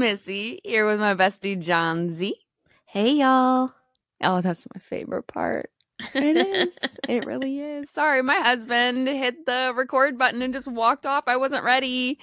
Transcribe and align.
Missy 0.00 0.60
here 0.64 0.86
with 0.86 0.98
my 0.98 1.14
bestie 1.14 1.60
John 1.60 2.10
Z. 2.10 2.34
Hey, 2.86 3.12
y'all. 3.12 3.70
Oh, 4.22 4.40
that's 4.40 4.66
my 4.74 4.80
favorite 4.80 5.24
part. 5.26 5.70
It 6.14 6.36
is. 6.38 6.74
it 7.08 7.26
really 7.26 7.60
is. 7.60 7.90
Sorry, 7.90 8.22
my 8.22 8.36
husband 8.36 9.06
hit 9.06 9.44
the 9.44 9.74
record 9.76 10.16
button 10.16 10.40
and 10.40 10.54
just 10.54 10.66
walked 10.66 11.04
off. 11.04 11.24
I 11.26 11.36
wasn't 11.36 11.64
ready. 11.64 12.18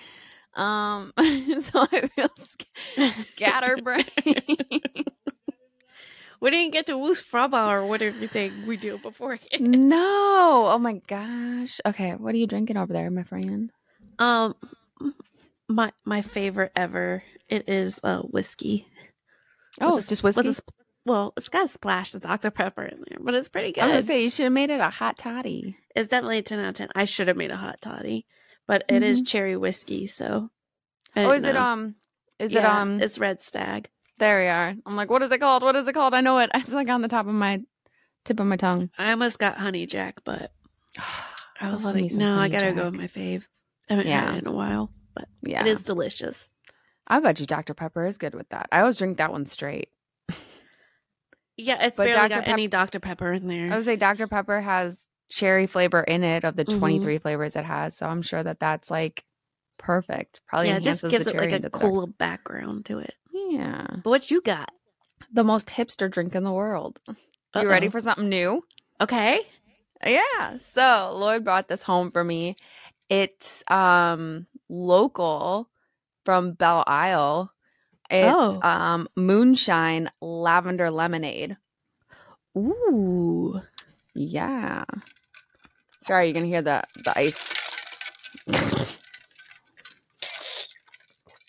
Um, 0.55 1.13
so 1.19 1.85
I 1.91 2.07
feel 2.07 2.29
sc- 2.35 2.65
scatterbrained. 3.27 5.11
We 6.39 6.51
didn't 6.51 6.73
get 6.73 6.87
to 6.87 6.97
Woos 6.97 7.21
Fraba 7.21 7.67
or 7.69 7.85
whatever 7.85 8.25
thing 8.27 8.51
we 8.65 8.77
do 8.77 8.97
before. 8.97 9.39
no. 9.59 10.67
Oh 10.67 10.79
my 10.79 11.01
gosh. 11.07 11.79
Okay, 11.85 12.15
what 12.15 12.33
are 12.33 12.37
you 12.37 12.47
drinking 12.47 12.77
over 12.77 12.91
there, 12.91 13.09
my 13.11 13.23
friend? 13.23 13.71
um, 14.19 14.55
my 15.69 15.91
my 16.05 16.21
favorite 16.21 16.71
ever. 16.75 17.23
It 17.49 17.67
is 17.69 17.99
uh 18.03 18.21
whiskey. 18.21 18.87
Oh, 19.79 19.95
With 19.95 20.05
a- 20.05 20.09
just 20.09 20.23
with 20.23 20.37
whiskey. 20.37 20.49
a 20.49 20.71
well, 21.05 21.33
it's 21.37 21.47
got 21.47 21.65
a 21.65 21.69
splash 21.69 22.13
of 22.15 22.21
Dr 22.21 22.51
Pepper 22.51 22.83
in 22.83 23.01
there, 23.07 23.19
but 23.21 23.33
it's 23.33 23.47
pretty 23.47 23.71
good. 23.71 23.81
I 23.83 23.87
was 23.87 23.93
gonna 23.93 24.03
say 24.03 24.23
you 24.23 24.29
should 24.29 24.43
have 24.43 24.51
made 24.53 24.69
it 24.69 24.81
a 24.81 24.89
hot 24.89 25.17
toddy. 25.17 25.77
It's 25.95 26.09
definitely 26.09 26.39
a 26.39 26.41
ten 26.41 26.59
out 26.59 26.69
of 26.69 26.75
ten. 26.75 26.89
I 26.95 27.05
should 27.05 27.27
have 27.29 27.37
made 27.37 27.51
a 27.51 27.55
hot 27.55 27.79
toddy, 27.81 28.25
but 28.67 28.83
it 28.89 29.03
is 29.03 29.21
cherry 29.21 29.55
whiskey. 29.55 30.05
So, 30.07 30.49
Mm-hmm. 31.15 31.27
Oh, 31.29 31.31
is 31.31 31.43
it 31.45 31.53
know. 31.53 31.61
um? 31.61 31.95
Is 32.39 32.51
it 32.51 32.55
Yeah, 32.61 32.81
um? 32.81 32.99
It's 33.01 33.17
Red 33.17 33.41
Stag. 33.41 33.87
There 34.19 34.39
we 34.39 34.47
are. 34.47 34.75
I'm 34.85 34.95
like, 34.95 35.09
what 35.09 35.21
is 35.23 35.31
it 35.31 35.39
called? 35.39 35.63
What 35.63 35.75
is 35.75 35.87
it 35.87 35.93
called? 35.93 36.13
I 36.13 36.21
know 36.21 36.37
it. 36.39 36.49
It's 36.55 36.73
like 36.73 36.89
on 36.89 37.01
the 37.01 37.07
top 37.07 37.25
of 37.27 37.33
my 37.33 37.59
tip 38.25 38.39
of 38.39 38.45
my 38.45 38.57
tongue. 38.57 38.89
I 38.97 39.11
almost 39.11 39.39
got 39.39 39.57
Honey 39.57 39.85
Jack, 39.85 40.19
but 40.25 40.51
I 41.61 41.71
was 41.71 41.85
like, 41.85 42.11
no, 42.11 42.37
I 42.37 42.49
gotta 42.49 42.73
go 42.73 42.85
with 42.85 42.95
my 42.95 43.07
fave. 43.07 43.43
I 43.89 43.93
haven't 43.93 44.07
Yeah. 44.07 44.25
had 44.25 44.35
it 44.35 44.37
in 44.43 44.47
a 44.47 44.51
while, 44.51 44.91
but 45.17 45.27
Yeah, 45.49 45.61
it 45.61 45.67
is 45.67 45.81
delicious. 45.83 46.47
I 47.07 47.19
bet 47.19 47.39
you 47.39 47.45
Dr 47.45 47.73
Pepper 47.73 48.05
is 48.05 48.17
good 48.17 48.35
with 48.35 48.49
that. 48.49 48.67
I 48.71 48.79
always 48.81 48.97
drink 48.97 49.17
that 49.17 49.31
one 49.31 49.45
straight. 49.45 49.89
Yeah, 51.59 51.83
it's 51.83 51.97
But 51.97 52.05
barely 52.05 52.29
Dr. 52.29 52.35
got 52.35 52.43
Pep- 52.45 52.53
any 52.53 52.67
Dr 52.67 52.99
Pepper 52.99 53.33
in 53.33 53.47
there. 53.47 53.71
I 53.71 53.75
would 53.77 53.85
say 53.85 53.95
Dr 53.95 54.27
Pepper 54.27 54.61
has 54.61 55.07
cherry 55.29 55.65
flavor 55.67 56.01
in 56.01 56.23
it 56.23 56.43
of 56.43 56.55
the 56.55 56.65
Mhm. 56.65 56.77
23 56.79 57.17
flavors 57.17 57.55
it 57.55 57.65
has, 57.65 57.97
so 57.97 58.05
I'm 58.05 58.21
sure 58.21 58.43
that 58.43 58.59
that's 58.59 58.91
like 58.91 59.23
perfect. 59.79 60.41
Probably 60.47 60.67
yeah, 60.69 60.77
it 60.77 60.83
just 60.83 61.07
gives 61.07 61.25
it 61.27 61.35
like 61.35 61.51
a 61.51 61.69
cool 61.69 62.07
background 62.07 62.85
to 62.85 62.99
it. 62.99 63.15
Yeah, 63.33 63.87
But 64.03 64.09
what 64.09 64.31
you 64.31 64.41
got? 64.41 64.71
the 65.31 65.43
most 65.43 65.69
hipster 65.69 66.09
drink 66.11 66.35
in 66.35 66.43
the 66.43 66.53
world. 66.53 66.99
You 67.55 67.67
ready 67.67 67.89
for 67.89 67.99
something 67.99 68.29
new? 68.29 68.63
Okay. 69.01 69.41
Yeah. 70.05 70.59
So 70.59 71.13
Lloyd 71.17 71.43
brought 71.43 71.67
this 71.67 71.81
home 71.81 72.11
for 72.11 72.23
me. 72.23 72.55
It's 73.09 73.63
um 73.67 74.45
local 74.69 75.69
from 76.25 76.53
Belle 76.53 76.83
Isle. 76.87 77.51
It's 78.09 78.33
Oh. 78.35 78.59
um 78.61 79.07
moonshine 79.15 80.09
lavender 80.21 80.89
lemonade. 80.91 81.57
Ooh. 82.57 83.61
Yeah. 84.15 84.85
Sorry, 86.01 86.27
you 86.29 86.33
can 86.33 86.45
hear 86.45 86.61
the 86.61 86.83
the 87.03 87.17
ice. 87.17 87.53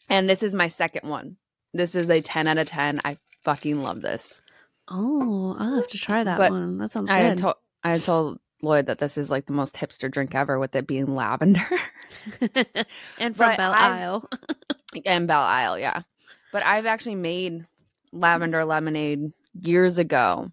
and 0.09 0.29
this 0.29 0.43
is 0.43 0.55
my 0.55 0.69
second 0.69 1.09
one. 1.09 1.37
This 1.75 1.95
is 1.95 2.09
a 2.11 2.21
10 2.21 2.47
out 2.49 2.59
of 2.59 2.67
10. 2.67 3.01
I 3.05 3.19
fucking 3.45 3.83
love 3.83 4.01
this. 4.03 4.41
Oh, 4.89 5.55
I'll 5.59 5.77
have 5.77 5.87
to 5.89 5.99
try 5.99 6.25
that 6.25 6.39
But 6.39 6.51
one. 6.51 6.79
That 6.79 6.91
sounds 6.93 7.11
I 7.11 7.19
had 7.19 7.37
good. 7.37 7.43
told 7.43 7.55
I 7.85 7.93
had 7.93 8.03
told 8.05 8.41
Lloyd 8.63 8.87
that 8.87 8.99
this 8.99 9.17
is 9.17 9.31
like 9.31 9.47
the 9.47 9.53
most 9.53 9.77
hipster 9.77 10.11
drink 10.11 10.35
ever 10.35 10.59
with 10.59 10.75
it 10.75 10.87
being 10.87 11.15
lavender. 11.15 11.65
and 13.19 13.37
from 13.37 13.51
But 13.51 13.57
Belle 13.57 13.73
I- 13.73 14.01
Isle. 14.01 14.29
and 15.07 15.29
Belle 15.29 15.41
Isle, 15.43 15.79
yeah. 15.79 16.03
But 16.53 16.65
I've 16.65 16.87
actually 16.87 17.15
made 17.15 17.67
lavender 18.13 18.65
lemonade 18.65 19.33
years 19.61 19.99
ago. 19.99 20.51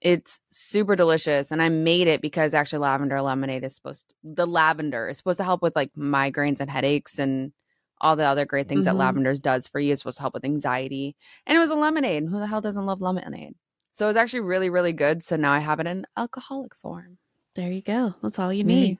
It's 0.00 0.38
super 0.52 0.94
delicious, 0.94 1.50
and 1.50 1.60
I 1.60 1.68
made 1.70 2.06
it 2.06 2.20
because 2.22 2.54
actually 2.54 2.80
lavender 2.80 3.20
lemonade 3.20 3.64
is 3.64 3.74
supposed 3.74 4.12
the 4.22 4.46
lavender 4.46 5.08
is 5.08 5.18
supposed 5.18 5.38
to 5.38 5.44
help 5.44 5.60
with 5.62 5.74
like 5.74 5.90
migraines 5.96 6.60
and 6.60 6.70
headaches 6.70 7.18
and 7.18 7.52
all 8.00 8.14
the 8.14 8.24
other 8.24 8.44
great 8.46 8.68
things 8.68 8.82
Mhm. 8.82 8.84
that 8.86 8.96
lavender 8.96 9.34
does 9.34 9.66
for 9.66 9.80
you. 9.80 9.92
It's 9.92 10.02
supposed 10.02 10.18
to 10.18 10.22
help 10.22 10.34
with 10.34 10.44
anxiety, 10.44 11.16
and 11.46 11.56
it 11.56 11.60
was 11.60 11.70
a 11.70 11.74
lemonade. 11.74 12.22
And 12.22 12.30
who 12.30 12.38
the 12.38 12.46
hell 12.46 12.60
doesn't 12.60 12.86
love 12.86 13.00
lemonade? 13.00 13.54
So 13.92 14.06
it 14.06 14.10
was 14.10 14.16
actually 14.16 14.40
really, 14.40 14.70
really 14.70 14.92
good. 14.92 15.24
So 15.24 15.34
now 15.34 15.50
I 15.52 15.58
have 15.58 15.80
it 15.80 15.86
in 15.88 16.06
alcoholic 16.16 16.76
form. 16.76 17.18
There 17.54 17.70
you 17.70 17.82
go. 17.82 18.14
That's 18.22 18.38
all 18.38 18.52
you 18.52 18.64
need. 18.64 18.98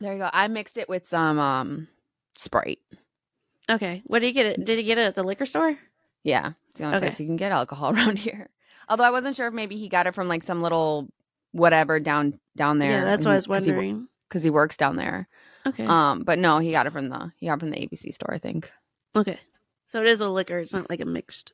There 0.00 0.12
you 0.12 0.18
go. 0.18 0.28
I 0.32 0.48
mixed 0.48 0.76
it 0.76 0.88
with 0.88 1.08
some 1.08 1.38
um 1.38 1.88
Sprite. 2.34 2.80
Okay. 3.70 4.02
What 4.06 4.20
did 4.20 4.28
you 4.28 4.32
get 4.32 4.46
it? 4.46 4.64
Did 4.64 4.76
you 4.78 4.84
get 4.84 4.98
it 4.98 5.02
at 5.06 5.14
the 5.14 5.22
liquor 5.24 5.46
store? 5.46 5.76
Yeah, 6.22 6.52
it's 6.70 6.80
the 6.80 6.86
only 6.86 6.96
Okay. 6.98 7.06
place 7.06 7.20
you 7.20 7.26
can 7.26 7.36
get 7.36 7.52
alcohol 7.52 7.90
around 7.94 8.18
here. 8.18 8.48
Although 8.88 9.04
I 9.04 9.10
wasn't 9.10 9.36
sure 9.36 9.48
if 9.48 9.54
maybe 9.54 9.76
he 9.76 9.88
got 9.88 10.06
it 10.06 10.14
from 10.14 10.28
like 10.28 10.42
some 10.42 10.62
little 10.62 11.08
whatever 11.52 11.98
down 12.00 12.38
down 12.56 12.78
there. 12.78 12.90
Yeah, 12.90 13.04
that's 13.04 13.24
what 13.24 13.32
I 13.32 13.36
was 13.36 13.48
wondering. 13.48 14.08
because 14.28 14.42
he, 14.42 14.50
works 14.50 14.76
down 14.76 14.96
there. 14.96 15.28
Okay. 15.66 15.84
Um, 15.84 16.22
but 16.22 16.38
no, 16.38 16.58
he 16.58 16.70
got 16.72 16.86
it 16.86 16.92
from 16.92 17.08
the 17.08 17.32
he 17.38 17.46
got 17.46 17.54
it 17.54 17.60
from 17.60 17.70
the 17.70 17.78
ABC 17.78 18.12
store, 18.14 18.32
I 18.34 18.38
think. 18.38 18.70
okay. 19.14 19.38
So 19.86 20.00
it 20.00 20.06
is 20.08 20.20
a 20.20 20.28
liquor. 20.28 20.58
It's 20.58 20.72
not 20.72 20.90
like 20.90 21.00
a 21.00 21.04
mixed 21.04 21.52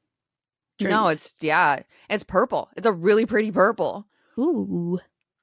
drink. 0.78 0.90
No, 0.90 1.08
it's 1.08 1.34
yeah, 1.40 1.80
it's 2.08 2.24
purple. 2.24 2.70
It's 2.76 2.86
a 2.86 2.92
really 2.92 3.26
pretty 3.26 3.52
purple. 3.52 4.06
Ooh. 4.38 4.98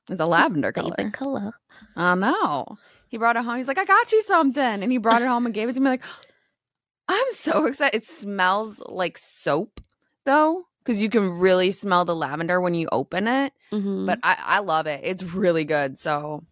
It's 0.10 0.20
a 0.20 0.26
lavender 0.26 0.72
color. 0.72 0.94
Favorite 0.98 1.14
color. 1.14 1.54
I 1.96 2.16
know. 2.16 2.78
He 3.10 3.18
brought 3.18 3.36
it 3.38 3.44
home. 3.46 3.58
He's 3.58 3.68
like, 3.68 3.78
I 3.80 3.86
got 3.86 4.12
you 4.12 4.22
something, 4.24 4.62
and 4.64 4.92
he 4.92 4.98
brought 4.98 5.22
it 5.22 5.28
home 5.28 5.46
and 5.46 5.54
gave 5.56 5.70
it 5.70 5.74
to 5.74 5.80
me. 5.80 5.90
Like, 5.90 6.04
I'm 7.08 7.32
so 7.32 7.66
excited. 7.66 7.98
It 7.98 8.06
smells 8.06 8.82
like 8.86 9.18
soap 9.18 9.82
though, 10.26 10.66
because 10.84 11.02
you 11.02 11.10
can 11.10 11.40
really 11.40 11.72
smell 11.72 12.06
the 12.06 12.16
lavender 12.16 12.62
when 12.62 12.74
you 12.76 12.88
open 12.92 13.28
it. 13.28 13.54
Mhm. 13.72 14.06
but 14.06 14.20
I, 14.24 14.38
I 14.40 14.60
love 14.60 14.86
it. 14.88 15.02
It's 15.04 15.24
really 15.24 15.64
good. 15.66 15.98
So 15.98 16.44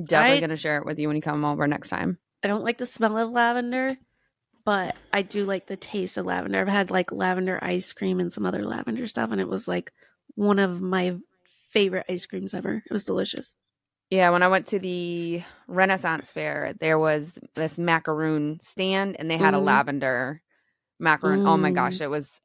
definitely 0.00 0.38
I- 0.38 0.40
gonna 0.40 0.56
share 0.56 0.78
it 0.78 0.86
with 0.86 0.98
you 0.98 1.06
when 1.08 1.16
you 1.16 1.22
come 1.22 1.44
over 1.44 1.66
next 1.66 1.88
time. 1.88 2.18
I 2.42 2.48
don't 2.48 2.64
like 2.64 2.78
the 2.78 2.86
smell 2.86 3.16
of 3.18 3.30
lavender, 3.30 3.96
but 4.64 4.94
I 5.12 5.22
do 5.22 5.44
like 5.44 5.66
the 5.66 5.76
taste 5.76 6.16
of 6.16 6.26
lavender. 6.26 6.60
I've 6.60 6.68
had 6.68 6.90
like 6.90 7.12
lavender 7.12 7.58
ice 7.62 7.92
cream 7.92 8.18
and 8.20 8.32
some 8.32 8.44
other 8.46 8.64
lavender 8.64 9.06
stuff, 9.06 9.30
and 9.32 9.40
it 9.40 9.48
was 9.48 9.66
like 9.68 9.92
one 10.34 10.58
of 10.58 10.80
my 10.80 11.16
favorite 11.76 12.06
ice 12.08 12.24
creams 12.24 12.54
ever. 12.54 12.82
It 12.84 12.92
was 12.92 13.04
delicious. 13.04 13.54
Yeah, 14.10 14.30
when 14.30 14.42
I 14.42 14.48
went 14.48 14.68
to 14.68 14.78
the 14.78 15.42
Renaissance 15.68 16.32
Fair, 16.32 16.74
there 16.80 16.98
was 16.98 17.38
this 17.54 17.76
macaroon 17.76 18.58
stand, 18.62 19.16
and 19.18 19.30
they 19.30 19.36
had 19.36 19.52
a 19.52 19.58
Mhm. 19.58 19.64
lavender 19.64 20.42
macaroon. 20.98 21.46
Oh 21.46 21.56
my 21.58 21.70
Mm. 21.70 21.74
gosh, 21.74 22.00
it 22.00 22.06
was 22.08 22.40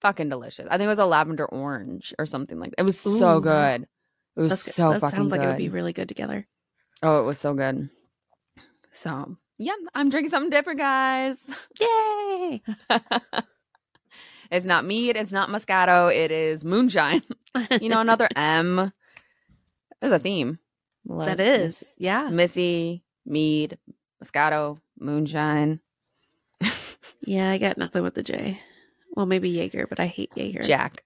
fucking 0.00 0.28
delicious. 0.30 0.66
I 0.70 0.78
think 0.78 0.86
it 0.86 0.88
was 0.88 0.98
a 0.98 1.04
lavender 1.04 1.44
orange 1.44 2.14
or 2.18 2.24
something 2.24 2.58
like 2.58 2.70
that. 2.70 2.80
It 2.80 2.84
was 2.84 2.98
so 2.98 3.40
good. 3.40 3.82
It 4.36 4.40
was 4.40 4.50
That's 4.50 4.64
good. 4.64 4.74
so 4.74 4.92
that 4.92 5.00
fucking 5.00 5.16
sounds 5.18 5.32
like 5.32 5.40
good. 5.42 5.46
it 5.46 5.50
would 5.50 5.58
be 5.58 5.68
really 5.68 5.92
good 5.92 6.08
together. 6.08 6.46
oh, 7.02 7.20
it 7.20 7.24
was 7.24 7.38
so 7.38 7.52
good. 7.54 7.90
So 8.90 9.36
yeah, 9.58 9.74
I'm 9.94 10.08
drinking 10.08 10.30
something 10.30 10.50
different, 10.50 10.78
guys. 10.78 11.38
Yay! 11.80 12.62
it's 14.50 14.64
not 14.66 14.84
mead. 14.84 15.16
It's 15.16 15.32
not 15.32 15.48
Moscato. 15.50 16.10
It 16.14 16.30
is 16.30 16.64
moonshine. 16.64 17.22
you 17.80 17.88
know, 17.88 18.00
another 18.00 18.28
M. 18.36 18.92
There's 20.00 20.12
a 20.12 20.18
theme. 20.18 20.58
Like 21.06 21.36
that 21.36 21.40
is, 21.40 21.94
yeah, 21.98 22.28
Missy, 22.28 23.04
Mead, 23.24 23.78
Moscato, 24.22 24.80
Moonshine, 24.98 25.80
yeah. 27.22 27.50
I 27.50 27.58
got 27.58 27.78
nothing 27.78 28.02
with 28.02 28.14
the 28.14 28.22
J. 28.22 28.60
Well, 29.12 29.26
maybe 29.26 29.48
Jaeger, 29.50 29.86
but 29.88 29.98
I 29.98 30.06
hate 30.06 30.30
Jaeger. 30.36 30.62
Jack, 30.62 31.02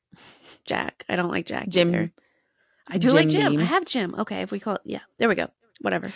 Jack. 0.64 1.04
I 1.08 1.16
don't 1.16 1.30
like 1.30 1.46
Jack. 1.46 1.68
Jim. 1.68 1.88
either. 1.94 2.12
I 2.88 2.98
do 2.98 3.10
like 3.10 3.28
Jim 3.28 3.52
Jim. 3.52 3.60
I 3.60 3.64
have 3.64 3.84
Jim. 3.86 4.14
Okay, 4.18 4.42
if 4.42 4.50
we 4.50 4.60
call 4.60 4.74
it, 4.74 4.82
yeah, 4.84 5.00
there 5.18 5.28
we 5.28 5.34
go. 5.36 5.48
Whatever. 5.80 6.12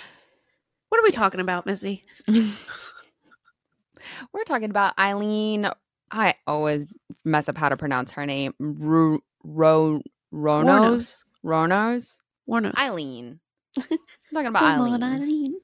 What 0.89 0.99
are 1.01 1.05
we 1.05 1.11
talking 1.13 1.41
about, 1.41 1.65
Missy? 1.67 2.05
We're 4.33 4.45
talking 4.45 4.71
about 4.71 4.99
Eileen. 4.99 5.69
I 6.11 6.35
always 6.47 6.87
mess 7.25 7.49
up 7.49 7.57
how 7.57 7.69
to 7.69 7.77
pronounce 7.77 8.13
her 8.13 8.27
name. 8.27 8.55
Ru- 8.59 9.23
Ro- 9.45 10.03
Ronos? 10.31 11.25
Ronos? 11.43 12.19
Warnos. 12.49 12.75
Eileen. 12.79 13.41
I'm 13.77 13.85
talking 14.35 14.47
about 14.49 14.61
Come 14.61 14.81
on, 14.93 15.03
Eileen. 15.03 15.21
Eileen. 15.23 15.55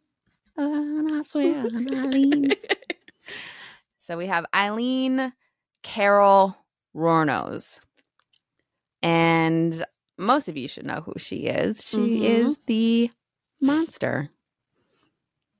And 0.56 1.12
I 1.12 1.22
swear 1.22 1.64
Eileen. 1.92 2.52
So 3.98 4.16
we 4.18 4.26
have 4.26 4.44
Eileen 4.54 5.32
Carol 5.82 6.56
Rornos. 6.94 7.80
And 9.02 9.84
most 10.18 10.48
of 10.48 10.56
you 10.56 10.68
should 10.68 10.86
know 10.86 11.00
who 11.00 11.14
she 11.18 11.46
is. 11.46 11.84
She 11.86 12.20
Mhm. 12.20 12.22
is 12.22 12.58
the 12.66 13.10
monster. 13.60 14.28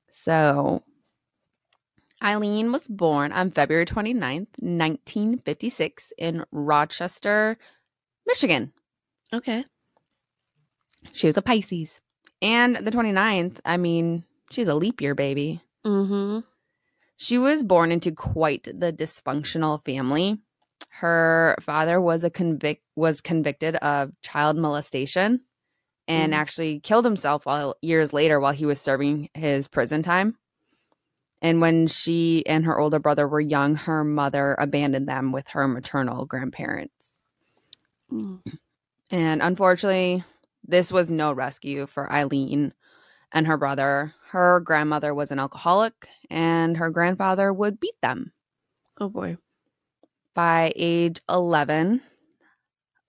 So 0.09 0.83
Eileen 2.23 2.71
was 2.71 2.87
born 2.87 3.31
on 3.31 3.51
February 3.51 3.85
29th, 3.85 4.47
1956 4.59 6.13
in 6.17 6.45
Rochester, 6.51 7.57
Michigan. 8.25 8.71
Okay. 9.35 9.65
She 11.11 11.27
was 11.27 11.37
a 11.37 11.41
Pisces. 11.41 12.01
And 12.41 12.75
the 12.77 12.91
29th, 12.91 13.59
I 13.65 13.77
mean, 13.77 14.23
She's 14.51 14.67
a 14.67 14.75
leap 14.75 15.01
year 15.01 15.15
baby. 15.15 15.61
Mm-hmm. 15.85 16.39
She 17.17 17.37
was 17.37 17.63
born 17.63 17.91
into 17.91 18.11
quite 18.11 18.63
the 18.63 18.93
dysfunctional 18.93 19.83
family. 19.83 20.39
Her 20.89 21.55
father 21.61 21.99
was 21.99 22.23
a 22.23 22.29
convict 22.29 22.81
was 22.95 23.21
convicted 23.21 23.75
of 23.77 24.11
child 24.21 24.57
molestation 24.57 25.41
and 26.07 26.33
Mm. 26.33 26.35
actually 26.35 26.79
killed 26.79 27.05
himself 27.05 27.45
while 27.45 27.75
years 27.81 28.13
later 28.13 28.39
while 28.39 28.53
he 28.53 28.65
was 28.65 28.79
serving 28.79 29.29
his 29.33 29.67
prison 29.67 30.03
time. 30.03 30.37
And 31.41 31.59
when 31.59 31.87
she 31.87 32.45
and 32.45 32.65
her 32.65 32.79
older 32.79 32.99
brother 32.99 33.27
were 33.27 33.41
young, 33.41 33.75
her 33.75 34.03
mother 34.03 34.55
abandoned 34.57 35.07
them 35.07 35.31
with 35.31 35.47
her 35.49 35.67
maternal 35.67 36.25
grandparents. 36.25 37.17
Mm. 38.11 38.41
And 39.11 39.41
unfortunately, 39.41 40.23
this 40.63 40.91
was 40.91 41.11
no 41.11 41.31
rescue 41.31 41.85
for 41.85 42.11
Eileen 42.11 42.73
and 43.31 43.47
her 43.47 43.57
brother. 43.57 44.13
Her 44.29 44.59
grandmother 44.59 45.13
was 45.13 45.31
an 45.31 45.39
alcoholic, 45.39 46.07
and 46.29 46.77
her 46.77 46.89
grandfather 46.89 47.53
would 47.53 47.79
beat 47.79 47.99
them. 48.01 48.33
Oh 48.99 49.09
boy. 49.09 49.37
By 50.33 50.73
age 50.75 51.21
11, 51.29 52.01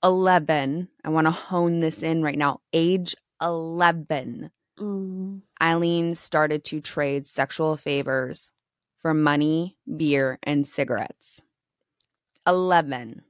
11, 0.05 0.89
I 1.05 1.09
want 1.09 1.27
to 1.27 1.31
hone 1.31 1.81
this 1.81 2.03
in 2.03 2.23
right 2.23 2.39
now. 2.39 2.61
Age 2.73 3.17
11, 3.43 4.51
Mm. 4.79 5.41
Eileen 5.63 6.15
started 6.15 6.63
to 6.65 6.81
trade 6.81 7.27
sexual 7.27 7.77
favors 7.77 8.53
for 8.99 9.15
money, 9.15 9.77
beer, 9.97 10.39
and 10.43 10.67
cigarettes. 10.67 11.41
11. 12.47 13.23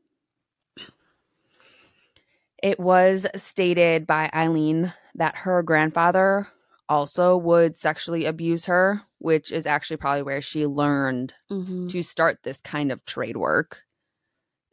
It 2.66 2.80
was 2.80 3.28
stated 3.36 4.08
by 4.08 4.28
Eileen 4.34 4.92
that 5.14 5.36
her 5.36 5.62
grandfather 5.62 6.48
also 6.88 7.36
would 7.36 7.76
sexually 7.76 8.24
abuse 8.24 8.66
her, 8.66 9.02
which 9.18 9.52
is 9.52 9.66
actually 9.66 9.98
probably 9.98 10.22
where 10.24 10.40
she 10.40 10.66
learned 10.66 11.32
Mm-hmm. 11.48 11.86
to 11.86 12.02
start 12.02 12.38
this 12.42 12.60
kind 12.60 12.90
of 12.90 13.04
trade 13.04 13.36
work. 13.36 13.82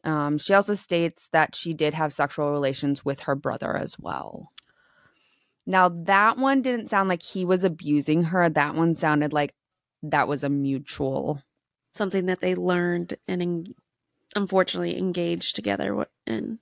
Um, 0.02 0.38
she 0.38 0.54
also 0.54 0.74
states 0.74 1.28
that 1.30 1.54
she 1.54 1.72
did 1.72 1.94
have 1.94 2.12
sexual 2.12 2.50
relations 2.50 3.04
with 3.04 3.20
her 3.20 3.36
brother 3.36 3.76
as 3.76 3.96
well. 3.96 4.50
Now, 5.64 5.88
that 5.88 6.36
one 6.36 6.62
didn't 6.62 6.90
sound 6.90 7.08
like 7.08 7.22
he 7.22 7.44
was 7.44 7.62
abusing 7.62 8.24
her. 8.24 8.50
That 8.50 8.74
one 8.74 8.96
sounded 8.96 9.32
like 9.32 9.54
that 10.02 10.26
was 10.26 10.42
a 10.42 10.48
mutual. 10.48 11.40
Something 11.94 12.26
that 12.26 12.40
they 12.40 12.56
learned 12.56 13.14
and 13.28 13.40
en- 13.40 13.74
unfortunately 14.34 14.98
engaged 14.98 15.54
together 15.54 16.08
in. 16.26 16.58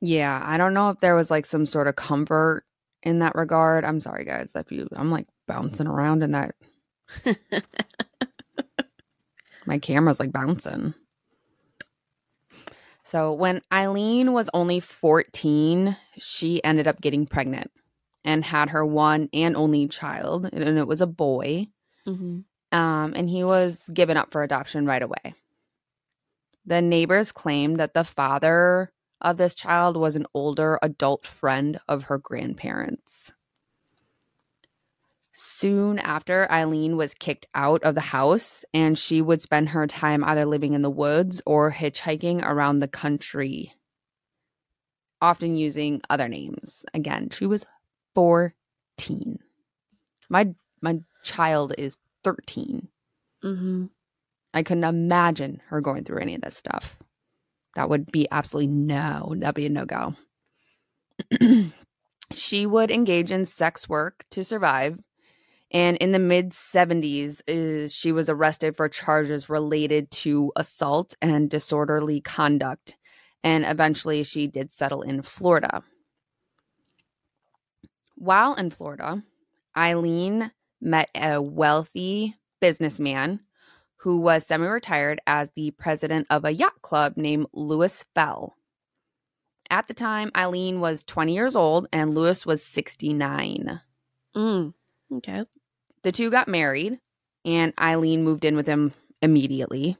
Yeah, 0.00 0.42
I 0.44 0.56
don't 0.56 0.74
know 0.74 0.90
if 0.90 1.00
there 1.00 1.14
was 1.14 1.30
like 1.30 1.46
some 1.46 1.66
sort 1.66 1.86
of 1.88 1.96
comfort 1.96 2.64
in 3.02 3.20
that 3.20 3.34
regard. 3.34 3.84
I'm 3.84 4.00
sorry, 4.00 4.24
guys, 4.24 4.52
if 4.54 4.70
you, 4.70 4.88
I'm 4.94 5.10
like 5.10 5.26
bouncing 5.46 5.86
around 5.86 6.22
in 6.22 6.32
that. 6.32 6.54
My 9.66 9.78
camera's 9.78 10.20
like 10.20 10.32
bouncing. 10.32 10.94
So 13.04 13.32
when 13.32 13.62
Eileen 13.72 14.32
was 14.32 14.50
only 14.52 14.80
14, 14.80 15.96
she 16.18 16.62
ended 16.64 16.88
up 16.88 17.00
getting 17.00 17.26
pregnant 17.26 17.70
and 18.24 18.44
had 18.44 18.70
her 18.70 18.84
one 18.84 19.28
and 19.32 19.56
only 19.56 19.86
child, 19.86 20.50
and 20.52 20.78
it 20.78 20.88
was 20.88 21.00
a 21.00 21.06
boy. 21.06 21.68
mm-hmm. 22.06 22.40
Um, 22.76 23.12
and 23.14 23.30
he 23.30 23.44
was 23.44 23.88
given 23.94 24.16
up 24.16 24.32
for 24.32 24.42
adoption 24.42 24.86
right 24.86 25.02
away. 25.02 25.34
The 26.66 26.82
neighbors 26.82 27.30
claimed 27.30 27.78
that 27.78 27.94
the 27.94 28.02
father 28.02 28.90
of 29.20 29.36
this 29.36 29.54
child 29.54 29.96
was 29.96 30.16
an 30.16 30.26
older 30.34 30.78
adult 30.82 31.26
friend 31.26 31.80
of 31.88 32.04
her 32.04 32.18
grandparents. 32.18 33.32
Soon 35.32 35.98
after, 35.98 36.50
Eileen 36.50 36.96
was 36.96 37.12
kicked 37.12 37.46
out 37.54 37.82
of 37.82 37.94
the 37.94 38.00
house, 38.00 38.64
and 38.72 38.98
she 38.98 39.20
would 39.20 39.42
spend 39.42 39.68
her 39.68 39.86
time 39.86 40.24
either 40.24 40.46
living 40.46 40.72
in 40.72 40.80
the 40.80 40.90
woods 40.90 41.42
or 41.44 41.70
hitchhiking 41.70 42.42
around 42.42 42.78
the 42.78 42.88
country, 42.88 43.74
often 45.20 45.54
using 45.54 46.00
other 46.08 46.26
names. 46.26 46.86
Again, 46.94 47.28
she 47.28 47.44
was 47.44 47.66
14. 48.14 49.38
My 50.30 50.54
my 50.80 51.00
child 51.22 51.74
is 51.76 51.98
13. 52.24 52.88
Mm-hmm. 53.44 53.86
I 54.54 54.62
couldn't 54.62 54.84
imagine 54.84 55.60
her 55.66 55.82
going 55.82 56.04
through 56.04 56.20
any 56.20 56.34
of 56.34 56.40
this 56.40 56.56
stuff. 56.56 56.96
That 57.76 57.90
would 57.90 58.10
be 58.10 58.26
absolutely 58.30 58.72
no, 58.72 59.34
that'd 59.36 59.54
be 59.54 59.66
a 59.66 59.68
no 59.68 59.84
go. 59.84 60.14
she 62.32 62.64
would 62.64 62.90
engage 62.90 63.30
in 63.30 63.44
sex 63.44 63.86
work 63.86 64.24
to 64.30 64.42
survive. 64.42 64.98
And 65.70 65.98
in 65.98 66.12
the 66.12 66.18
mid 66.18 66.52
70s, 66.52 67.42
uh, 67.48 67.88
she 67.88 68.12
was 68.12 68.30
arrested 68.30 68.76
for 68.76 68.88
charges 68.88 69.50
related 69.50 70.10
to 70.12 70.52
assault 70.56 71.14
and 71.20 71.50
disorderly 71.50 72.22
conduct. 72.22 72.96
And 73.44 73.64
eventually, 73.66 74.22
she 74.22 74.46
did 74.46 74.72
settle 74.72 75.02
in 75.02 75.20
Florida. 75.20 75.82
While 78.14 78.54
in 78.54 78.70
Florida, 78.70 79.22
Eileen 79.76 80.50
met 80.80 81.10
a 81.14 81.42
wealthy 81.42 82.36
businessman 82.58 83.40
who 83.98 84.18
was 84.18 84.46
semi 84.46 84.66
retired 84.66 85.20
as 85.26 85.50
the 85.56 85.70
president 85.72 86.26
of 86.30 86.44
a 86.44 86.50
yacht 86.52 86.80
club 86.82 87.14
named 87.16 87.46
Lewis 87.52 88.04
Fell. 88.14 88.54
At 89.70 89.88
the 89.88 89.94
time, 89.94 90.30
Eileen 90.36 90.80
was 90.80 91.02
20 91.04 91.34
years 91.34 91.56
old 91.56 91.88
and 91.92 92.14
Lewis 92.14 92.46
was 92.46 92.62
69. 92.62 93.80
Mm. 94.36 94.74
Okay. 95.14 95.44
The 96.02 96.12
two 96.12 96.30
got 96.30 96.46
married, 96.46 97.00
and 97.44 97.72
Eileen 97.80 98.22
moved 98.22 98.44
in 98.44 98.54
with 98.54 98.66
him 98.66 98.92
immediately. 99.22 99.96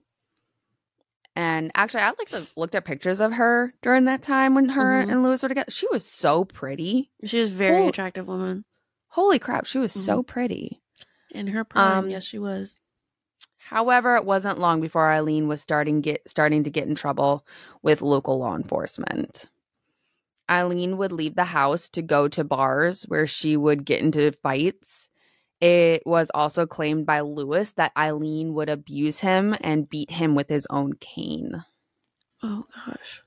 And 1.35 1.71
actually, 1.75 2.01
I 2.03 2.09
like 2.09 2.29
to 2.29 2.47
looked 2.57 2.75
at 2.75 2.85
pictures 2.85 3.21
of 3.21 3.33
her 3.35 3.75
during 3.83 4.05
that 4.07 4.23
time 4.23 4.55
when 4.55 4.71
her 4.71 5.05
Mhm. 5.05 5.11
and 5.13 5.23
Lewis 5.23 5.43
were 5.43 5.49
together. 5.49 5.71
She 5.71 5.87
was 5.89 6.05
so 6.07 6.45
pretty. 6.45 7.11
She 7.25 7.41
was 7.41 7.51
a 7.51 7.55
very 7.55 7.87
attractive 7.89 8.27
woman. 8.27 8.65
Holy 9.09 9.39
crap, 9.39 9.67
she 9.67 9.79
was 9.79 9.93
so 9.93 10.23
pretty. 10.23 10.81
In 11.31 11.49
her 11.49 11.65
prime, 11.65 12.05
Um, 12.05 12.11
yes, 12.11 12.25
she 12.25 12.39
was. 12.39 12.79
However, 13.67 14.15
it 14.15 14.25
wasn't 14.25 14.61
long 14.61 14.81
before 14.81 15.11
Eileen 15.11 15.49
was 15.49 15.61
starting 15.61 16.01
get 16.01 16.23
starting 16.29 16.63
to 16.63 16.71
get 16.71 16.87
in 16.87 16.95
trouble 16.95 17.45
with 17.83 18.01
local 18.01 18.39
law 18.39 18.55
enforcement. 18.55 19.47
Eileen 20.49 20.97
would 20.99 21.11
leave 21.11 21.35
the 21.35 21.45
house 21.47 21.89
to 21.89 22.03
go 22.03 22.29
to 22.29 22.45
bars 22.45 23.03
where 23.09 23.27
she 23.27 23.57
would 23.57 23.85
get 23.85 24.01
into 24.01 24.31
fights. 24.31 25.09
It 25.61 26.05
was 26.07 26.31
also 26.33 26.65
claimed 26.65 27.07
by 27.07 27.23
Lewis 27.23 27.73
that 27.73 27.91
Eileen 27.99 28.55
would 28.55 28.69
abuse 28.69 29.19
him 29.19 29.57
and 29.61 29.91
beat 29.91 30.13
him 30.13 30.37
with 30.37 30.49
his 30.49 30.69
own 30.71 30.93
cane. 30.93 31.65
Oh 32.45 32.67
gosh. 32.87 33.25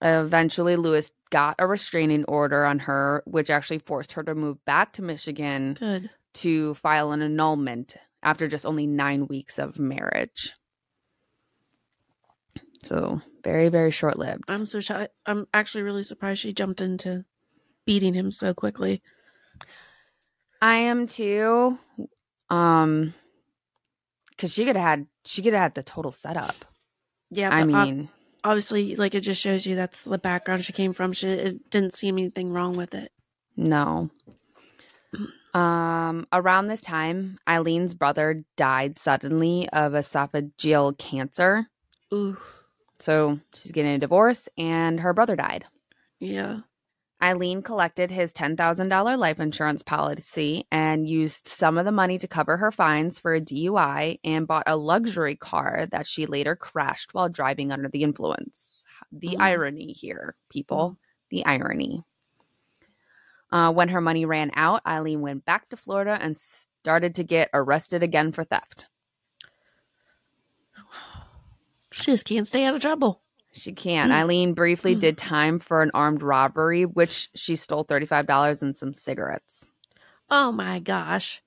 Eventually, 0.00 0.76
Lewis 0.76 1.12
got 1.28 1.56
a 1.58 1.66
restraining 1.66 2.24
order 2.24 2.64
on 2.64 2.78
her, 2.78 3.22
which 3.26 3.50
actually 3.50 3.80
forced 3.80 4.14
her 4.14 4.22
to 4.22 4.34
move 4.34 4.64
back 4.64 4.94
to 4.94 5.02
Michigan 5.02 5.76
Good. 5.78 6.08
to 6.34 6.72
file 6.72 7.12
an 7.12 7.20
annulment 7.20 7.96
after 8.24 8.48
just 8.48 8.66
only 8.66 8.86
nine 8.86 9.26
weeks 9.26 9.58
of 9.58 9.78
marriage. 9.78 10.54
So 12.82 13.20
very, 13.42 13.68
very 13.68 13.90
short 13.90 14.18
lived. 14.18 14.44
I'm 14.48 14.66
so 14.66 14.80
shy. 14.80 15.08
I'm 15.26 15.46
actually 15.54 15.82
really 15.82 16.02
surprised 16.02 16.40
she 16.40 16.52
jumped 16.52 16.80
into 16.80 17.24
beating 17.86 18.14
him 18.14 18.30
so 18.30 18.52
quickly. 18.52 19.02
I 20.60 20.76
am 20.76 21.06
too. 21.06 21.78
Um 22.50 23.14
because 24.30 24.52
she 24.52 24.64
could 24.64 24.76
have 24.76 24.84
had 24.84 25.06
she 25.24 25.42
could 25.42 25.52
have 25.52 25.62
had 25.62 25.74
the 25.74 25.82
total 25.82 26.12
setup. 26.12 26.64
Yeah, 27.30 27.50
I 27.50 27.64
mean, 27.64 28.10
obviously, 28.42 28.96
like 28.96 29.14
it 29.14 29.20
just 29.20 29.40
shows 29.40 29.66
you 29.66 29.74
that's 29.74 30.04
the 30.04 30.18
background 30.18 30.64
she 30.64 30.72
came 30.72 30.92
from. 30.92 31.12
She 31.12 31.28
it 31.28 31.70
didn't 31.70 31.94
see 31.94 32.08
anything 32.08 32.52
wrong 32.52 32.76
with 32.76 32.94
it. 32.94 33.10
no. 33.56 34.10
Um 35.54 36.26
around 36.32 36.66
this 36.66 36.80
time, 36.80 37.38
Eileen's 37.48 37.94
brother 37.94 38.44
died 38.56 38.98
suddenly 38.98 39.68
of 39.70 39.92
esophageal 39.92 40.98
cancer. 40.98 41.66
Ooh, 42.12 42.36
So 42.98 43.38
she's 43.54 43.72
getting 43.72 43.92
a 43.94 43.98
divorce 43.98 44.48
and 44.58 45.00
her 45.00 45.12
brother 45.12 45.36
died. 45.36 45.64
yeah. 46.20 46.60
Eileen 47.22 47.62
collected 47.62 48.10
his 48.10 48.32
$10,000 48.34 49.16
life 49.18 49.40
insurance 49.40 49.82
policy 49.82 50.66
and 50.70 51.08
used 51.08 51.48
some 51.48 51.78
of 51.78 51.86
the 51.86 51.92
money 51.92 52.18
to 52.18 52.28
cover 52.28 52.56
her 52.58 52.70
fines 52.70 53.18
for 53.18 53.34
a 53.34 53.40
DUI 53.40 54.18
and 54.24 54.46
bought 54.46 54.64
a 54.66 54.76
luxury 54.76 55.34
car 55.36 55.86
that 55.90 56.06
she 56.06 56.26
later 56.26 56.54
crashed 56.54 57.14
while 57.14 57.30
driving 57.30 57.72
under 57.72 57.88
the 57.88 58.02
influence. 58.02 58.84
The 59.10 59.36
Mm. 59.38 59.40
irony 59.42 59.92
here, 59.92 60.34
people. 60.50 60.98
The 61.30 61.46
irony. 61.46 62.04
Uh, 63.52 63.72
when 63.72 63.88
her 63.90 64.00
money 64.00 64.24
ran 64.24 64.50
out, 64.54 64.82
Eileen 64.86 65.20
went 65.20 65.44
back 65.44 65.68
to 65.68 65.76
Florida 65.76 66.18
and 66.20 66.36
started 66.36 67.14
to 67.16 67.24
get 67.24 67.50
arrested 67.54 68.02
again 68.02 68.32
for 68.32 68.44
theft. 68.44 68.88
She 71.92 72.06
just 72.10 72.24
can't 72.24 72.48
stay 72.48 72.64
out 72.64 72.74
of 72.74 72.80
trouble. 72.80 73.20
She 73.52 73.72
can't. 73.72 74.10
Mm. 74.10 74.14
Eileen 74.16 74.52
briefly 74.54 74.96
Mm. 74.96 75.00
did 75.00 75.16
time 75.16 75.60
for 75.60 75.80
an 75.80 75.92
armed 75.94 76.22
robbery, 76.24 76.84
which 76.84 77.28
she 77.36 77.54
stole 77.54 77.84
$35 77.84 78.62
and 78.62 78.76
some 78.76 78.92
cigarettes. 78.92 79.70
Oh 80.28 80.50
my 80.50 80.80
gosh. 80.80 81.40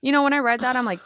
You 0.00 0.12
know, 0.12 0.22
when 0.22 0.32
I 0.32 0.38
read 0.38 0.60
that, 0.60 0.76
I'm 0.76 0.86
like, 0.86 1.00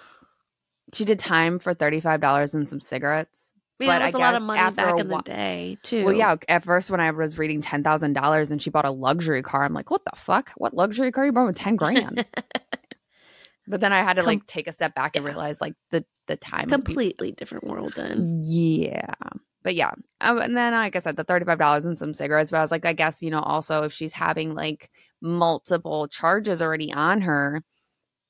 she 0.92 1.04
did 1.04 1.18
time 1.18 1.58
for 1.58 1.74
$35 1.74 2.54
and 2.54 2.68
some 2.70 2.80
cigarettes. 2.80 3.45
Yeah, 3.78 3.86
But 3.98 4.00
it 4.00 4.02
I 4.02 4.06
was 4.06 4.14
a 4.14 4.18
lot 4.18 4.34
of 4.34 4.42
money 4.42 4.74
back 4.74 4.98
in 4.98 5.08
the 5.08 5.18
day 5.18 5.76
too. 5.82 6.04
Well, 6.04 6.14
yeah, 6.14 6.36
at 6.48 6.64
first 6.64 6.90
when 6.90 7.00
I 7.00 7.10
was 7.10 7.36
reading 7.36 7.60
$10,000 7.60 8.50
and 8.50 8.62
she 8.62 8.70
bought 8.70 8.84
a 8.86 8.90
luxury 8.90 9.42
car, 9.42 9.64
I'm 9.64 9.74
like, 9.74 9.90
what 9.90 10.02
the 10.04 10.16
fuck? 10.16 10.50
What 10.56 10.72
luxury 10.74 11.12
car 11.12 11.26
you 11.26 11.32
bought 11.32 11.46
with 11.46 11.56
10 11.56 11.76
grand? 11.76 12.24
but 13.68 13.80
then 13.80 13.92
I 13.92 14.02
had 14.02 14.14
to 14.14 14.22
Com- 14.22 14.26
like 14.26 14.46
take 14.46 14.66
a 14.68 14.72
step 14.72 14.94
back 14.94 15.16
and 15.16 15.24
realize 15.24 15.60
like 15.60 15.74
the, 15.90 16.04
the 16.26 16.36
time. 16.36 16.66
would 16.70 16.84
be- 16.84 16.92
completely 16.92 17.32
different 17.32 17.64
world 17.64 17.92
then. 17.96 18.36
Yeah. 18.40 19.12
But 19.62 19.74
yeah. 19.74 19.92
Um, 20.20 20.38
and 20.38 20.56
then, 20.56 20.72
like 20.72 20.94
I 20.96 21.00
said, 21.00 21.16
the 21.16 21.24
$35 21.24 21.84
and 21.84 21.98
some 21.98 22.14
cigarettes. 22.14 22.52
But 22.52 22.58
I 22.58 22.62
was 22.62 22.70
like, 22.70 22.86
I 22.86 22.92
guess, 22.92 23.20
you 23.22 23.30
know, 23.30 23.40
also 23.40 23.82
if 23.82 23.92
she's 23.92 24.12
having 24.12 24.54
like 24.54 24.90
multiple 25.20 26.06
charges 26.08 26.62
already 26.62 26.92
on 26.92 27.20
her, 27.22 27.62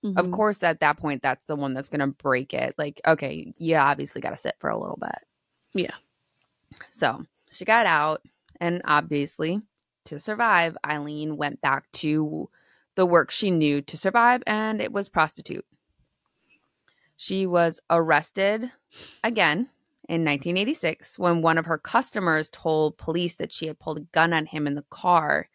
of 0.04 0.26
Mhm. 0.26 0.32
course, 0.32 0.62
at 0.62 0.80
that 0.80 0.98
point, 0.98 1.20
that's 1.22 1.46
the 1.46 1.56
one 1.56 1.74
that's 1.74 1.88
going 1.88 2.00
to 2.00 2.06
break 2.06 2.54
it. 2.54 2.74
Like, 2.78 3.00
okay, 3.06 3.52
yeah, 3.58 3.84
obviously 3.84 4.20
got 4.20 4.30
to 4.30 4.36
sit 4.36 4.54
for 4.60 4.70
a 4.70 4.78
little 4.78 4.98
bit. 5.00 5.18
Yeah. 5.76 5.94
So 6.90 7.24
she 7.50 7.64
got 7.64 7.86
out. 7.86 8.22
And 8.60 8.80
obviously, 8.84 9.60
to 10.06 10.18
survive, 10.18 10.76
Eileen 10.84 11.36
went 11.36 11.60
back 11.60 11.90
to 11.92 12.48
the 12.94 13.06
work 13.06 13.30
she 13.30 13.50
knew 13.50 13.82
to 13.82 13.96
survive, 13.98 14.42
and 14.46 14.80
it 14.80 14.92
was 14.92 15.10
prostitute. 15.10 15.66
She 17.16 17.46
was 17.46 17.80
arrested 17.90 18.70
again 19.22 19.68
in 20.08 20.24
1986 20.24 21.18
when 21.18 21.42
one 21.42 21.58
of 21.58 21.66
her 21.66 21.78
customers 21.78 22.50
told 22.50 22.96
police 22.96 23.34
that 23.34 23.52
she 23.52 23.66
had 23.66 23.78
pulled 23.78 23.98
a 23.98 24.06
gun 24.12 24.32
on 24.32 24.46
him 24.46 24.66
in 24.66 24.74
the 24.74 24.84
car 24.90 25.48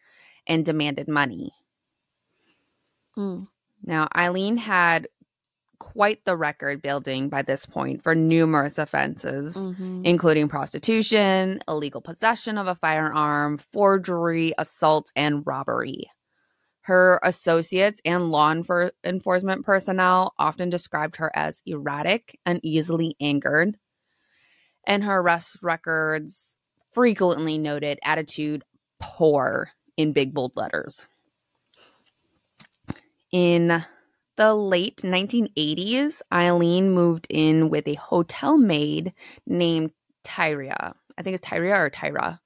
and 0.46 0.64
demanded 0.64 1.08
money. 1.08 1.52
Mm. 3.16 3.48
Now, 3.84 4.08
Eileen 4.16 4.56
had 4.56 5.08
quite 5.92 6.24
the 6.24 6.36
record 6.36 6.80
building 6.80 7.28
by 7.28 7.42
this 7.42 7.66
point 7.66 8.02
for 8.02 8.14
numerous 8.14 8.78
offenses, 8.78 9.56
Mhm. 9.56 10.04
including 10.04 10.48
prostitution, 10.48 11.60
illegal 11.68 12.00
possession 12.00 12.56
of 12.56 12.66
a 12.66 12.74
firearm, 12.74 13.58
forgery, 13.58 14.54
assault, 14.58 15.12
and 15.14 15.46
robbery. 15.46 16.10
Her 16.82 17.20
associates 17.22 18.00
and 18.04 18.30
law 18.30 18.52
enfor- 18.52 18.92
enforcement 19.04 19.64
personnel 19.64 20.34
often 20.38 20.70
described 20.70 21.16
her 21.16 21.30
as 21.34 21.62
erratic 21.66 22.40
and 22.44 22.58
easily 22.62 23.14
angered. 23.20 23.78
And 24.84 25.04
her 25.04 25.20
arrest 25.20 25.62
records 25.62 26.58
frequently 26.92 27.58
noted 27.58 28.00
attitude 28.02 28.64
poor 28.98 29.70
in 29.96 30.12
big 30.12 30.34
bold 30.34 30.56
letters. 30.56 31.06
In 33.30 33.84
the 34.42 34.54
late 34.54 34.96
1980s, 34.96 36.20
Eileen 36.32 36.90
moved 36.90 37.28
in 37.30 37.70
with 37.70 37.86
a 37.86 37.94
hotel 37.94 38.58
maid 38.58 39.12
named 39.46 39.92
Tyria. 40.24 40.94
I 41.16 41.22
think 41.22 41.36
it's 41.36 41.46
Tyria 41.46 41.78
or 41.78 41.90
Tyra. 41.90 42.40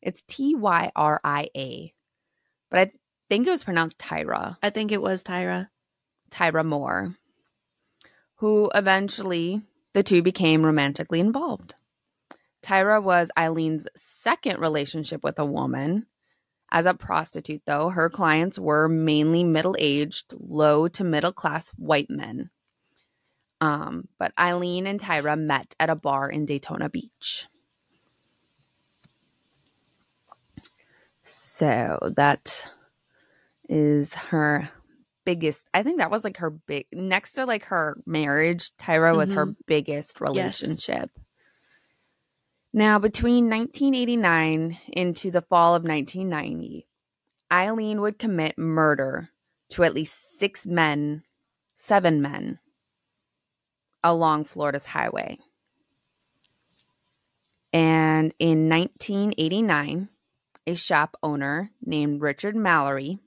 It's 0.00 0.22
T 0.28 0.54
Y 0.54 0.92
R 0.94 1.20
I 1.24 1.48
A. 1.56 1.92
But 2.70 2.88
I 2.88 2.92
think 3.28 3.48
it 3.48 3.50
was 3.50 3.64
pronounced 3.64 3.98
Tyra, 3.98 4.56
I 4.62 4.70
think 4.70 4.92
it 4.92 5.02
was 5.02 5.24
Tyra. 5.24 5.68
Tyra 6.30 6.64
Moore, 6.64 7.16
who 8.36 8.70
eventually 8.72 9.62
the 9.94 10.04
two 10.04 10.22
became 10.22 10.64
romantically 10.64 11.18
involved. 11.18 11.74
Tyra 12.62 13.02
was 13.02 13.32
Eileen's 13.36 13.88
second 13.96 14.60
relationship 14.60 15.24
with 15.24 15.40
a 15.40 15.44
woman. 15.44 16.06
As 16.74 16.86
a 16.86 16.94
prostitute, 16.94 17.60
though, 17.66 17.90
her 17.90 18.08
clients 18.08 18.58
were 18.58 18.88
mainly 18.88 19.44
middle 19.44 19.76
aged, 19.78 20.32
low 20.40 20.88
to 20.88 21.04
middle 21.04 21.30
class 21.30 21.68
white 21.76 22.08
men. 22.08 22.48
Um, 23.60 24.08
but 24.18 24.32
Eileen 24.38 24.86
and 24.86 24.98
Tyra 24.98 25.38
met 25.38 25.74
at 25.78 25.90
a 25.90 25.94
bar 25.94 26.30
in 26.30 26.46
Daytona 26.46 26.88
Beach. 26.88 27.46
So 31.24 31.98
that 32.16 32.66
is 33.68 34.14
her 34.14 34.70
biggest. 35.26 35.66
I 35.74 35.82
think 35.82 35.98
that 35.98 36.10
was 36.10 36.24
like 36.24 36.38
her 36.38 36.50
big, 36.50 36.86
next 36.90 37.32
to 37.34 37.44
like 37.44 37.66
her 37.66 37.98
marriage, 38.06 38.70
Tyra 38.78 39.14
was 39.14 39.32
her 39.32 39.54
biggest 39.66 40.22
relationship. 40.22 41.10
Now, 42.74 42.98
between 42.98 43.50
1989 43.50 44.78
into 44.94 45.30
the 45.30 45.42
fall 45.42 45.74
of 45.74 45.84
1990, 45.84 46.86
Eileen 47.52 48.00
would 48.00 48.18
commit 48.18 48.56
murder 48.56 49.28
to 49.70 49.84
at 49.84 49.94
least 49.94 50.38
six 50.38 50.64
men, 50.64 51.22
seven 51.76 52.22
men, 52.22 52.60
along 54.02 54.44
Florida's 54.44 54.86
highway. 54.86 55.38
And 57.74 58.32
in 58.38 58.70
1989, 58.70 60.08
a 60.66 60.74
shop 60.74 61.16
owner 61.22 61.72
named 61.84 62.22
Richard 62.22 62.56
Mallory, 62.56 63.18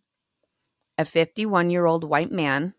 a 0.97 1.05
51 1.05 1.69
year 1.69 1.85
old 1.85 2.03
white 2.03 2.31
man 2.31 2.73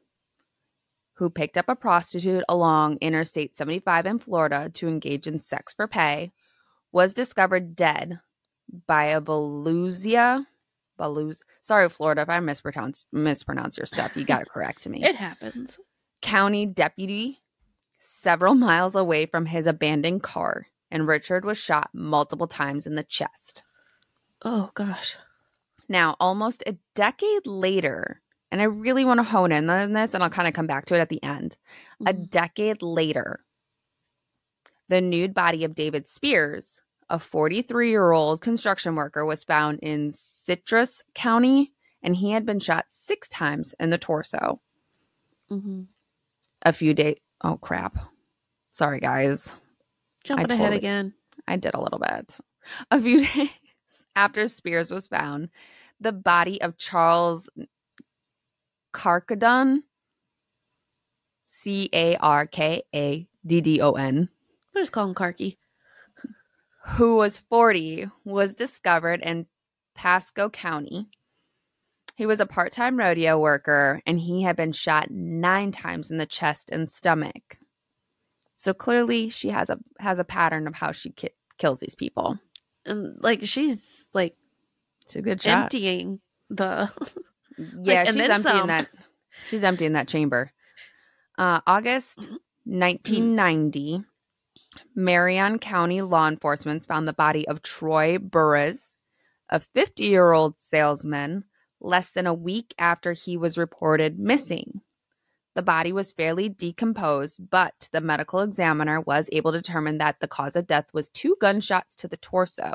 who 1.15 1.31
picked 1.31 1.57
up 1.57 1.69
a 1.69 1.77
prostitute 1.77 2.45
along 2.49 2.99
Interstate 3.01 3.57
75 3.57 4.07
in 4.07 4.19
Florida 4.19 4.69
to 4.75 4.89
engage 4.89 5.27
in 5.27 5.39
sex 5.39 5.73
for 5.73 5.87
pay, 5.87 6.33
was 6.97 7.13
discovered 7.13 7.77
dead 7.77 8.19
by 8.87 9.05
a 9.05 9.21
Volusia. 9.21 10.47
Baluz, 10.99 11.43
sorry, 11.61 11.91
Florida, 11.91 12.23
if 12.23 12.31
I 12.31 12.41
mispronounce 12.41 13.05
mispronounce 13.13 13.77
your 13.77 13.85
stuff, 13.85 14.13
you 14.17 14.25
got 14.25 14.39
to 14.39 14.45
correct 14.51 14.89
me. 14.89 15.05
It 15.05 15.15
happens. 15.15 15.79
County 16.23 16.65
deputy 16.65 17.43
several 17.99 18.55
miles 18.55 18.97
away 18.97 19.27
from 19.27 19.45
his 19.45 19.67
abandoned 19.67 20.23
car, 20.23 20.69
and 20.91 21.07
Richard 21.07 21.45
was 21.45 21.59
shot 21.59 21.91
multiple 21.93 22.47
times 22.47 22.87
in 22.87 22.95
the 22.95 23.03
chest. 23.05 23.63
Oh 24.43 24.71
gosh. 24.73 25.19
Now, 25.91 26.17
almost 26.19 26.63
a 26.67 26.79
decade 26.95 27.47
later, 27.47 28.23
and 28.51 28.63
I 28.63 28.65
really 28.65 29.05
want 29.05 29.19
to 29.19 29.25
hone 29.25 29.53
in 29.53 29.69
on 29.69 29.93
this, 29.93 30.15
and 30.15 30.23
I'll 30.23 30.31
kind 30.31 30.49
of 30.49 30.55
come 30.55 30.67
back 30.67 30.87
to 30.87 30.95
it 30.95 31.01
at 31.01 31.11
the 31.11 31.23
end. 31.23 31.59
A 32.07 32.15
Mhm. 32.15 32.31
decade 32.31 32.81
later, 32.81 33.45
the 34.89 35.03
nude 35.03 35.35
body 35.35 35.63
of 35.65 35.75
David 35.75 36.09
Spears, 36.09 36.81
a 37.09 37.19
43 37.19 37.91
year 37.91 38.13
old 38.13 38.41
construction 38.41 38.95
worker, 38.97 39.25
was 39.25 39.45
found 39.45 39.79
in 39.81 40.11
Citrus 40.13 41.03
County, 41.15 41.73
and 42.03 42.17
he 42.17 42.33
had 42.33 42.45
been 42.47 42.59
shot 42.59 42.87
six 42.89 43.29
times 43.29 43.75
in 43.79 43.91
the 43.91 43.99
torso. 43.99 44.61
Mhm. 45.51 45.87
A 46.63 46.73
few 46.73 46.95
days. 46.95 47.19
Oh, 47.43 47.57
crap. 47.57 47.97
Sorry, 48.73 48.99
guys. 49.01 49.53
Jumping 50.25 50.51
ahead 50.51 50.73
again. 50.73 51.15
I 51.47 51.57
did 51.57 51.75
a 51.75 51.81
little 51.81 51.99
bit. 52.01 52.39
A 52.91 53.01
few 53.01 53.25
days 53.35 53.51
after 54.17 54.49
Spears 54.49 54.91
was 54.91 55.07
found, 55.07 55.51
the 56.01 56.13
body 56.13 56.61
of 56.61 56.77
Charles 56.77 57.49
Carcadon, 58.93 59.83
C 61.47 61.89
A 61.93 62.17
R 62.17 62.47
K 62.47 62.83
A 62.95 63.29
D 63.47 63.61
D 63.61 63.81
O 63.81 63.93
N, 63.93 64.29
We'll 64.75 64.83
just 64.83 64.93
call 64.93 65.07
him 65.09 65.15
Karki. 65.15 65.57
Who 66.87 67.17
was 67.17 67.41
40, 67.41 68.07
was 68.25 68.55
discovered 68.55 69.21
in 69.23 69.47
Pasco 69.95 70.49
County. 70.51 71.09
He 72.17 72.27
was 72.27 72.41
a 72.41 72.47
part 72.47 72.73
time 72.73 72.99
rodeo 72.99 73.39
worker 73.39 74.01
and 74.07 74.19
he 74.19 74.43
had 74.43 74.57
been 74.57 74.73
shot 74.73 75.11
nine 75.11 75.71
times 75.73 76.11
in 76.11 76.17
the 76.17 76.27
chest 76.27 76.71
and 76.71 76.89
stomach. 76.91 77.59
So 78.55 78.73
clearly, 78.73 79.29
she 79.29 79.49
has 79.51 79.69
a 79.69 79.79
has 79.99 80.19
a 80.19 80.25
pattern 80.25 80.67
of 80.67 80.75
how 80.75 80.93
she 80.93 81.11
ki- 81.11 81.29
kills 81.59 81.81
these 81.81 81.95
people. 81.95 82.39
And 82.87 83.17
like 83.23 83.43
she's 83.43 84.07
like 84.15 84.35
She's 85.07 85.17
a 85.17 85.23
good 85.23 85.43
shot. 85.43 85.65
emptying 85.65 86.21
the 86.49 86.91
Yeah, 87.83 88.05
and 88.07 88.09
she's 88.17 88.17
emptying 88.31 88.41
some. 88.43 88.67
that. 88.69 88.89
She's 89.49 89.65
emptying 89.65 89.93
that 89.93 90.09
chamber. 90.09 90.53
Uh, 91.37 91.61
August 91.67 92.21
Mhm. 92.21 92.39
1990, 92.65 94.05
Marion 94.95 95.59
County 95.59 96.03
law 96.03 96.29
enforcement 96.29 96.85
found 96.85 97.07
the 97.07 97.13
body 97.13 97.47
of 97.49 97.63
Troy 97.63 98.19
Burress, 98.19 98.97
a 99.49 99.61
50 99.61 100.05
year 100.05 100.33
old 100.33 100.61
salesman, 100.61 101.45
less 101.81 102.11
than 102.11 102.27
a 102.27 102.35
week 102.35 102.75
after 102.79 103.13
he 103.13 103.37
was 103.37 103.59
reported 103.59 104.19
missing. 104.19 104.81
The 105.55 105.63
body 105.63 105.91
was 105.93 106.13
fairly 106.13 106.51
decomposed, 106.51 107.49
but 107.51 107.89
the 107.91 108.03
medical 108.03 108.41
examiner 108.41 109.01
was 109.01 109.31
able 109.33 109.53
to 109.53 109.59
determine 109.59 109.99
that 109.99 110.21
the 110.21 110.29
cause 110.29 110.55
of 110.55 110.67
death 110.67 110.87
was 110.93 111.09
two 111.09 111.37
gunshots 111.41 111.95
to 111.97 112.09
the 112.09 112.19
torso. 112.19 112.73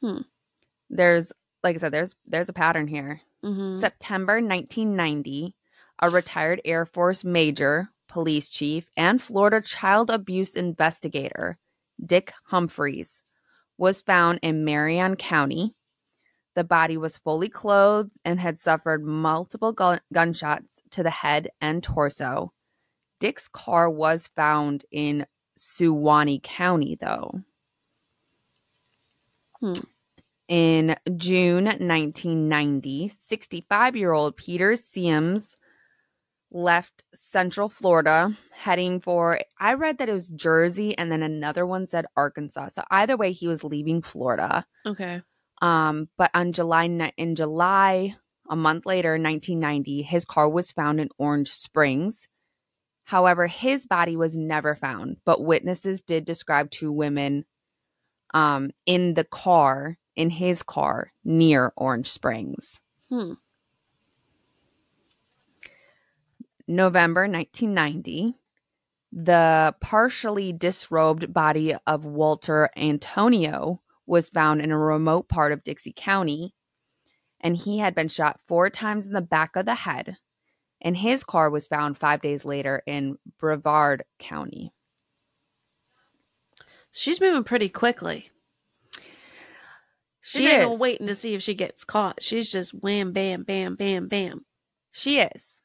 Hmm. 0.00 0.22
There's, 0.90 1.32
like 1.62 1.76
I 1.76 1.78
said, 1.78 1.92
there's 1.92 2.14
there's 2.26 2.48
a 2.48 2.52
pattern 2.52 2.88
here. 2.88 3.20
Mhm. 3.44 3.78
September 3.78 4.40
1990, 4.40 5.54
a 6.00 6.10
retired 6.10 6.60
Air 6.64 6.84
Force 6.86 7.24
major, 7.24 7.90
police 8.08 8.48
chief, 8.48 8.90
and 8.96 9.20
Florida 9.20 9.60
child 9.60 10.10
abuse 10.10 10.56
investigator, 10.56 11.58
Dick 12.04 12.32
Humphreys, 12.46 13.22
was 13.76 14.02
found 14.02 14.40
in 14.42 14.64
Marion 14.64 15.16
County. 15.16 15.74
The 16.54 16.64
body 16.64 16.96
was 16.96 17.18
fully 17.18 17.48
clothed 17.48 18.14
and 18.24 18.40
had 18.40 18.58
suffered 18.58 19.04
multiple 19.04 19.72
gun- 19.72 20.00
gunshots 20.12 20.82
to 20.90 21.02
the 21.02 21.10
head 21.10 21.50
and 21.60 21.82
torso. 21.82 22.52
Dick's 23.20 23.48
car 23.48 23.88
was 23.88 24.28
found 24.34 24.84
in 24.90 25.26
Suwannee 25.56 26.40
County, 26.42 26.96
though. 27.00 27.42
Hmm. 29.60 29.72
In 30.48 30.96
June 31.16 31.64
1990, 31.64 33.08
65 33.08 33.96
year 33.96 34.12
old 34.12 34.36
Peter 34.36 34.76
Sims 34.76 35.56
left 36.50 37.04
Central 37.14 37.68
Florida 37.68 38.34
heading 38.52 39.00
for, 39.00 39.38
I 39.58 39.74
read 39.74 39.98
that 39.98 40.08
it 40.08 40.12
was 40.12 40.28
Jersey 40.28 40.96
and 40.96 41.12
then 41.12 41.22
another 41.22 41.66
one 41.66 41.88
said 41.88 42.06
Arkansas. 42.16 42.68
So 42.70 42.82
either 42.90 43.16
way, 43.16 43.32
he 43.32 43.48
was 43.48 43.64
leaving 43.64 44.02
Florida. 44.02 44.66
Okay. 44.86 45.22
Um, 45.60 46.08
but 46.16 46.30
on 46.34 46.52
July 46.52 46.84
in 47.16 47.34
July, 47.34 48.16
a 48.48 48.56
month 48.56 48.86
later, 48.86 49.10
1990, 49.10 50.02
his 50.02 50.24
car 50.24 50.48
was 50.48 50.72
found 50.72 51.00
in 51.00 51.10
Orange 51.18 51.50
Springs. 51.50 52.28
However, 53.04 53.46
his 53.46 53.86
body 53.86 54.16
was 54.16 54.36
never 54.36 54.74
found, 54.74 55.16
but 55.24 55.42
witnesses 55.42 56.02
did 56.02 56.24
describe 56.24 56.70
two 56.70 56.92
women 56.92 57.44
um, 58.34 58.70
in 58.86 59.14
the 59.14 59.24
car, 59.24 59.98
in 60.14 60.30
his 60.30 60.62
car 60.62 61.12
near 61.24 61.72
Orange 61.76 62.08
Springs. 62.08 62.80
Hmm. 63.10 63.34
November 66.68 67.22
1990, 67.22 68.34
the 69.10 69.74
partially 69.80 70.52
disrobed 70.52 71.32
body 71.32 71.74
of 71.86 72.04
Walter 72.04 72.68
Antonio 72.76 73.80
was 74.06 74.28
found 74.28 74.60
in 74.60 74.70
a 74.70 74.78
remote 74.78 75.28
part 75.28 75.52
of 75.52 75.64
Dixie 75.64 75.94
County, 75.96 76.54
and 77.40 77.56
he 77.56 77.78
had 77.78 77.94
been 77.94 78.08
shot 78.08 78.40
four 78.46 78.68
times 78.68 79.06
in 79.06 79.12
the 79.12 79.20
back 79.20 79.56
of 79.56 79.64
the 79.64 79.74
head. 79.74 80.18
And 80.80 80.96
his 80.96 81.24
car 81.24 81.50
was 81.50 81.66
found 81.66 81.98
five 81.98 82.22
days 82.22 82.44
later 82.44 82.82
in 82.86 83.18
Brevard 83.38 84.04
County. 84.18 84.72
She's 86.92 87.20
moving 87.20 87.44
pretty 87.44 87.68
quickly. 87.68 88.30
She 90.20 90.44
not 90.44 90.72
is. 90.72 90.78
waiting 90.78 91.06
to 91.06 91.14
see 91.14 91.34
if 91.34 91.42
she 91.42 91.54
gets 91.54 91.84
caught. 91.84 92.22
She's 92.22 92.52
just 92.52 92.72
wham, 92.72 93.12
bam, 93.12 93.42
bam, 93.44 93.76
bam, 93.76 94.08
bam. 94.08 94.44
She 94.92 95.18
is. 95.18 95.62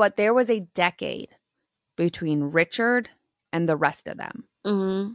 But 0.00 0.16
there 0.16 0.32
was 0.32 0.48
a 0.48 0.60
decade 0.60 1.28
between 1.94 2.44
Richard 2.44 3.10
and 3.52 3.68
the 3.68 3.76
rest 3.76 4.08
of 4.08 4.16
them. 4.16 4.44
Mm-hmm. 4.64 5.12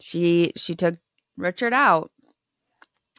She 0.00 0.52
she 0.56 0.74
took 0.74 0.96
Richard 1.36 1.74
out, 1.74 2.10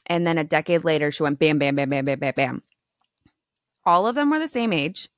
and 0.08 0.26
then 0.26 0.40
a 0.40 0.44
decade 0.44 0.84
later, 0.84 1.12
she 1.12 1.22
went 1.22 1.38
bam, 1.38 1.60
bam, 1.60 1.76
bam, 1.76 1.92
bam, 1.92 2.06
bam, 2.06 2.18
bam, 2.18 2.34
bam. 2.36 2.64
All 3.86 4.08
of 4.08 4.16
them 4.16 4.32
were 4.32 4.40
the 4.40 4.48
same 4.48 4.74
age, 4.74 5.10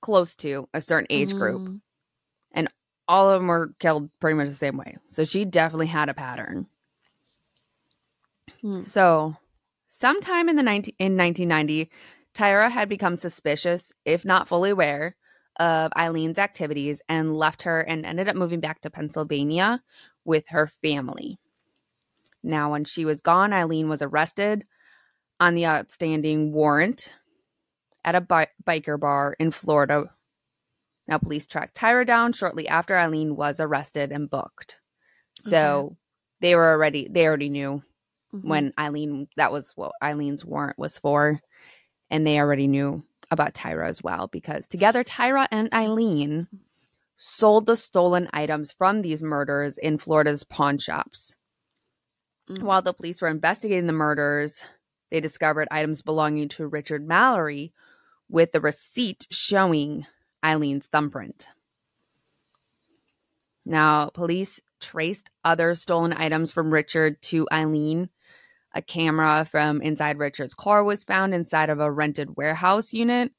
close 0.00 0.36
to 0.36 0.68
a 0.72 0.80
certain 0.80 1.08
age 1.10 1.34
group. 1.34 1.62
Mm-hmm. 1.62 2.66
All 3.08 3.28
of 3.28 3.40
them 3.40 3.48
were 3.48 3.74
killed 3.80 4.10
pretty 4.20 4.36
much 4.36 4.46
the 4.46 4.54
same 4.54 4.76
way. 4.76 4.96
So 5.08 5.24
she 5.24 5.44
definitely 5.44 5.88
had 5.88 6.08
a 6.08 6.14
pattern. 6.14 6.68
Hmm. 8.60 8.82
So, 8.84 9.36
sometime 9.88 10.48
in 10.48 10.54
the 10.54 10.62
19, 10.62 10.94
in 11.00 11.16
1990, 11.16 11.90
Tyra 12.34 12.70
had 12.70 12.88
become 12.88 13.16
suspicious, 13.16 13.92
if 14.04 14.24
not 14.24 14.48
fully 14.48 14.70
aware, 14.70 15.16
of 15.56 15.92
Eileen's 15.96 16.38
activities 16.38 17.02
and 17.08 17.36
left 17.36 17.62
her 17.62 17.80
and 17.80 18.06
ended 18.06 18.28
up 18.28 18.36
moving 18.36 18.60
back 18.60 18.80
to 18.80 18.90
Pennsylvania 18.90 19.82
with 20.24 20.48
her 20.48 20.66
family. 20.82 21.38
Now, 22.42 22.70
when 22.72 22.84
she 22.84 23.04
was 23.04 23.20
gone, 23.20 23.52
Eileen 23.52 23.88
was 23.88 24.02
arrested 24.02 24.66
on 25.38 25.54
the 25.54 25.66
outstanding 25.66 26.52
warrant 26.52 27.14
at 28.04 28.14
a 28.14 28.20
bi- 28.20 28.48
biker 28.64 28.98
bar 28.98 29.36
in 29.38 29.50
Florida. 29.50 30.10
Now, 31.06 31.18
police 31.18 31.46
tracked 31.46 31.76
Tyra 31.76 32.06
down 32.06 32.32
shortly 32.32 32.66
after 32.66 32.96
Eileen 32.96 33.36
was 33.36 33.60
arrested 33.60 34.10
and 34.10 34.30
booked. 34.30 34.78
So 35.38 35.96
they 36.40 36.54
were 36.54 36.70
already 36.72 37.08
they 37.10 37.26
already 37.26 37.48
knew 37.48 37.82
Mhm. 38.34 38.44
when 38.44 38.72
Eileen 38.78 39.28
that 39.36 39.52
was 39.52 39.72
what 39.76 39.92
Eileen's 40.02 40.44
warrant 40.44 40.78
was 40.78 40.98
for. 40.98 41.40
And 42.12 42.26
they 42.26 42.38
already 42.38 42.66
knew 42.68 43.02
about 43.30 43.54
Tyra 43.54 43.88
as 43.88 44.02
well 44.02 44.26
because 44.26 44.68
together 44.68 45.02
Tyra 45.02 45.48
and 45.50 45.72
Eileen 45.72 46.46
sold 47.16 47.64
the 47.64 47.76
stolen 47.76 48.28
items 48.34 48.70
from 48.70 49.00
these 49.00 49.22
murders 49.22 49.78
in 49.78 49.96
Florida's 49.96 50.44
pawn 50.44 50.76
shops. 50.76 51.36
Mhm. 52.48 52.64
While 52.64 52.82
the 52.82 52.92
police 52.92 53.22
were 53.22 53.28
investigating 53.28 53.86
the 53.86 53.94
murders, 53.94 54.62
they 55.10 55.20
discovered 55.20 55.68
items 55.70 56.02
belonging 56.02 56.50
to 56.50 56.66
Richard 56.66 57.08
Mallory 57.08 57.72
with 58.28 58.52
the 58.52 58.60
receipt 58.60 59.26
showing 59.30 60.06
Eileen's 60.44 60.88
thumbprint. 60.88 61.48
Now, 63.64 64.10
police 64.10 64.60
traced 64.80 65.30
other 65.44 65.74
stolen 65.74 66.12
items 66.12 66.52
from 66.52 66.72
Richard 66.72 67.22
to 67.22 67.48
Eileen. 67.52 68.10
A 68.74 68.82
camera 68.82 69.44
from 69.44 69.82
inside 69.82 70.18
Richard's 70.18 70.54
car 70.54 70.82
was 70.82 71.04
found 71.04 71.34
inside 71.34 71.70
of 71.70 71.80
a 71.80 71.90
rented 71.90 72.36
warehouse 72.36 72.92
unit, 72.92 73.32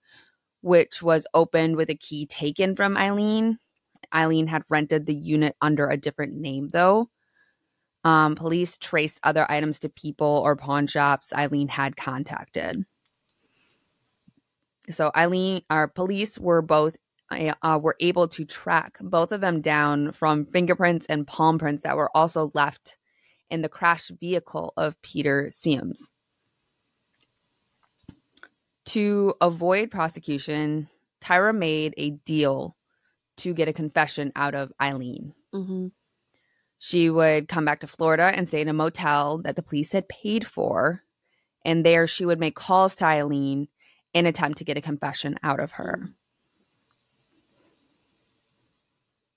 which 0.62 1.02
was 1.02 1.26
opened 1.34 1.76
with 1.76 1.90
a 1.90 1.96
key 1.96 2.26
taken 2.26 2.76
from 2.76 2.98
Eileen. 2.98 3.58
Eileen 4.14 4.48
had 4.48 4.64
rented 4.70 5.06
the 5.06 5.16
unit 5.16 5.56
under 5.62 5.88
a 5.88 5.98
different 5.98 6.34
name, 6.34 6.70
though. 6.70 7.10
Um, 8.04 8.36
police 8.36 8.78
traced 8.78 9.20
other 9.24 9.46
items 9.50 9.80
to 9.80 9.90
people 9.90 10.42
or 10.44 10.56
pawn 10.56 10.88
shops 10.88 11.32
Eileen 11.34 11.70
had 11.70 11.96
contacted. 11.96 12.86
So 14.90 15.12
Eileen, 15.16 15.62
our 15.70 15.88
police 15.88 16.38
were 16.38 16.62
both 16.62 16.98
uh, 17.32 17.80
were 17.82 17.96
able 18.00 18.28
to 18.28 18.46
track 18.46 18.98
both 19.02 19.32
of 19.32 19.42
them 19.42 19.62
down 19.62 20.12
from 20.12 20.46
fingerprints 20.46 21.06
and 21.08 21.26
palm 21.26 21.58
prints 21.58 21.82
that 21.84 21.98
were 21.98 22.16
also 22.16 22.52
left 22.54 22.98
in 23.54 23.62
the 23.62 23.70
crashed 23.70 24.12
vehicle 24.20 24.74
of 24.76 25.00
Peter 25.04 25.52
Sims. 25.54 26.12
To 28.86 29.36
avoid 29.40 29.92
prosecution, 29.92 30.90
Tyra 31.22 31.56
made 31.56 31.94
a 31.96 32.10
deal 32.10 32.76
to 33.38 33.54
get 33.54 33.68
a 33.68 33.74
confession 33.74 34.32
out 34.36 34.56
of 34.56 34.74
Eileen. 34.82 35.36
Mhm. 35.54 35.92
She 36.80 37.12
would 37.12 37.48
come 37.48 37.64
back 37.64 37.80
to 37.82 37.88
Florida 37.88 38.32
and 38.36 38.48
stay 38.48 38.62
in 38.62 38.68
a 38.68 38.74
motel 38.74 39.38
that 39.44 39.56
the 39.56 39.64
police 39.64 39.92
had 39.92 40.10
paid 40.10 40.48
for. 40.48 41.04
And 41.64 41.86
there 41.86 42.08
she 42.08 42.26
would 42.26 42.40
make 42.40 42.56
calls 42.56 42.96
to 42.98 43.06
Eileen 43.06 43.68
in 44.14 44.26
attempt 44.26 44.58
to 44.58 44.66
get 44.66 44.78
a 44.78 44.82
confession 44.82 45.38
out 45.44 45.60
of 45.60 45.74
her. 45.74 46.10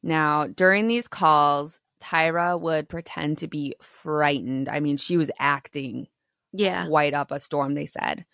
Now, 0.03 0.47
during 0.47 0.89
these 0.89 1.07
calls, 1.07 1.81
Tyra 2.03 2.61
would 2.61 2.89
pretend 2.89 3.39
to 3.39 3.49
be 3.49 3.75
frightened. 3.81 4.69
I 4.69 4.81
mean, 4.81 4.97
she 4.97 5.17
was 5.17 5.31
acting 5.39 6.09
Yeah. 6.53 6.87
white 6.87 7.15
up 7.15 7.31
a 7.31 7.41
storm, 7.41 7.75
they 7.75 7.87
said. 7.87 8.25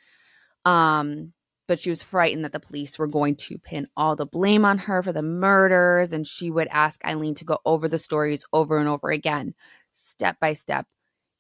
Um, 0.65 1.33
but 1.69 1.79
she 1.79 1.91
was 1.91 2.03
frightened 2.03 2.45
that 2.45 2.53
the 2.53 2.61
police 2.61 2.99
were 2.99 3.07
going 3.07 3.37
to 3.37 3.59
pin 3.59 3.89
all 3.97 4.17
the 4.17 4.27
blame 4.27 4.65
on 4.65 4.79
her 4.79 5.03
for 5.03 5.13
the 5.13 5.23
murders, 5.23 6.13
and 6.13 6.27
she 6.27 6.51
would 6.51 6.69
ask 6.71 7.05
Eileen 7.05 7.35
to 7.37 7.45
go 7.45 7.59
over 7.65 7.89
the 7.89 7.99
stories 7.99 8.45
over 8.53 8.79
and 8.79 8.89
over 8.89 9.11
again, 9.11 9.55
step 9.93 10.39
by 10.41 10.53
step, 10.53 10.87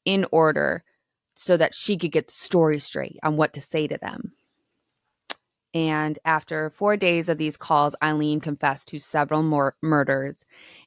in 0.04 0.26
order, 0.32 0.84
so 1.34 1.56
that 1.56 1.74
she 1.74 1.96
could 1.96 2.12
get 2.12 2.28
the 2.28 2.34
story 2.34 2.78
straight 2.78 3.18
on 3.22 3.36
what 3.36 3.52
to 3.54 3.60
say 3.60 3.86
to 3.86 3.98
them. 3.98 4.32
And 5.74 6.18
after 6.24 6.68
four 6.70 6.96
days 6.96 7.28
of 7.28 7.38
these 7.38 7.56
calls, 7.56 7.96
Eileen 8.02 8.40
confessed 8.40 8.88
to 8.88 8.98
several 8.98 9.42
more 9.42 9.76
murders 9.82 10.36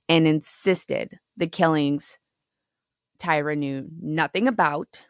and 0.08 0.28
insisted 0.28 1.20
the 1.38 1.48
killings 1.48 2.18
Tyra 3.20 3.58
knew 3.58 3.88
nothing 4.02 4.48
about 4.48 5.04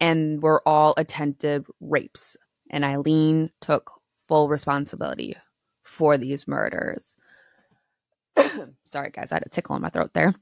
and 0.00 0.42
were 0.42 0.62
all 0.66 0.94
attempted 0.96 1.64
rapes. 1.80 2.36
And 2.70 2.84
Eileen 2.84 3.50
took 3.60 3.92
full 4.14 4.48
responsibility 4.48 5.36
for 5.82 6.18
these 6.18 6.48
murders. 6.48 7.16
Sorry, 8.84 9.10
guys, 9.10 9.30
I 9.30 9.36
had 9.36 9.46
a 9.46 9.50
tickle 9.50 9.76
in 9.76 9.82
my 9.82 9.90
throat 9.90 10.12
there. 10.14 10.34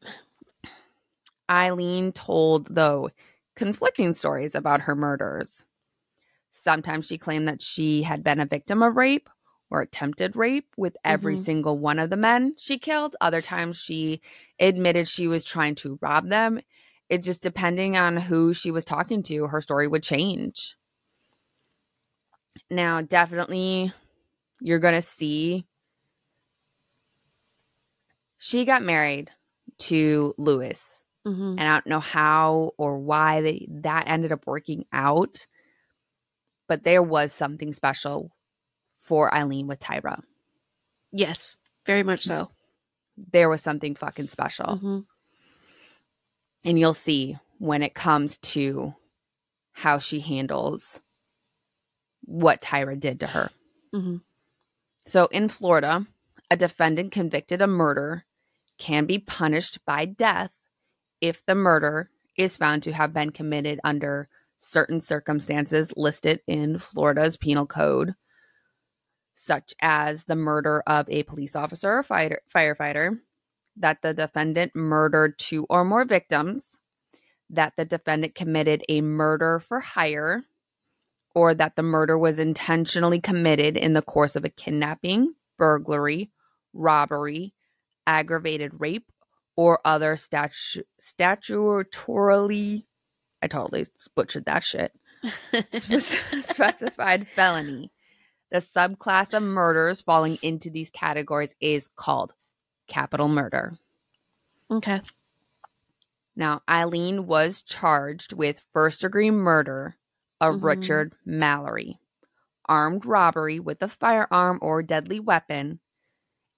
Eileen 1.50 2.12
told, 2.12 2.74
though, 2.74 3.10
conflicting 3.56 4.14
stories 4.14 4.54
about 4.54 4.82
her 4.82 4.94
murders. 4.94 5.64
Sometimes 6.50 7.06
she 7.06 7.18
claimed 7.18 7.48
that 7.48 7.60
she 7.60 8.02
had 8.02 8.22
been 8.22 8.40
a 8.40 8.46
victim 8.46 8.82
of 8.82 8.96
rape 8.96 9.28
or 9.70 9.80
attempted 9.82 10.36
rape 10.36 10.74
with 10.76 10.96
every 11.04 11.36
Mhm. 11.36 11.44
single 11.44 11.78
one 11.78 11.98
of 11.98 12.10
the 12.10 12.16
men 12.16 12.54
she 12.58 12.78
killed. 12.78 13.16
Other 13.20 13.40
times 13.40 13.76
she 13.76 14.20
admitted 14.58 15.08
she 15.08 15.28
was 15.28 15.44
trying 15.44 15.74
to 15.76 15.98
rob 16.02 16.28
them. 16.28 16.60
It 17.08 17.22
just 17.22 17.42
depending 17.42 17.96
on 17.96 18.16
who 18.16 18.54
she 18.54 18.70
was 18.70 18.84
talking 18.84 19.22
to, 19.24 19.46
her 19.48 19.60
story 19.60 19.88
would 19.88 20.02
change. 20.02 20.76
Now, 22.70 23.00
definitely, 23.02 23.92
you're 24.60 24.78
going 24.78 24.94
to 24.94 25.02
see 25.02 25.66
she 28.38 28.64
got 28.64 28.82
married 28.82 29.30
to 29.78 30.34
Lewis 30.38 31.02
hmm 31.24 31.56
And 31.58 31.60
I 31.60 31.72
don't 31.72 31.86
know 31.86 32.00
how 32.00 32.72
or 32.78 32.98
why 32.98 33.40
they, 33.42 33.66
that 33.70 34.08
ended 34.08 34.32
up 34.32 34.46
working 34.46 34.84
out. 34.92 35.46
But 36.68 36.84
there 36.84 37.02
was 37.02 37.32
something 37.32 37.72
special 37.72 38.30
for 39.10 39.34
Eileen 39.34 39.66
with 39.66 39.80
Tyra. 39.80 40.22
Yes, 41.10 41.56
very 41.84 42.04
much 42.04 42.22
so. 42.22 42.52
There 43.32 43.48
was 43.48 43.60
something 43.60 43.96
fucking 43.96 44.28
special. 44.28 44.76
hmm 44.76 45.00
And 46.64 46.78
you'll 46.78 46.94
see 46.94 47.36
when 47.58 47.82
it 47.82 47.92
comes 47.92 48.38
to 48.38 48.94
how 49.72 49.98
she 49.98 50.20
handles 50.20 51.00
what 52.20 52.62
Tyra 52.62 53.00
did 53.00 53.18
to 53.18 53.26
her. 53.26 53.50
hmm 53.92 54.18
So 55.06 55.26
in 55.32 55.48
Florida, 55.48 56.06
a 56.48 56.56
defendant 56.56 57.10
convicted 57.10 57.60
of 57.62 57.68
murder 57.68 58.24
can 58.78 59.06
be 59.06 59.18
punished 59.18 59.84
by 59.84 60.04
death 60.04 60.56
if 61.20 61.44
the 61.46 61.56
murder 61.56 62.10
is 62.38 62.56
found 62.56 62.84
to 62.84 62.92
have 62.92 63.12
been 63.12 63.30
committed 63.30 63.80
under 63.82 64.28
certain 64.56 65.00
circumstances 65.00 65.92
listed 65.96 66.42
in 66.46 66.78
Florida's 66.78 67.36
penal 67.36 67.66
code, 67.66 68.14
such 69.42 69.72
as 69.80 70.24
the 70.24 70.36
murder 70.36 70.82
of 70.86 71.08
a 71.08 71.22
police 71.22 71.56
officer 71.56 71.98
or 71.98 72.02
fighter, 72.02 72.42
firefighter, 72.54 73.18
that 73.74 74.02
the 74.02 74.12
defendant 74.12 74.76
murdered 74.76 75.38
two 75.38 75.66
or 75.70 75.82
more 75.82 76.04
victims, 76.04 76.76
that 77.48 77.72
the 77.78 77.86
defendant 77.86 78.34
committed 78.34 78.84
a 78.90 79.00
murder 79.00 79.58
for 79.58 79.80
hire, 79.80 80.44
or 81.34 81.54
that 81.54 81.74
the 81.74 81.82
murder 81.82 82.18
was 82.18 82.38
intentionally 82.38 83.18
committed 83.18 83.78
in 83.78 83.94
the 83.94 84.02
course 84.02 84.36
of 84.36 84.44
a 84.44 84.50
kidnapping, 84.50 85.32
burglary, 85.56 86.30
robbery, 86.74 87.54
aggravated 88.06 88.78
rape, 88.78 89.10
or 89.56 89.80
other 89.86 90.16
statu- 90.16 90.84
statutorily, 91.00 92.84
I 93.40 93.46
totally 93.46 93.86
butchered 94.14 94.44
that 94.44 94.64
shit, 94.64 94.92
spec- 95.72 96.44
specified 96.44 97.26
felony. 97.28 97.90
The 98.50 98.58
subclass 98.58 99.32
of 99.32 99.42
murders 99.42 100.00
falling 100.00 100.38
into 100.42 100.70
these 100.70 100.90
categories 100.90 101.54
is 101.60 101.88
called 101.88 102.34
capital 102.88 103.28
murder. 103.28 103.74
okay. 104.70 105.00
Now, 106.36 106.62
Eileen 106.68 107.26
was 107.26 107.62
charged 107.62 108.32
with 108.32 108.64
first 108.72 109.00
degree 109.02 109.30
murder 109.30 109.96
of 110.40 110.56
Mhm. 110.56 110.64
Richard 110.64 111.16
Mallory, 111.24 111.98
armed 112.66 113.04
robbery 113.04 113.60
with 113.60 113.82
a 113.82 113.88
firearm 113.88 114.58
or 114.62 114.82
deadly 114.82 115.20
weapon, 115.20 115.80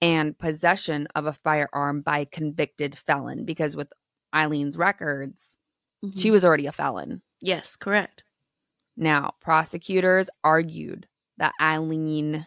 and 0.00 0.38
possession 0.38 1.06
of 1.14 1.26
a 1.26 1.32
firearm 1.32 2.00
by 2.00 2.24
convicted 2.26 2.96
felon. 2.98 3.44
Because 3.44 3.74
with 3.76 3.92
Eileen's 4.34 4.76
records, 4.76 5.56
she 6.16 6.28
Mhm. 6.28 6.32
was 6.32 6.44
already 6.44 6.66
a 6.66 6.72
felon. 6.72 7.22
Yes, 7.40 7.76
correct. 7.76 8.24
Now, 8.96 9.34
prosecutors 9.40 10.28
argued 10.44 11.08
that 11.38 11.54
Eileen 11.60 12.46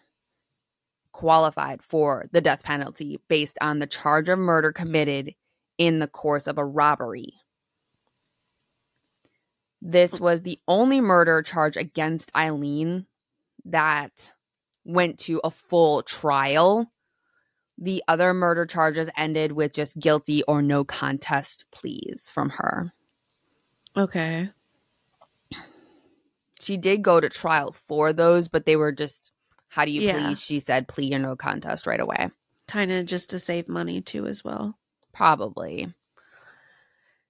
qualified 1.11 1.81
for 1.81 2.27
the 2.31 2.41
death 2.41 2.63
penalty 2.63 3.19
based 3.29 3.57
on 3.61 3.79
the 3.79 3.87
charge 3.87 4.27
of 4.27 4.37
murder 4.37 4.71
committed 4.71 5.33
in 5.77 5.99
the 5.99 6.07
course 6.07 6.47
of 6.47 6.57
a 6.57 6.65
robbery. 6.65 7.33
This 9.81 10.17
hmm. 10.17 10.23
was 10.23 10.41
the 10.41 10.59
only 10.67 10.99
murder 10.99 11.41
charge 11.41 11.77
against 11.77 12.35
Eileen 12.35 13.05
that 13.65 14.31
went 14.83 15.19
to 15.19 15.39
a 15.43 15.51
full 15.51 16.03
trial. 16.03 16.91
The 17.77 18.03
other 18.07 18.33
murder 18.33 18.65
charges 18.65 19.09
ended 19.17 19.51
with 19.51 19.73
just 19.73 19.99
guilty 19.99 20.43
or 20.43 20.61
no 20.61 20.83
contest 20.83 21.65
pleas 21.71 22.29
from 22.33 22.49
her. 22.51 22.91
Okay. 23.97 24.49
She 26.65 26.77
did 26.77 27.03
go 27.03 27.19
to 27.19 27.29
trial 27.29 27.71
for 27.71 28.11
those, 28.11 28.47
but 28.47 28.65
they 28.65 28.75
were 28.75 28.91
just, 28.91 29.31
how 29.69 29.85
do 29.85 29.91
you 29.91 30.01
Yeah. 30.01 30.27
please? 30.27 30.41
She 30.41 30.59
said, 30.59 30.87
plea 30.87 31.13
or 31.13 31.19
no 31.19 31.35
contest 31.35 31.85
right 31.85 31.99
away. 31.99 32.29
Kind 32.67 32.91
of 32.91 33.05
just 33.05 33.29
to 33.29 33.39
save 33.39 33.67
money 33.67 34.01
too, 34.01 34.25
as 34.25 34.43
well. 34.43 34.77
Probably. 35.13 35.93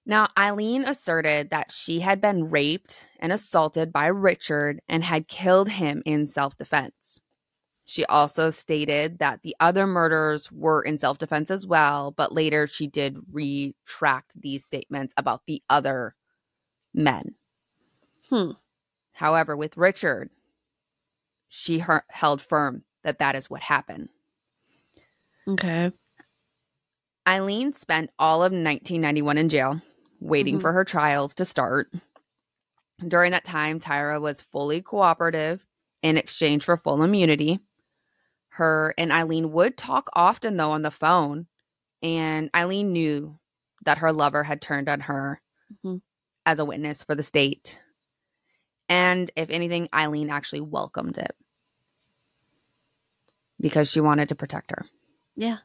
Now, 0.06 0.28
Eileen 0.38 0.84
asserted 0.84 1.50
that 1.50 1.72
she 1.72 2.00
had 2.00 2.20
been 2.20 2.48
raped 2.48 3.06
and 3.18 3.32
assaulted 3.32 3.92
by 3.92 4.06
Richard 4.06 4.80
and 4.88 5.02
had 5.02 5.28
killed 5.28 5.68
him 5.68 6.02
in 6.06 6.26
self 6.28 6.56
defense. 6.56 7.20
She 7.84 8.04
also 8.06 8.50
stated 8.50 9.18
that 9.18 9.42
the 9.42 9.54
other 9.60 9.86
murders 9.86 10.50
were 10.50 10.82
in 10.82 10.96
self 10.98 11.18
defense 11.18 11.50
as 11.50 11.66
well, 11.66 12.12
but 12.12 12.32
later 12.32 12.66
she 12.66 12.86
did 12.86 13.18
retract 13.30 14.40
these 14.40 14.64
statements 14.64 15.12
about 15.16 15.42
the 15.46 15.62
other 15.68 16.14
men. 16.94 17.34
Hmm. 18.30 18.52
However, 19.16 19.56
with 19.56 19.78
Richard, 19.78 20.28
she 21.48 21.78
her- 21.78 22.04
held 22.10 22.42
firm 22.42 22.84
that 23.02 23.18
that 23.18 23.34
is 23.34 23.48
what 23.48 23.62
happened. 23.62 24.10
Okay. 25.48 25.90
Eileen 27.26 27.72
spent 27.72 28.10
all 28.18 28.42
of 28.42 28.52
1991 28.52 29.38
in 29.38 29.48
jail, 29.48 29.80
waiting 30.20 30.58
Mhm. 30.58 30.60
for 30.60 30.72
her 30.74 30.84
trials 30.84 31.34
to 31.36 31.46
start. 31.46 31.90
During 32.98 33.32
that 33.32 33.44
time, 33.44 33.80
Tyra 33.80 34.20
was 34.20 34.42
fully 34.42 34.82
cooperative 34.82 35.66
in 36.02 36.18
exchange 36.18 36.64
for 36.64 36.76
full 36.76 37.02
immunity. 37.02 37.60
Her 38.50 38.92
and 38.98 39.10
Eileen 39.10 39.50
would 39.52 39.78
talk 39.78 40.10
often, 40.12 40.56
though, 40.58 40.70
on 40.70 40.82
the 40.82 40.90
phone, 40.90 41.46
and 42.02 42.50
Eileen 42.54 42.92
knew 42.92 43.38
that 43.86 43.98
her 43.98 44.12
lover 44.12 44.42
had 44.42 44.60
turned 44.60 44.88
on 44.90 45.00
her 45.00 45.40
Mhm. 45.84 46.02
as 46.44 46.58
a 46.58 46.64
witness 46.66 47.02
for 47.02 47.14
the 47.14 47.22
state. 47.22 47.80
And 48.88 49.30
if 49.36 49.50
anything, 49.50 49.88
Eileen 49.94 50.30
actually 50.30 50.60
welcomed 50.60 51.18
it 51.18 51.34
because 53.60 53.90
she 53.90 54.00
wanted 54.00 54.28
to 54.28 54.34
protect 54.34 54.70
her. 54.70 54.84
Yeah. 55.34 55.58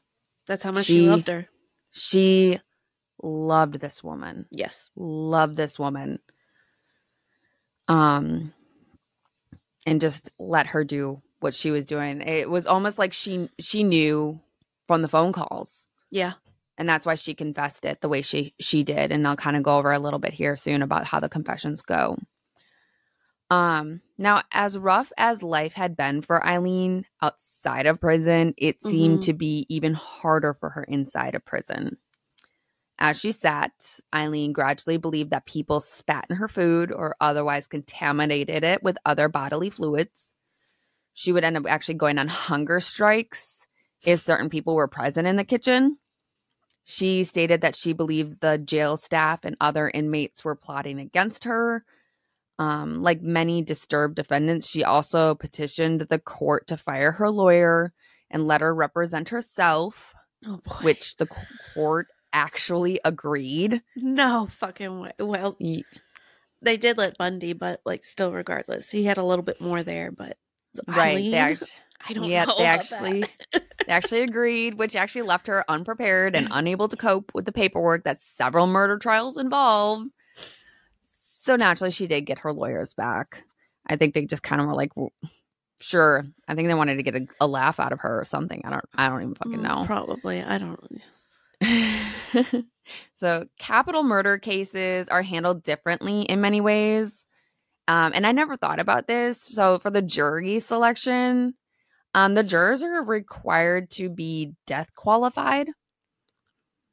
That's 0.47 0.63
how 0.63 0.71
much 0.71 0.85
She- 0.85 1.01
she 1.01 1.09
loved 1.09 1.27
her. 1.27 1.47
She 1.91 2.59
loved 3.21 3.75
this 3.79 4.03
woman. 4.03 4.47
Yes. 4.51 4.89
Loved 4.95 5.55
this 5.57 5.77
woman. 5.77 6.19
Um 7.87 8.53
and 9.85 9.99
just 9.99 10.31
let 10.39 10.67
her 10.67 10.83
do 10.83 11.21
what 11.39 11.55
she 11.55 11.71
was 11.71 11.85
doing. 11.85 12.21
It 12.21 12.49
was 12.49 12.67
almost 12.67 12.99
like 12.99 13.13
she 13.13 13.49
she 13.59 13.83
knew 13.83 14.39
from 14.87 15.01
the 15.01 15.07
phone 15.07 15.33
calls. 15.33 15.87
Yeah. 16.09 16.33
And 16.77 16.87
that's 16.87 17.05
why 17.05 17.15
she 17.15 17.33
confessed 17.35 17.85
it 17.85 18.01
the 18.01 18.09
way 18.09 18.21
she 18.21 18.53
she 18.59 18.83
did. 18.83 19.11
And 19.11 19.27
I'll 19.27 19.35
kind 19.35 19.57
of 19.57 19.63
go 19.63 19.77
over 19.77 19.91
a 19.91 19.99
little 19.99 20.19
bit 20.19 20.33
here 20.33 20.55
soon 20.55 20.81
about 20.81 21.05
how 21.05 21.19
the 21.19 21.29
confessions 21.29 21.81
go. 21.81 22.17
Um, 23.51 23.99
now, 24.17 24.43
as 24.53 24.77
rough 24.77 25.11
as 25.17 25.43
life 25.43 25.73
had 25.73 25.97
been 25.97 26.21
for 26.21 26.43
Eileen 26.45 27.05
outside 27.21 27.85
of 27.85 27.99
prison, 27.99 28.53
it 28.57 28.81
seemed 28.81 29.19
Mhm. 29.19 29.25
to 29.25 29.33
be 29.33 29.65
even 29.67 29.93
harder 29.93 30.53
for 30.53 30.69
her 30.69 30.85
inside 30.85 31.35
of 31.35 31.43
prison. 31.43 31.97
As 32.97 33.19
she 33.19 33.33
sat, 33.33 33.99
Eileen 34.15 34.53
gradually 34.53 34.95
believed 34.95 35.31
that 35.31 35.45
people 35.45 35.81
spat 35.81 36.27
in 36.29 36.37
her 36.37 36.47
food 36.47 36.93
or 36.93 37.17
otherwise 37.19 37.67
contaminated 37.67 38.63
it 38.63 38.83
with 38.83 38.97
other 39.05 39.27
bodily 39.27 39.69
fluids. 39.69 40.31
She 41.13 41.33
would 41.33 41.43
end 41.43 41.57
up 41.57 41.65
actually 41.67 41.95
going 41.95 42.17
on 42.19 42.29
hunger 42.29 42.79
strikes 42.79 43.67
if 44.01 44.21
certain 44.21 44.49
people 44.49 44.75
were 44.75 44.87
present 44.87 45.27
in 45.27 45.35
the 45.35 45.43
kitchen. 45.43 45.97
She 46.85 47.25
stated 47.25 47.59
that 47.61 47.75
she 47.75 47.91
believed 47.91 48.39
the 48.39 48.57
jail 48.57 48.95
staff 48.95 49.43
and 49.43 49.57
other 49.59 49.89
inmates 49.89 50.45
were 50.45 50.55
plotting 50.55 50.99
against 50.99 51.43
her. 51.43 51.83
Um, 52.61 53.01
like 53.01 53.23
many 53.23 53.63
disturbed 53.63 54.17
defendants, 54.17 54.69
she 54.69 54.83
also 54.83 55.33
petitioned 55.33 56.01
the 56.01 56.19
court 56.19 56.67
to 56.67 56.77
fire 56.77 57.11
her 57.13 57.27
lawyer 57.27 57.91
and 58.29 58.45
let 58.45 58.61
her 58.61 58.73
represent 58.75 59.29
herself, 59.29 60.13
Oh 60.45 60.59
which 60.83 61.17
the 61.17 61.25
court 61.73 62.05
actually 62.31 62.99
agreed. 63.03 63.81
no 63.95 64.45
fucking 64.45 64.99
way. 64.99 65.11
Well, 65.19 65.57
they 66.61 66.77
did 66.77 66.99
let 66.99 67.17
Bundy, 67.17 67.53
but 67.53 67.81
like 67.83 68.03
still, 68.03 68.31
regardless, 68.31 68.91
he 68.91 69.05
had 69.05 69.17
a 69.17 69.23
little 69.25 69.43
bit 69.43 69.59
more 69.59 69.81
there. 69.81 70.11
But 70.11 70.37
Right. 70.87 71.17
Eileen, 71.17 71.31
They 71.31 71.37
actually, 71.39 71.67
I 72.09 72.13
don't 72.13 72.29
yeah, 72.29 72.45
know. 72.45 72.55
they 72.59 72.65
actually 72.65 73.21
they 73.87 73.91
actually 73.91 74.21
agreed, 74.21 74.75
which 74.75 74.95
actually 74.95 75.23
left 75.23 75.47
her 75.47 75.65
unprepared 75.67 76.35
and 76.35 76.47
unable 76.51 76.87
to 76.89 76.95
cope 76.95 77.31
with 77.33 77.45
the 77.45 77.51
paperwork 77.51 78.03
that 78.03 78.19
several 78.19 78.67
murder 78.67 78.99
trials 78.99 79.35
involve. 79.35 80.03
So 81.43 81.55
naturally, 81.55 81.89
she 81.89 82.05
did 82.05 82.27
get 82.27 82.37
her 82.39 82.53
lawyers 82.53 82.93
back. 82.93 83.43
I 83.87 83.95
think 83.95 84.13
they 84.13 84.25
just 84.25 84.43
kind 84.43 84.61
of 84.61 84.67
were 84.67 84.75
like, 84.75 84.91
"Sure." 85.79 86.23
I 86.47 86.53
think 86.53 86.67
they 86.67 86.75
wanted 86.75 86.97
to 86.97 87.03
get 87.03 87.15
a, 87.15 87.27
a 87.39 87.47
laugh 87.47 87.79
out 87.79 87.91
of 87.91 88.01
her 88.01 88.21
or 88.21 88.25
something. 88.25 88.61
I 88.63 88.69
don't. 88.69 88.85
I 88.95 89.09
don't 89.09 89.23
even 89.23 89.33
fucking 89.33 89.59
Mm, 89.59 89.63
know. 89.63 89.85
Probably. 89.87 90.43
I 90.43 90.59
don't. 90.59 91.01
so 93.15 93.45
capital 93.57 94.03
murder 94.03 94.37
cases 94.37 95.09
are 95.09 95.23
handled 95.23 95.63
differently 95.63 96.21
in 96.21 96.41
many 96.41 96.61
ways. 96.61 97.25
Um, 97.87 98.11
and 98.13 98.27
I 98.27 98.33
never 98.33 98.55
thought 98.55 98.79
about 98.79 99.07
this. 99.07 99.41
So 99.41 99.79
for 99.79 99.89
the 99.89 100.03
jury 100.03 100.59
selection, 100.59 101.55
um, 102.13 102.35
the 102.35 102.43
jurors 102.43 102.83
are 102.83 103.03
required 103.03 103.89
to 103.91 104.09
be 104.09 104.53
death 104.67 104.93
qualified. 104.95 105.69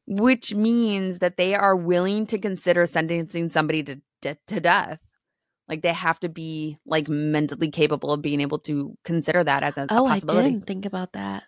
which 0.07 0.55
means 0.55 1.19
that 1.19 1.37
they 1.37 1.55
are 1.55 1.77
willing 1.77 2.25
to 2.25 2.39
consider 2.39 2.87
sentencing 2.87 3.51
somebody 3.51 3.83
to 3.83 4.01
to 4.23 4.61
death. 4.61 5.01
Like 5.69 5.83
they 5.83 5.93
have 5.93 6.19
to 6.21 6.29
be 6.29 6.79
like 6.87 7.09
mentally 7.09 7.71
capable 7.71 8.13
of 8.13 8.23
being 8.23 8.41
able 8.41 8.59
to 8.61 8.97
consider 9.05 9.45
that 9.45 9.63
as 9.63 9.77
a, 9.77 9.83
a 9.83 9.87
Oh, 9.91 10.07
I 10.07 10.21
didn't 10.21 10.67
think 10.67 10.87
about 10.87 11.13
that. 11.13 11.45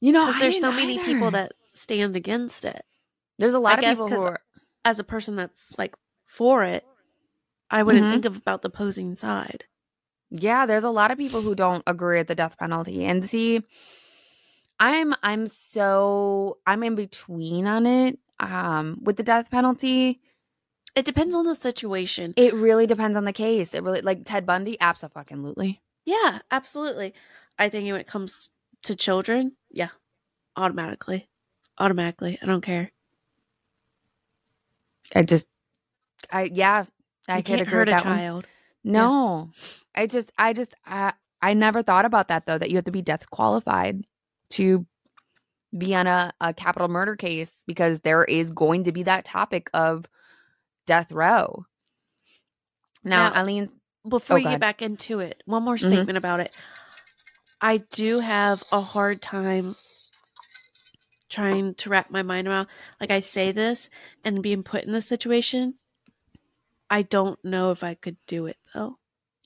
You 0.00 0.12
know, 0.12 0.26
Because 0.26 0.40
there's 0.40 0.60
so 0.60 0.70
many 0.70 0.94
either. 0.94 1.04
people 1.04 1.30
that 1.32 1.52
stand 1.74 2.14
against 2.16 2.64
it. 2.64 2.82
there's 3.38 3.54
a 3.54 3.58
lot 3.58 3.78
I 3.78 3.88
of 3.90 3.96
people 3.96 4.08
who 4.08 4.22
are 4.22 4.40
As 4.84 4.98
a 5.00 5.04
person 5.04 5.34
that's 5.36 5.76
like 5.78 5.96
for 6.26 6.62
it, 6.64 6.84
I 7.70 7.82
wouldn't 7.82 8.06
Mhm. 8.06 8.10
think 8.10 8.24
of 8.24 8.36
about 8.36 8.62
the 8.62 8.68
opposing 8.68 9.16
side. 9.16 9.64
Yeah, 10.30 10.66
there's 10.66 10.84
a 10.84 10.90
lot 10.90 11.10
of 11.10 11.18
people 11.18 11.42
who 11.42 11.54
don't 11.54 11.82
agree 11.86 12.18
with 12.18 12.28
the 12.28 12.34
death 12.36 12.56
penalty. 12.58 13.04
And 13.04 13.28
see, 13.28 13.62
I'm 14.78 15.14
I'm 15.22 15.46
so 15.48 16.58
I'm 16.66 16.82
in 16.82 16.94
between 16.94 17.66
on 17.66 17.86
it. 17.86 18.18
Um 18.38 18.98
with 19.02 19.16
the 19.16 19.22
death 19.22 19.50
penalty. 19.50 20.20
It 20.96 21.04
depends 21.04 21.34
on 21.34 21.44
the 21.44 21.54
situation. 21.54 22.32
It 22.36 22.54
really 22.54 22.86
depends 22.86 23.18
on 23.18 23.24
the 23.24 23.32
case. 23.32 23.74
It 23.74 23.82
really 23.82 24.00
like 24.00 24.24
Ted 24.24 24.46
Bundy, 24.46 24.78
absolutely. 24.80 25.82
Yeah, 26.06 26.38
absolutely. 26.50 27.12
I 27.58 27.68
think 27.68 27.84
when 27.90 28.00
it 28.00 28.06
comes 28.06 28.48
to 28.84 28.96
children, 28.96 29.52
yeah, 29.70 29.90
automatically. 30.56 31.28
Automatically. 31.78 32.38
I 32.42 32.46
don't 32.46 32.62
care. 32.62 32.92
I 35.14 35.22
just 35.22 35.46
I 36.30 36.44
yeah, 36.44 36.86
I 37.28 37.38
you 37.38 37.42
could 37.42 37.46
can't 37.46 37.60
agree 37.62 37.74
hurt 37.74 37.80
with 37.80 37.88
a 37.88 37.90
that 37.92 38.04
one. 38.06 38.16
child. 38.16 38.46
No. 38.82 39.50
I 39.94 40.06
just 40.06 40.32
I 40.38 40.54
just 40.54 40.74
I, 40.86 41.12
I 41.42 41.52
never 41.52 41.82
thought 41.82 42.06
about 42.06 42.28
that 42.28 42.46
though 42.46 42.56
that 42.58 42.70
you 42.70 42.76
have 42.76 42.84
to 42.86 42.90
be 42.90 43.02
death 43.02 43.28
qualified 43.30 44.06
to 44.50 44.86
be 45.76 45.94
on 45.94 46.06
a, 46.06 46.32
a 46.40 46.54
capital 46.54 46.88
murder 46.88 47.16
case 47.16 47.64
because 47.66 48.00
there 48.00 48.24
is 48.24 48.50
going 48.50 48.84
to 48.84 48.92
be 48.92 49.02
that 49.02 49.26
topic 49.26 49.68
of 49.74 50.06
death 50.86 51.12
row. 51.12 51.66
Now, 53.04 53.30
Now- 53.30 53.40
Eileen 53.40 53.70
Before 54.08 54.36
Oh, 54.36 54.38
you 54.38 54.48
get 54.48 54.60
back 54.60 54.82
into 54.82 55.18
it, 55.18 55.42
one 55.46 55.64
more 55.64 55.74
Mhm. 55.76 55.88
statement 55.88 56.16
about 56.16 56.38
it. 56.38 56.54
I 57.60 57.78
do 57.78 58.20
have 58.20 58.62
a 58.70 58.80
hard 58.80 59.20
time 59.20 59.74
trying 61.28 61.74
to 61.74 61.90
wrap 61.90 62.08
my 62.08 62.22
mind 62.22 62.46
around. 62.46 62.68
Like 63.00 63.10
I 63.10 63.18
say 63.18 63.50
this 63.50 63.90
and 64.22 64.44
being 64.44 64.62
put 64.62 64.84
in 64.84 64.92
this 64.92 65.06
situation, 65.08 65.74
I 66.88 67.02
don't 67.02 67.44
know 67.44 67.72
if 67.72 67.82
I 67.82 67.94
could 67.94 68.16
do 68.28 68.46
it 68.46 68.58
though. 68.74 68.98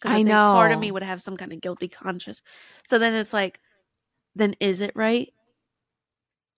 I 0.04 0.16
think 0.16 0.28
part 0.28 0.72
of 0.72 0.78
me 0.78 0.90
would 0.92 1.02
have 1.02 1.22
some 1.22 1.38
kind 1.38 1.54
of 1.54 1.60
guilty 1.62 1.88
conscience. 1.88 2.42
So 2.84 2.98
then 2.98 3.14
it's 3.14 3.32
like, 3.32 3.60
then 4.34 4.56
is 4.60 4.80
it 4.82 4.92
right? 4.94 5.32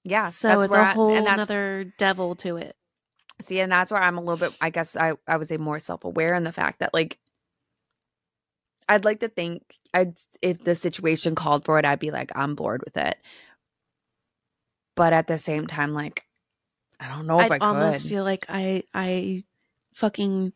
yeah, 0.04 0.30
so 0.30 0.48
that's 0.48 0.64
it's 0.64 0.74
a 0.74 0.78
I- 0.78 0.92
whole 0.94 1.12
and 1.14 1.24
that's 1.24 1.34
another 1.34 1.84
devil 1.98 2.34
to 2.36 2.56
it. 2.56 2.74
See 3.42 3.60
and 3.60 3.70
that's 3.72 3.90
where 3.90 4.02
I'm 4.02 4.18
a 4.18 4.20
little 4.20 4.36
bit 4.36 4.56
I 4.60 4.70
guess 4.70 4.96
I 4.96 5.12
I 5.26 5.36
would 5.36 5.48
say 5.48 5.56
more 5.56 5.78
self-aware 5.78 6.34
in 6.34 6.44
the 6.44 6.52
fact 6.52 6.80
that 6.80 6.94
like 6.94 7.18
I'd 8.88 9.04
like 9.04 9.20
to 9.20 9.28
think 9.28 9.62
I'd 9.94 10.14
if 10.40 10.64
the 10.64 10.74
situation 10.74 11.34
called 11.34 11.64
for 11.64 11.78
it 11.78 11.84
I'd 11.84 11.98
be 11.98 12.10
like 12.10 12.32
I'm 12.34 12.54
bored 12.54 12.82
with 12.84 12.96
it. 12.96 13.16
But 14.94 15.12
at 15.12 15.26
the 15.26 15.38
same 15.38 15.66
time 15.66 15.94
like 15.94 16.24
I 17.00 17.08
don't 17.08 17.26
know 17.26 17.40
if 17.40 17.50
I'd 17.50 17.62
I 17.62 17.66
almost 17.66 18.06
feel 18.06 18.24
like 18.24 18.46
I 18.48 18.84
I 18.94 19.44
fucking 19.94 20.52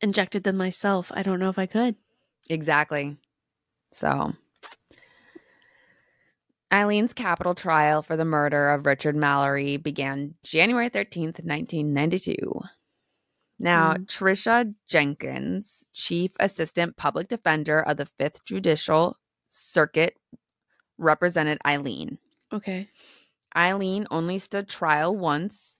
injected 0.00 0.44
them 0.44 0.56
myself. 0.56 1.10
I 1.14 1.22
don't 1.22 1.38
know 1.38 1.48
if 1.48 1.58
I 1.58 1.66
could. 1.66 1.96
Exactly. 2.50 3.16
So, 3.92 4.34
Eileen's 6.72 7.12
capital 7.12 7.54
trial 7.54 8.02
for 8.02 8.16
the 8.16 8.24
murder 8.24 8.70
of 8.70 8.86
Richard 8.86 9.14
Mallory 9.14 9.76
began 9.76 10.34
January 10.42 10.88
13th, 10.88 11.40
1992. 11.44 12.62
Now, 13.58 13.94
Mm. 13.94 14.06
Tricia 14.06 14.74
Jenkins, 14.86 15.84
Chief 15.92 16.32
Assistant 16.40 16.96
Public 16.96 17.28
Defender 17.28 17.78
of 17.78 17.98
the 17.98 18.08
5th 18.18 18.44
Judicial 18.44 19.16
Circuit, 19.48 20.16
represented 20.98 21.58
Eileen. 21.66 22.18
Okay. 22.52 22.88
Eileen 23.56 24.06
only 24.10 24.38
stood 24.38 24.68
trial 24.68 25.14
once. 25.14 25.78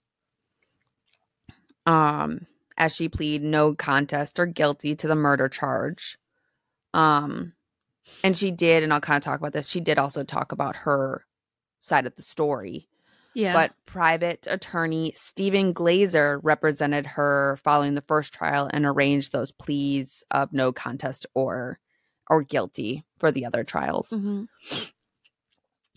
Um, 1.85 2.47
as 2.77 2.95
she 2.95 3.09
pleaded 3.09 3.43
no 3.43 3.73
contest 3.75 4.39
or 4.39 4.45
guilty 4.45 4.95
to 4.95 5.07
the 5.07 5.15
murder 5.15 5.49
charge. 5.49 6.17
Um, 6.93 7.53
and 8.23 8.37
she 8.37 8.51
did, 8.51 8.83
and 8.83 8.93
I'll 8.93 9.01
kind 9.01 9.17
of 9.17 9.23
talk 9.23 9.39
about 9.39 9.53
this. 9.53 9.67
She 9.67 9.79
did 9.79 9.97
also 9.97 10.23
talk 10.23 10.51
about 10.51 10.75
her 10.77 11.25
side 11.79 12.05
of 12.05 12.15
the 12.15 12.21
story. 12.21 12.87
Yeah. 13.35 13.53
But 13.53 13.73
private 13.85 14.47
attorney 14.49 15.13
Stephen 15.15 15.73
Glazer 15.73 16.39
represented 16.43 17.07
her 17.07 17.57
following 17.63 17.95
the 17.95 18.01
first 18.01 18.33
trial 18.33 18.69
and 18.71 18.85
arranged 18.85 19.31
those 19.31 19.51
pleas 19.51 20.23
of 20.31 20.53
no 20.53 20.71
contest 20.71 21.25
or 21.33 21.79
or 22.29 22.43
guilty 22.43 23.03
for 23.19 23.31
the 23.31 23.45
other 23.45 23.63
trials. 23.63 24.11
Mhm. 24.11 24.47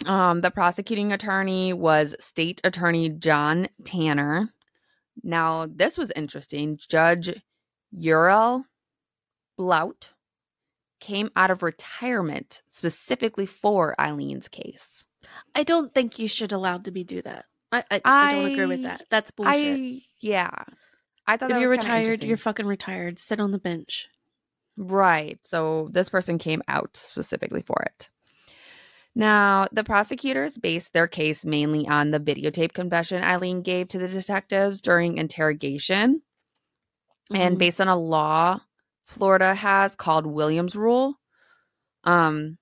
Um, 0.06 0.40
the 0.40 0.50
prosecuting 0.50 1.12
attorney 1.12 1.72
was 1.72 2.16
State 2.20 2.60
Attorney 2.64 3.10
John 3.10 3.68
Tanner. 3.84 4.52
Now, 5.22 5.66
this 5.66 5.96
was 5.96 6.10
interesting. 6.14 6.76
Judge 6.76 7.40
Uriel 7.92 8.66
Blount 9.56 10.12
came 11.00 11.30
out 11.36 11.50
of 11.50 11.62
retirement 11.62 12.62
specifically 12.66 13.46
for 13.46 13.94
Eileen's 13.98 14.48
case. 14.48 15.04
I 15.54 15.62
don't 15.64 15.94
think 15.94 16.18
you 16.18 16.28
should 16.28 16.52
allowed 16.52 16.84
to 16.84 16.90
be 16.90 17.04
do 17.04 17.22
that. 17.22 17.46
I 17.72 17.84
I, 17.90 18.00
I 18.04 18.32
don't 18.32 18.52
agree 18.52 18.66
with 18.66 18.82
that. 18.84 19.04
That's 19.10 19.30
bullshit. 19.30 19.52
I 19.54 20.02
yeah. 20.20 20.50
I 21.26 21.36
thought 21.36 21.50
if 21.50 21.58
you're 21.58 21.70
retired, 21.70 22.22
you're 22.22 22.36
fucking 22.36 22.66
retired. 22.66 23.18
Sit 23.18 23.40
on 23.40 23.50
the 23.50 23.58
bench. 23.58 24.08
Right. 24.76 25.38
So 25.44 25.88
this 25.90 26.08
person 26.08 26.38
came 26.38 26.62
out 26.68 26.96
specifically 26.96 27.62
for 27.62 27.82
it. 27.82 28.10
Now, 29.14 29.66
the 29.72 29.82
prosecutors 29.82 30.58
based 30.58 30.92
their 30.92 31.08
case 31.08 31.44
mainly 31.44 31.88
on 31.88 32.10
the 32.10 32.20
videotape 32.20 32.74
confession 32.74 33.24
Eileen 33.24 33.62
gave 33.62 33.88
to 33.88 33.98
the 33.98 34.08
detectives 34.08 34.80
during 34.82 35.16
interrogation. 35.16 36.22
And 37.34 37.56
Mhm. 37.56 37.58
based 37.58 37.80
on 37.80 37.88
a 37.88 37.96
law 37.96 38.60
Florida 39.06 39.54
has 39.54 39.94
called 39.94 40.26
Williams 40.26 40.76
Rule, 40.76 41.14
um, 42.04 42.58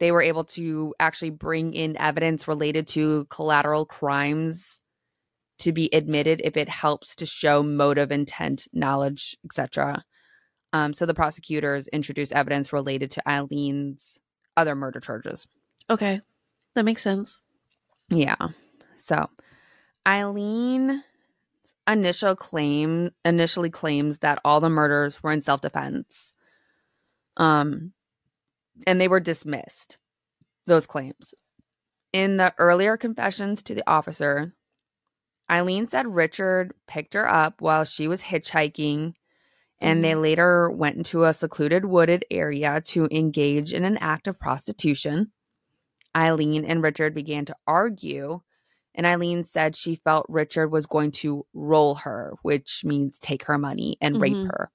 they 0.00 0.12
were 0.12 0.22
able 0.22 0.44
to 0.44 0.94
actually 1.00 1.30
bring 1.30 1.74
in 1.74 1.96
evidence 1.96 2.46
related 2.48 2.86
to 2.88 3.26
collateral 3.30 3.84
crimes 3.84 4.80
to 5.58 5.72
be 5.72 5.92
admitted 5.92 6.40
if 6.44 6.56
it 6.56 6.68
helps 6.68 7.16
to 7.16 7.26
show 7.26 7.62
motive, 7.62 8.12
intent, 8.12 8.66
knowledge, 8.72 9.36
etc. 9.44 10.04
Um, 10.72 10.94
so 10.94 11.04
the 11.04 11.14
prosecutors 11.14 11.88
introduced 11.88 12.32
evidence 12.32 12.72
related 12.72 13.10
to 13.12 13.22
Eileen's 13.28 14.20
other 14.56 14.74
murder 14.74 15.00
charges. 15.00 15.46
Okay. 15.90 16.20
That 16.74 16.84
makes 16.84 17.02
sense. 17.02 17.40
Yeah. 18.08 18.36
So 18.96 19.28
Eileen 20.06 21.02
initial 21.88 22.36
claim 22.36 23.10
initially 23.24 23.70
claims 23.70 24.18
that 24.18 24.40
all 24.44 24.60
the 24.60 24.68
murders 24.68 25.22
were 25.22 25.32
in 25.32 25.42
self-defense. 25.42 26.32
Um 27.36 27.92
and 28.86 29.00
they 29.00 29.08
were 29.08 29.20
dismissed 29.20 29.98
those 30.66 30.86
claims. 30.86 31.34
In 32.12 32.36
the 32.36 32.54
earlier 32.58 32.96
confessions 32.96 33.62
to 33.64 33.74
the 33.74 33.88
officer, 33.90 34.54
Eileen 35.50 35.86
said 35.86 36.06
Richard 36.06 36.74
picked 36.86 37.14
her 37.14 37.28
up 37.28 37.60
while 37.60 37.84
she 37.84 38.06
was 38.06 38.22
hitchhiking 38.22 39.14
and 39.80 40.04
they 40.04 40.14
later 40.14 40.70
went 40.70 40.96
into 40.96 41.24
a 41.24 41.32
secluded 41.32 41.84
wooded 41.84 42.24
area 42.30 42.80
to 42.86 43.08
engage 43.10 43.72
in 43.72 43.84
an 43.84 43.96
act 43.98 44.26
of 44.26 44.38
prostitution. 44.38 45.30
Eileen 46.16 46.64
and 46.64 46.82
Richard 46.82 47.14
began 47.14 47.44
to 47.44 47.56
argue, 47.66 48.40
and 48.98 49.06
Eileen 49.06 49.44
said 49.44 49.76
she 49.76 49.94
felt 49.94 50.26
Richard 50.28 50.68
was 50.72 50.84
going 50.84 51.12
to 51.12 51.46
roll 51.54 51.94
her, 51.94 52.34
which 52.42 52.84
means 52.84 53.20
take 53.20 53.44
her 53.44 53.56
money 53.56 53.96
and 54.00 54.20
rape 54.20 54.36
Mhm. 54.36 54.48
her. 54.48 54.72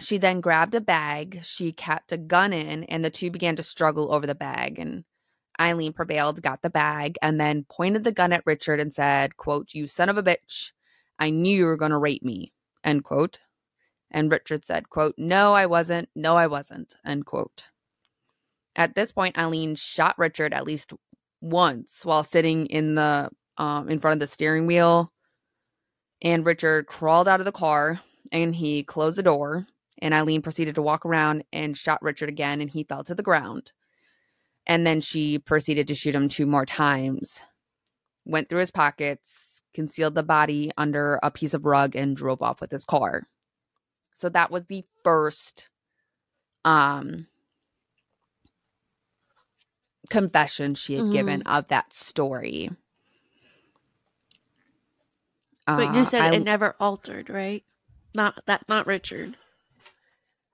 She 0.00 0.18
then 0.18 0.42
grabbed 0.42 0.74
a 0.74 0.80
bag 0.80 1.40
she 1.42 1.72
kept 1.72 2.12
a 2.12 2.18
gun 2.18 2.52
in, 2.52 2.84
and 2.84 3.02
the 3.02 3.10
two 3.10 3.30
began 3.30 3.56
to 3.56 3.62
struggle 3.62 4.12
over 4.12 4.26
the 4.26 4.34
bag. 4.34 4.78
And 4.78 5.04
Eileen 5.58 5.94
prevailed, 5.94 6.42
got 6.42 6.60
the 6.60 6.70
bag, 6.70 7.16
and 7.22 7.40
then 7.40 7.64
pointed 7.64 8.04
the 8.04 8.12
gun 8.12 8.32
at 8.32 8.44
Richard 8.44 8.78
and 8.78 8.92
said, 8.92 9.38
quote, 9.38 9.72
You 9.72 9.86
son 9.86 10.10
of 10.10 10.18
a 10.18 10.22
bitch, 10.22 10.72
I 11.18 11.30
knew 11.30 11.56
you 11.56 11.64
were 11.64 11.76
going 11.78 11.92
to 11.92 11.98
rape 11.98 12.22
me, 12.22 12.52
end 12.84 13.04
quote. 13.04 13.40
And 14.10 14.30
Richard 14.30 14.66
said, 14.66 14.90
quote, 14.90 15.14
No, 15.16 15.54
I 15.54 15.64
wasn't. 15.64 16.10
No, 16.14 16.36
I 16.36 16.46
wasn't, 16.46 16.94
end 17.06 17.24
quote. 17.24 17.68
At 18.76 18.94
this 18.94 19.12
point, 19.12 19.38
Eileen 19.38 19.76
shot 19.76 20.18
Richard 20.18 20.52
at 20.52 20.66
least 20.66 20.92
once 21.42 22.06
while 22.06 22.22
sitting 22.22 22.66
in 22.66 22.94
the 22.94 23.28
um, 23.58 23.90
in 23.90 23.98
front 23.98 24.14
of 24.14 24.20
the 24.20 24.32
steering 24.32 24.66
wheel. 24.66 25.12
And 26.22 26.46
Richard 26.46 26.86
crawled 26.86 27.28
out 27.28 27.40
of 27.40 27.44
the 27.44 27.52
car 27.52 28.00
and 28.30 28.54
he 28.54 28.82
closed 28.82 29.18
the 29.18 29.22
door. 29.22 29.66
And 30.00 30.14
Eileen 30.14 30.42
proceeded 30.42 30.74
to 30.76 30.82
walk 30.82 31.04
around 31.04 31.44
and 31.52 31.76
shot 31.76 32.02
Richard 32.02 32.28
again, 32.28 32.60
and 32.60 32.68
he 32.68 32.82
fell 32.82 33.04
to 33.04 33.14
the 33.14 33.22
ground. 33.22 33.70
And 34.66 34.84
then 34.84 35.00
she 35.00 35.38
proceeded 35.38 35.86
to 35.86 35.94
shoot 35.94 36.14
him 36.14 36.28
two 36.28 36.46
more 36.46 36.66
times. 36.66 37.40
Went 38.24 38.48
through 38.48 38.60
his 38.60 38.72
pockets, 38.72 39.62
concealed 39.74 40.16
the 40.16 40.24
body 40.24 40.72
under 40.76 41.20
a 41.22 41.30
piece 41.30 41.54
of 41.54 41.66
rug, 41.66 41.94
and 41.94 42.16
drove 42.16 42.42
off 42.42 42.60
with 42.60 42.72
his 42.72 42.84
car. 42.84 43.22
So 44.12 44.28
that 44.30 44.50
was 44.50 44.64
the 44.64 44.84
first 45.04 45.68
um 46.64 47.26
confession 50.10 50.74
she 50.74 50.94
had 50.94 51.04
Mhm. 51.04 51.12
given 51.12 51.42
of 51.42 51.68
that 51.68 51.92
story. 51.92 52.70
But 55.66 55.88
Uh, 55.88 55.92
you 55.98 56.04
said 56.04 56.22
I- 56.22 56.36
it 56.36 56.44
never 56.44 56.74
altered, 56.80 57.30
right? 57.30 57.64
Not 58.14 58.44
that, 58.46 58.68
not 58.68 58.86
Richard. 58.86 59.36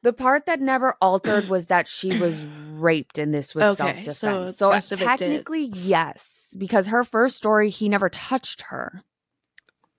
the 0.02 0.12
part 0.12 0.46
that 0.46 0.60
never 0.60 0.94
altered 1.00 1.48
was 1.48 1.66
that 1.66 1.88
she 1.88 2.12
was 2.14 2.44
raped 2.44 3.18
and 3.18 3.34
this 3.34 3.54
was 3.54 3.64
Okay, 3.64 3.74
self 3.74 4.04
defense. 4.04 4.58
So, 4.58 4.72
it 4.72 4.84
did. 4.88 4.98
technically, 4.98 5.62
yes, 5.64 6.54
because 6.56 6.86
her 6.86 7.02
first 7.04 7.36
story, 7.36 7.68
he 7.70 7.88
never 7.88 8.08
touched 8.08 8.62
her. 8.68 9.02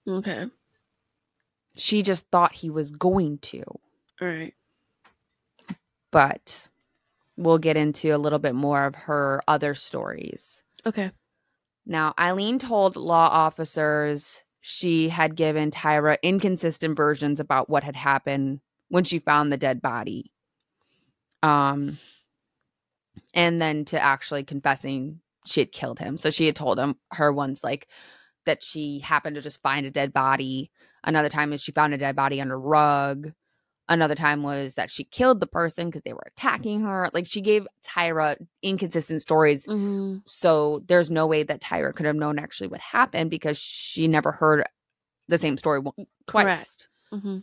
Okay. 0.07 0.45
She 1.75 2.01
just 2.01 2.29
thought 2.29 2.55
he 2.55 2.69
was 2.69 2.91
going 2.91 3.39
to. 3.39 3.63
All 4.21 4.27
right. 4.27 4.53
But 6.11 6.69
we'll 7.39 7.57
get 7.57 7.77
into 7.77 8.09
a 8.09 8.17
little 8.17 8.37
bit 8.37 8.53
more 8.53 8.83
of 8.83 8.95
her 8.95 9.41
other 9.47 9.73
stories. 9.73 10.63
Okay. 10.85 11.11
Now, 11.85 12.13
Eileen 12.19 12.59
told 12.59 12.97
law 12.97 13.29
officers 13.31 14.43
she 14.59 15.07
had 15.07 15.35
given 15.35 15.71
Tyra 15.71 16.17
inconsistent 16.21 16.97
versions 16.97 17.39
about 17.39 17.69
what 17.69 17.83
had 17.83 17.95
happened 17.95 18.59
when 18.89 19.05
she 19.05 19.19
found 19.19 19.51
the 19.51 19.57
dead 19.57 19.81
body. 19.81 20.31
Um 21.41 21.97
and 23.33 23.61
then 23.61 23.85
to 23.85 24.03
actually 24.03 24.43
confessing 24.43 25.21
she 25.45 25.61
had 25.61 25.71
killed 25.71 25.99
him. 25.99 26.17
So 26.17 26.29
she 26.29 26.45
had 26.45 26.55
told 26.55 26.77
him 26.77 26.95
her 27.11 27.31
once 27.31 27.63
like 27.63 27.87
that 28.45 28.63
she 28.63 28.99
happened 28.99 29.35
to 29.35 29.41
just 29.41 29.61
find 29.61 29.85
a 29.85 29.91
dead 29.91 30.11
body. 30.11 30.71
Another 31.03 31.29
time 31.29 31.53
is 31.53 31.61
she 31.61 31.71
found 31.71 31.93
a 31.93 31.97
dead 31.97 32.15
body 32.15 32.41
under 32.41 32.55
a 32.55 32.57
rug. 32.57 33.31
Another 33.89 34.15
time 34.15 34.43
was 34.43 34.75
that 34.75 34.89
she 34.89 35.03
killed 35.03 35.39
the 35.39 35.47
person 35.47 35.87
because 35.87 36.03
they 36.03 36.13
were 36.13 36.27
attacking 36.27 36.81
her. 36.81 37.09
Like 37.13 37.25
she 37.25 37.41
gave 37.41 37.67
Tyra 37.85 38.37
inconsistent 38.61 39.21
stories 39.21 39.65
hmm 39.65 40.17
so 40.25 40.83
there's 40.87 41.09
no 41.09 41.25
way 41.25 41.43
that 41.43 41.61
Tyra 41.61 41.93
could 41.93 42.05
have 42.05 42.15
known 42.15 42.37
actually 42.39 42.67
what 42.67 42.79
happened 42.79 43.29
because 43.31 43.57
she 43.57 44.07
never 44.07 44.31
heard 44.31 44.63
the 45.27 45.37
same 45.37 45.57
story 45.57 45.81
twice. 46.27 46.45
Correct. 46.45 46.87
hmm 47.11 47.37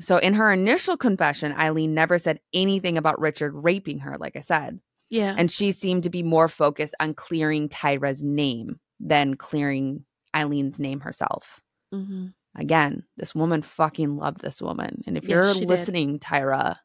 So 0.00 0.16
in 0.18 0.34
her 0.34 0.52
initial 0.52 0.96
confession, 0.96 1.52
Eileen 1.52 1.94
never 1.94 2.18
said 2.18 2.40
anything 2.52 2.98
about 2.98 3.20
Richard 3.20 3.52
raping 3.54 4.00
her, 4.00 4.16
like 4.18 4.36
I 4.36 4.40
said. 4.40 4.80
Yeah. 5.08 5.34
And 5.36 5.50
she 5.50 5.72
seemed 5.72 6.04
to 6.04 6.10
be 6.10 6.22
more 6.22 6.48
focused 6.48 6.94
on 7.00 7.14
clearing 7.14 7.68
Tyra's 7.68 8.22
name 8.22 8.78
than 8.98 9.36
clearing 9.36 10.04
Eileen's 10.34 10.78
name 10.78 11.00
herself. 11.00 11.60
hmm 11.92 12.28
Again, 12.56 13.04
this 13.16 13.34
woman 13.34 13.62
fucking 13.62 14.16
loved 14.16 14.40
this 14.40 14.60
woman. 14.60 15.02
And 15.06 15.16
if 15.16 15.24
Yes, 15.24 15.30
you're 15.30 15.54
she 15.54 15.60
did. 15.60 15.68
listening, 15.68 16.18
Tyra, 16.18 16.76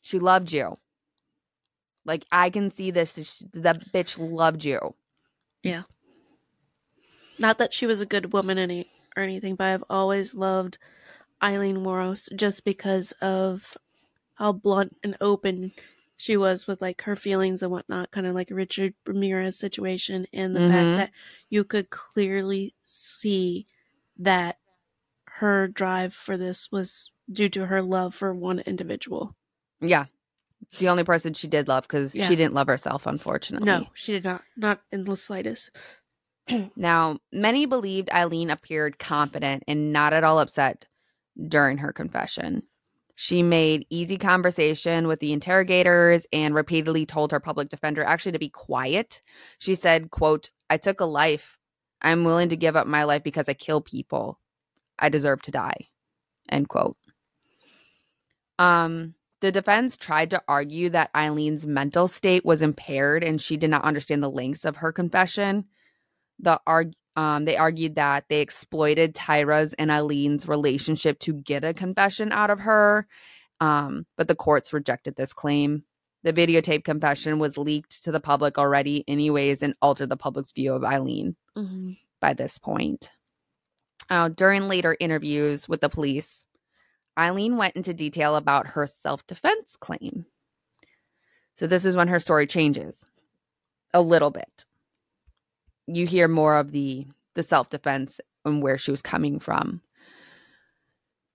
she 0.00 0.18
loved 0.18 0.52
you. 0.52 0.78
Like 2.04 2.24
I 2.32 2.50
can 2.50 2.70
see 2.70 2.90
this. 2.90 3.44
That 3.52 3.78
bitch 3.92 4.18
loved 4.18 4.64
you. 4.64 4.94
Yeah. 5.62 5.82
Not 7.38 7.58
that 7.58 7.72
she 7.72 7.86
was 7.86 8.00
a 8.00 8.06
good 8.06 8.32
woman 8.32 8.58
any 8.58 8.90
or 9.16 9.22
anything, 9.22 9.54
but 9.54 9.68
I've 9.68 9.84
always 9.88 10.34
loved 10.34 10.78
Eileen 11.42 11.78
Wuornos 11.78 12.28
just 12.36 12.64
because 12.64 13.12
of 13.20 13.76
how 14.34 14.52
blunt 14.52 14.96
and 15.02 15.16
open 15.20 15.72
she 16.16 16.36
was 16.36 16.66
with 16.66 16.82
like 16.82 17.02
her 17.02 17.16
feelings 17.16 17.62
and 17.62 17.70
whatnot, 17.72 18.10
kind 18.10 18.26
of 18.26 18.34
like 18.34 18.50
Richard 18.50 18.94
Ramirez 19.06 19.58
situation, 19.58 20.26
and 20.34 20.54
the 20.54 20.60
Mhm. 20.60 20.68
fact 20.70 20.96
that 20.96 21.10
you 21.48 21.64
could 21.64 21.88
clearly 21.88 22.74
see 22.84 23.66
that 24.20 24.56
her 25.26 25.68
drive 25.68 26.14
for 26.14 26.36
this 26.36 26.70
was 26.70 27.10
due 27.30 27.48
to 27.48 27.66
her 27.66 27.82
love 27.82 28.14
for 28.14 28.34
one 28.34 28.60
individual. 28.60 29.34
Yeah. 29.80 30.06
It's 30.70 30.80
the 30.80 30.88
only 30.88 31.04
person 31.04 31.32
she 31.34 31.48
did 31.48 31.68
love 31.68 31.84
because 31.84 32.14
Yeah. 32.14 32.28
she 32.28 32.36
didn't 32.36 32.54
love 32.54 32.66
herself, 32.66 33.06
unfortunately. 33.06 33.66
No, 33.66 33.86
she 33.94 34.12
did 34.12 34.24
not, 34.24 34.42
not 34.56 34.82
in 34.92 35.04
the 35.04 35.16
slightest. 35.16 35.70
Now, 36.76 37.18
many 37.32 37.66
believed 37.66 38.10
Eileen 38.10 38.50
appeared 38.50 38.98
confident 38.98 39.62
and 39.68 39.92
not 39.92 40.12
at 40.12 40.24
all 40.24 40.38
upset 40.40 40.86
during 41.48 41.78
her 41.78 41.92
confession. 41.92 42.64
She 43.14 43.42
made 43.42 43.86
easy 43.90 44.16
conversation 44.18 45.06
with 45.06 45.20
the 45.20 45.32
interrogators 45.32 46.26
and 46.32 46.54
repeatedly 46.54 47.06
told 47.06 47.32
her 47.32 47.40
public 47.40 47.68
defender 47.68 48.02
actually 48.02 48.32
to 48.32 48.38
be 48.38 48.48
quiet. 48.48 49.22
She 49.58 49.74
said, 49.74 50.10
quote, 50.10 50.50
I 50.68 50.76
took 50.78 51.00
a 51.00 51.04
life. 51.04 51.56
I'm 52.02 52.24
willing 52.24 52.50
to 52.50 52.56
give 52.56 52.76
up 52.76 52.86
my 52.86 53.04
life 53.04 53.22
because 53.22 53.48
I 53.48 53.54
kill 53.54 53.80
people. 53.80 54.38
I 54.98 55.08
deserve 55.08 55.42
to 55.42 55.50
die. 55.50 55.88
End 56.48 56.68
quote. 56.68 56.96
Um, 58.58 59.14
the 59.40 59.52
defense 59.52 59.96
tried 59.96 60.30
to 60.30 60.42
argue 60.46 60.90
that 60.90 61.12
Eileen's 61.14 61.66
mental 61.66 62.08
state 62.08 62.44
was 62.44 62.60
impaired 62.60 63.24
and 63.24 63.40
she 63.40 63.56
did 63.56 63.70
not 63.70 63.84
understand 63.84 64.22
the 64.22 64.30
lengths 64.30 64.64
of 64.64 64.76
her 64.76 64.92
confession. 64.92 65.64
The 66.38 66.60
arg- 66.66 66.92
um, 67.16 67.44
they 67.44 67.56
argued 67.56 67.96
that 67.96 68.24
they 68.28 68.40
exploited 68.40 69.14
Tyra's 69.14 69.74
and 69.74 69.90
Eileen's 69.90 70.46
relationship 70.46 71.18
to 71.20 71.34
get 71.34 71.64
a 71.64 71.74
confession 71.74 72.32
out 72.32 72.50
of 72.50 72.60
her, 72.60 73.06
um, 73.60 74.06
but 74.16 74.28
the 74.28 74.36
courts 74.36 74.72
rejected 74.72 75.16
this 75.16 75.32
claim. 75.32 75.84
The 76.22 76.32
videotape 76.32 76.84
confession 76.84 77.38
was 77.38 77.56
leaked 77.56 78.04
to 78.04 78.12
the 78.12 78.20
public 78.20 78.58
already, 78.58 79.04
anyways, 79.08 79.62
and 79.62 79.74
altered 79.80 80.10
the 80.10 80.16
public's 80.16 80.52
view 80.52 80.74
of 80.74 80.84
Eileen 80.84 81.36
hmm 81.54 81.92
by 82.20 82.34
this 82.34 82.58
point. 82.58 83.10
Uh, 84.10 84.28
during 84.28 84.68
later 84.68 84.96
interviews 85.00 85.68
with 85.68 85.80
the 85.80 85.88
police, 85.88 86.46
Eileen 87.18 87.56
went 87.56 87.76
into 87.76 87.94
detail 87.94 88.36
about 88.36 88.68
her 88.68 88.86
self 88.86 89.26
defense 89.26 89.76
claim. 89.76 90.26
So, 91.56 91.66
this 91.66 91.84
is 91.84 91.96
when 91.96 92.08
her 92.08 92.18
story 92.18 92.46
changes 92.46 93.04
a 93.92 94.00
little 94.00 94.30
bit. 94.30 94.64
You 95.86 96.06
hear 96.06 96.28
more 96.28 96.56
of 96.56 96.72
the, 96.72 97.06
the 97.34 97.42
self 97.42 97.70
defense 97.70 98.20
and 98.44 98.62
where 98.62 98.78
she 98.78 98.90
was 98.90 99.02
coming 99.02 99.38
from. 99.38 99.82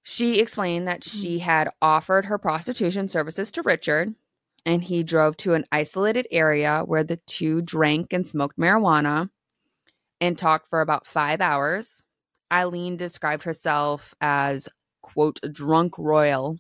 She 0.04 0.40
explained 0.40 0.88
that 0.88 1.04
she 1.04 1.40
had 1.40 1.70
offered 1.82 2.26
her 2.26 2.38
prostitution 2.38 3.08
services 3.08 3.52
to 3.52 3.64
Richard, 3.64 4.14
and 4.66 4.84
he 4.84 5.04
drove 5.04 5.38
to 5.38 5.54
an 5.54 5.66
isolated 5.72 6.28
area 6.32 6.82
where 6.86 7.04
the 7.04 7.18
two 7.28 7.62
drank 7.62 8.14
and 8.14 8.28
smoked 8.28 8.58
marijuana 8.58 9.30
and 10.20 10.38
talked 10.38 10.70
for 10.70 10.82
about 10.82 11.08
five 11.08 11.42
hours. 11.42 12.02
Eileen 12.52 12.98
described 12.98 13.44
herself 13.44 14.14
as, 14.22 14.70
quote, 15.02 15.40
drunk 15.52 15.98
royal. 15.98 16.58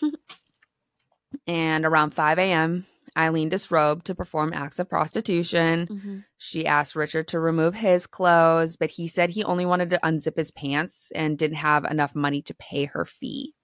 and 1.46 1.84
around 1.84 2.14
5 2.14 2.38
a.m., 2.38 2.86
Eileen 3.16 3.48
disrobed 3.48 4.06
to 4.06 4.14
perform 4.14 4.52
acts 4.52 4.78
of 4.78 4.88
prostitution. 4.88 5.86
hmm 5.86 6.18
She 6.36 6.66
asked 6.66 6.94
Richard 6.94 7.28
to 7.28 7.40
remove 7.40 7.74
his 7.74 8.06
clothes, 8.06 8.76
but 8.76 8.90
he 8.90 9.08
said 9.08 9.30
he 9.30 9.42
only 9.42 9.66
wanted 9.66 9.90
to 9.90 10.00
unzip 10.04 10.36
his 10.36 10.52
pants 10.52 11.10
and 11.14 11.36
didn't 11.36 11.56
have 11.56 11.84
enough 11.84 12.14
money 12.14 12.42
to 12.42 12.54
pay 12.54 12.84
her 12.84 13.04
fee. 13.04 13.54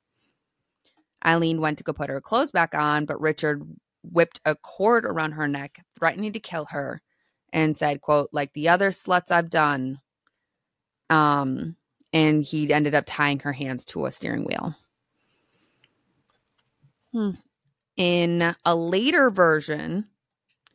Eileen 1.27 1.61
went 1.61 1.79
to 1.79 1.85
go 1.85 1.93
put 1.93 2.11
her 2.11 2.21
clothes 2.21 2.51
back 2.51 2.75
on, 2.75 3.07
but 3.07 3.21
Richard 3.21 3.63
whipped 4.03 4.41
a 4.45 4.55
cord 4.55 5.05
around 5.05 5.33
her 5.33 5.49
neck, 5.49 5.85
threatening 5.99 6.33
to 6.33 6.41
kill 6.41 6.67
her, 6.67 7.01
and 7.53 7.77
said, 7.77 8.01
quote, 8.01 8.31
like 8.33 8.53
the 8.53 8.69
other 8.69 8.91
sluts 8.91 9.31
I've 9.31 9.51
done. 9.51 10.01
Um, 11.09 11.77
and 12.13 12.43
he 12.43 12.73
ended 12.73 12.95
up 12.95 13.05
tying 13.07 13.41
her 13.41 13.53
hands 13.53 13.85
to 13.87 14.07
a 14.07 14.11
steering 14.11 14.45
wheel. 14.45 14.75
Hmm. 17.13 17.31
In 17.97 18.55
a 18.65 18.75
later 18.75 19.31
version, 19.31 20.09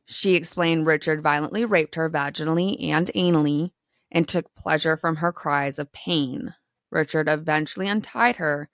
she 0.06 0.36
explained 0.36 0.88
Richard 0.88 1.22
violently 1.22 1.66
raped 1.66 1.96
her 1.96 2.10
vaginally 2.10 2.90
and 2.90 3.08
anally 3.14 3.72
and 4.12 4.28
took 4.28 4.56
pleasure 4.56 4.98
from 4.98 5.18
her 5.18 5.32
cries 5.32 5.78
of 5.78 5.92
pain. 5.92 6.56
Richard 6.92 7.28
eventually 7.28 7.88
untied 7.88 8.38
her, 8.38 8.70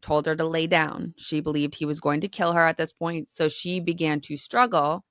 told 0.00 0.26
her 0.26 0.36
to 0.36 0.44
lay 0.44 0.66
down. 0.66 1.14
She 1.16 1.40
believed 1.40 1.74
he 1.74 1.84
was 1.84 2.00
going 2.00 2.20
to 2.20 2.28
kill 2.28 2.52
her 2.52 2.66
at 2.66 2.76
this 2.76 2.92
point, 2.92 3.30
so 3.30 3.48
she 3.48 3.80
began 3.80 4.20
to 4.22 4.36
struggle. 4.36 5.04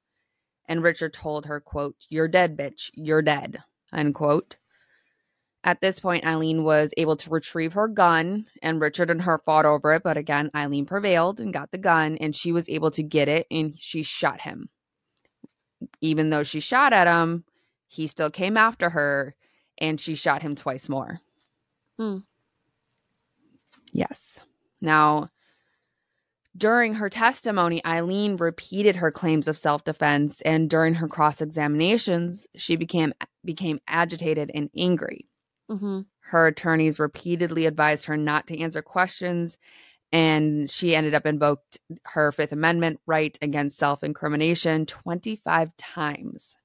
And 0.68 0.84
Richard 0.84 1.14
told 1.14 1.46
her, 1.46 1.60
quote, 1.60 1.96
You're 2.10 2.28
dead, 2.28 2.58
bitch. 2.58 2.90
You're 2.94 3.22
dead, 3.22 3.64
unquote. 3.92 4.58
At 5.64 5.82
this 5.82 6.00
point, 6.00 6.26
Eileen 6.26 6.64
was 6.64 6.94
able 6.98 7.18
to 7.18 7.30
retrieve 7.30 7.74
her 7.74 7.88
gun, 7.88 8.46
and 8.62 8.80
Richard 8.80 9.10
and 9.10 9.22
her 9.24 9.38
fought 9.38 9.66
over 9.66 9.94
it. 9.94 10.04
But 10.04 10.16
again, 10.16 10.50
Eileen 10.56 10.86
prevailed 10.86 11.40
and 11.40 11.52
got 11.52 11.72
the 11.72 11.78
gun, 11.78 12.18
and 12.18 12.36
she 12.36 12.52
was 12.52 12.70
able 12.70 12.92
to 12.92 13.04
get 13.04 13.28
it, 13.28 13.48
and 13.52 13.74
she 13.78 14.04
shot 14.04 14.42
him. 14.42 14.70
Even 16.00 16.30
though 16.30 16.44
she 16.44 16.60
shot 16.60 16.94
at 16.94 17.08
him, 17.08 17.44
he 17.88 18.08
still 18.08 18.32
came 18.32 18.56
after 18.56 18.90
her, 18.92 19.36
and 19.78 20.00
she 20.00 20.16
shot 20.16 20.42
him 20.42 20.56
twice 20.56 20.88
more. 20.88 21.20
Hmm. 21.98 22.20
Yes. 23.92 24.40
Now, 24.82 25.30
During 26.58 26.96
her 26.96 27.10
testimony, 27.10 27.86
Eileen 27.86 28.36
repeated 28.38 28.96
her 28.96 29.12
claims 29.12 29.48
of 29.48 29.58
self-defense, 29.58 30.42
and 30.42 30.70
during 30.70 30.96
her 30.96 31.08
cross-examinations, 31.08 32.48
she 32.56 32.76
became 32.76 33.14
became 33.46 33.80
agitated 33.88 34.50
and 34.54 34.70
angry. 34.76 35.28
Mm-hmm. 35.70 36.02
Her 36.22 36.48
attorneys 36.48 37.00
repeatedly 37.00 37.68
advised 37.68 38.06
her 38.06 38.18
not 38.18 38.48
to 38.48 38.60
answer 38.60 38.82
questions, 38.82 39.58
and 40.12 40.70
she 40.70 40.96
ended 40.96 41.14
up 41.14 41.28
invoked 41.28 41.78
her 42.06 42.32
Fifth 42.32 42.54
Amendment 42.54 43.02
right 43.06 43.38
against 43.42 43.78
self-incrimination 43.78 44.88
25 44.88 45.78
times. 45.78 46.56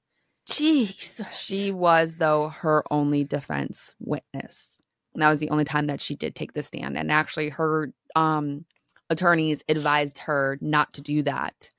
Jesus. 0.49 1.37
She 1.37 1.71
was, 1.71 2.15
though, 2.15 2.49
her 2.49 2.83
only 2.89 3.23
defense 3.23 3.93
witness. 3.99 4.77
And 5.13 5.21
that 5.21 5.29
was 5.29 5.39
the 5.39 5.51
only 5.51 5.65
time 5.65 5.87
that 5.87 6.01
she 6.01 6.15
did 6.15 6.35
take 6.35 6.53
the 6.53 6.63
stand. 6.63 6.97
And 6.97 7.11
actually, 7.11 7.49
her 7.49 7.93
um, 8.15 8.65
attorneys 9.09 9.63
advised 9.69 10.19
her 10.19 10.57
not 10.61 10.93
to 10.93 11.01
do 11.01 11.23
that. 11.23 11.69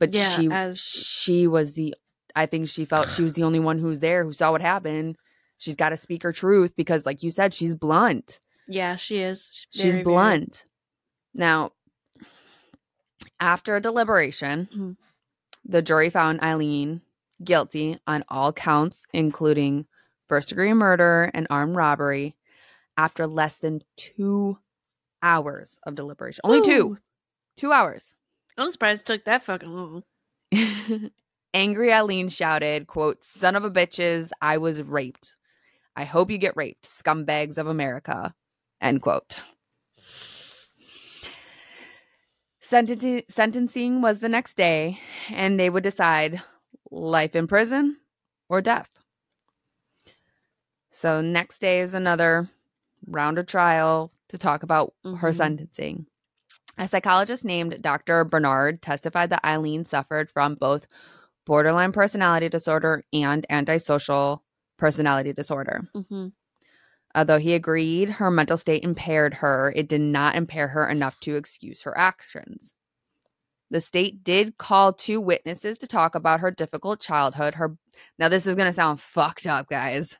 But 0.00 0.12
Yeah, 0.12 0.28
she 0.30 0.48
as- 0.50 0.80
she 0.80 1.46
was 1.46 1.74
the 1.74 1.94
I 2.34 2.46
think 2.46 2.68
she 2.68 2.84
felt 2.86 3.10
she 3.10 3.22
was 3.22 3.34
the 3.34 3.42
only 3.42 3.60
one 3.60 3.78
who 3.78 3.86
was 3.88 4.00
there 4.00 4.24
who 4.24 4.32
saw 4.32 4.52
what 4.52 4.62
happened. 4.62 5.16
She's 5.58 5.76
got 5.76 5.90
to 5.90 5.96
speak 5.98 6.22
her 6.22 6.32
truth 6.32 6.74
because, 6.76 7.04
like 7.06 7.22
you 7.22 7.30
said, 7.30 7.52
she's 7.54 7.74
blunt. 7.74 8.40
Yeah, 8.66 8.96
she 8.96 9.18
is. 9.18 9.66
She's 9.70 9.82
Very, 9.92 9.92
very- 9.92 10.04
blunt. 10.04 10.64
Now, 11.34 11.72
after 13.40 13.76
a 13.76 13.80
deliberation, 13.80 14.68
Mhm. 14.74 14.96
the 15.64 15.82
jury 15.82 16.10
found 16.10 16.40
Eileen 16.42 17.02
guilty 17.44 17.98
on 18.06 18.24
all 18.28 18.52
counts, 18.52 19.04
including 19.12 19.86
first 20.28 20.48
degree 20.48 20.72
murder 20.72 21.30
and 21.34 21.46
armed 21.50 21.76
robbery, 21.76 22.34
after 22.96 23.26
less 23.26 23.58
than 23.58 23.82
two 23.96 24.58
hours 25.22 25.78
of 25.86 25.94
deliberation. 25.94 26.40
Only 26.44 26.62
two. 26.62 26.92
Ooh, 26.92 26.98
Two 27.56 27.72
hours. 27.72 28.14
I'm 28.56 28.70
surprised 28.70 29.02
it 29.02 29.12
took 29.12 29.24
that 29.24 29.44
fucking 29.44 29.70
long. 29.70 30.02
Angry 31.54 31.92
Eileen 31.92 32.28
shouted, 32.28 32.86
quote, 32.86 33.24
son 33.24 33.56
of 33.56 33.64
a 33.64 33.70
bitches, 33.70 34.30
I 34.40 34.58
was 34.58 34.82
raped. 34.82 35.34
I 35.94 36.04
hope 36.04 36.30
you 36.30 36.38
get 36.38 36.56
raped, 36.56 36.84
scumbags 36.84 37.58
of 37.58 37.66
America, 37.66 38.34
end 38.80 39.02
quote. 39.02 39.42
Sentencing 42.60 44.00
was 44.00 44.20
the 44.20 44.28
next 44.30 44.54
day, 44.54 44.98
and 45.28 45.60
they 45.60 45.68
would 45.68 45.82
decide 45.82 46.40
life 46.90 47.36
in 47.36 47.46
prison 47.46 47.98
or 48.48 48.62
death. 48.62 48.88
So, 50.90 51.20
next 51.20 51.58
day 51.58 51.80
is 51.80 51.92
another 51.92 52.48
round 53.06 53.38
of 53.38 53.46
trial 53.46 54.11
to 54.32 54.38
talk 54.38 54.62
about 54.62 54.92
her 55.04 55.30
Mhm. 55.30 55.34
sentencing. 55.34 56.06
A 56.78 56.88
psychologist 56.88 57.44
named 57.44 57.80
Dr. 57.80 58.24
Bernard 58.24 58.82
testified 58.82 59.30
that 59.30 59.44
Eileen 59.44 59.84
suffered 59.84 60.30
from 60.30 60.54
both 60.54 60.86
borderline 61.44 61.92
personality 61.92 62.48
disorder 62.48 63.04
and 63.12 63.46
antisocial 63.50 64.42
personality 64.78 65.32
disorder. 65.32 65.82
Mm-hmm. 65.94 66.28
Although 67.14 67.38
he 67.38 67.54
agreed 67.54 68.08
her 68.08 68.30
mental 68.30 68.56
state 68.56 68.82
impaired 68.84 69.34
her, 69.34 69.72
it 69.76 69.86
did 69.86 70.00
not 70.00 70.34
impair 70.34 70.68
her 70.68 70.88
enough 70.88 71.20
to 71.20 71.36
excuse 71.36 71.82
her 71.82 71.96
actions. 71.96 72.72
The 73.70 73.80
state 73.82 74.24
did 74.24 74.56
call 74.58 74.92
two 74.92 75.20
witnesses 75.20 75.78
to 75.78 75.86
talk 75.86 76.14
about 76.14 76.40
her 76.40 76.50
difficult 76.50 77.00
childhood. 77.00 77.56
Her 77.56 77.76
now 78.18 78.28
this 78.28 78.46
is 78.46 78.54
going 78.54 78.68
to 78.68 78.72
sound 78.72 79.00
fucked 79.00 79.46
up, 79.46 79.68
guys. 79.68 80.18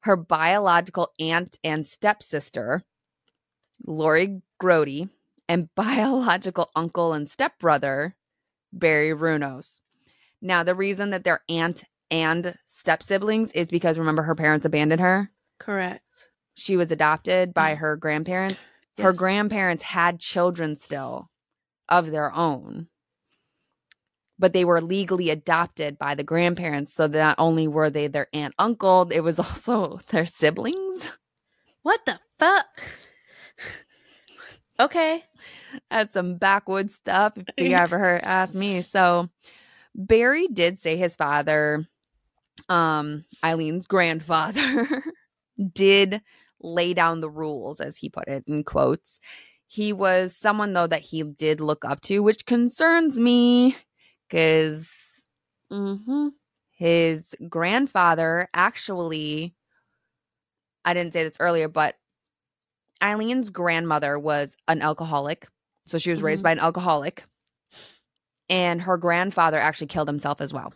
Her 0.00 0.16
biological 0.16 1.12
aunt 1.18 1.58
and 1.62 1.84
stepsister, 1.86 2.84
Lori 3.86 4.42
Grody, 4.62 5.08
and 5.48 5.72
biological 5.74 6.70
uncle 6.76 7.12
and 7.12 7.28
stepbrother, 7.28 8.16
Barry 8.72 9.12
Wuornos. 9.12 9.80
Now, 10.40 10.62
the 10.62 10.74
reason 10.74 11.10
that 11.10 11.24
they're 11.24 11.42
aunt 11.48 11.84
and 12.10 12.54
step 12.68 13.02
siblings 13.02 13.52
is 13.52 13.68
because 13.68 13.98
remember 13.98 14.22
her 14.22 14.34
parents 14.34 14.64
abandoned 14.64 15.00
her. 15.00 15.30
Correct. 15.58 16.30
She 16.54 16.76
was 16.76 16.90
adopted 16.90 17.54
by 17.54 17.74
mm. 17.74 17.78
her 17.78 17.96
grandparents. 17.96 18.64
Her 18.98 19.12
grandparents 19.12 19.84
had 19.84 20.18
children 20.18 20.74
still 20.74 21.30
of 21.88 22.10
their 22.10 22.34
own, 22.34 22.88
but 24.40 24.52
they 24.52 24.64
were 24.64 24.80
legally 24.80 25.30
adopted 25.30 25.98
by 25.98 26.16
the 26.16 26.24
grandparents. 26.24 26.94
So 26.94 27.06
not 27.06 27.36
only 27.38 27.68
were 27.68 27.90
they 27.90 28.08
their 28.08 28.26
aunt, 28.32 28.54
uncle, 28.58 29.08
it 29.12 29.20
was 29.20 29.38
also 29.38 30.00
their 30.10 30.26
siblings. 30.26 31.12
What 31.82 32.04
the 32.06 32.18
fuck? 32.40 32.82
Okay. 34.80 35.24
That's 35.90 36.14
some 36.14 36.36
backwoods 36.36 36.94
stuff 36.94 37.34
if 37.36 37.46
you 37.58 37.74
ever 37.76 37.98
heard 37.98 38.22
ask 38.22 38.54
me. 38.54 38.82
So 38.82 39.28
Barry 39.94 40.48
did 40.48 40.78
say 40.78 40.96
his 40.96 41.16
father, 41.16 41.86
um, 42.68 43.24
Eileen's 43.44 43.86
grandfather, 43.86 45.02
did 45.72 46.22
lay 46.60 46.94
down 46.94 47.20
the 47.20 47.30
rules, 47.30 47.80
as 47.80 47.96
he 47.96 48.08
put 48.08 48.28
it 48.28 48.44
in 48.46 48.64
quotes. 48.64 49.20
He 49.66 49.92
was 49.92 50.36
someone 50.36 50.72
though 50.72 50.86
that 50.86 51.02
he 51.02 51.22
did 51.22 51.60
look 51.60 51.84
up 51.84 52.00
to, 52.02 52.20
which 52.20 52.46
concerns 52.46 53.18
me 53.18 53.76
because 54.28 54.88
Mm-hmm. 55.70 56.28
his 56.70 57.34
grandfather 57.48 58.48
actually 58.54 59.54
I 60.84 60.94
didn't 60.94 61.12
say 61.12 61.24
this 61.24 61.36
earlier, 61.40 61.68
but 61.68 61.96
Eileen's 63.02 63.50
grandmother 63.50 64.18
was 64.18 64.56
an 64.66 64.82
alcoholic. 64.82 65.48
So 65.86 65.98
she 65.98 66.10
was 66.10 66.22
raised 66.22 66.40
Mhm. 66.42 66.44
by 66.44 66.52
an 66.52 66.58
alcoholic. 66.60 67.24
And 68.50 68.82
her 68.82 68.96
grandfather 68.96 69.58
actually 69.58 69.86
killed 69.88 70.08
himself 70.08 70.40
as 70.40 70.52
well. 70.52 70.72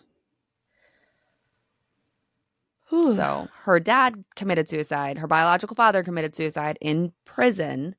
So 2.90 3.48
her 3.62 3.80
dad 3.80 4.22
committed 4.36 4.68
suicide. 4.68 5.16
Her 5.16 5.26
biological 5.26 5.74
father 5.74 6.04
committed 6.04 6.34
suicide 6.36 6.76
in 6.82 7.12
prison. 7.24 7.96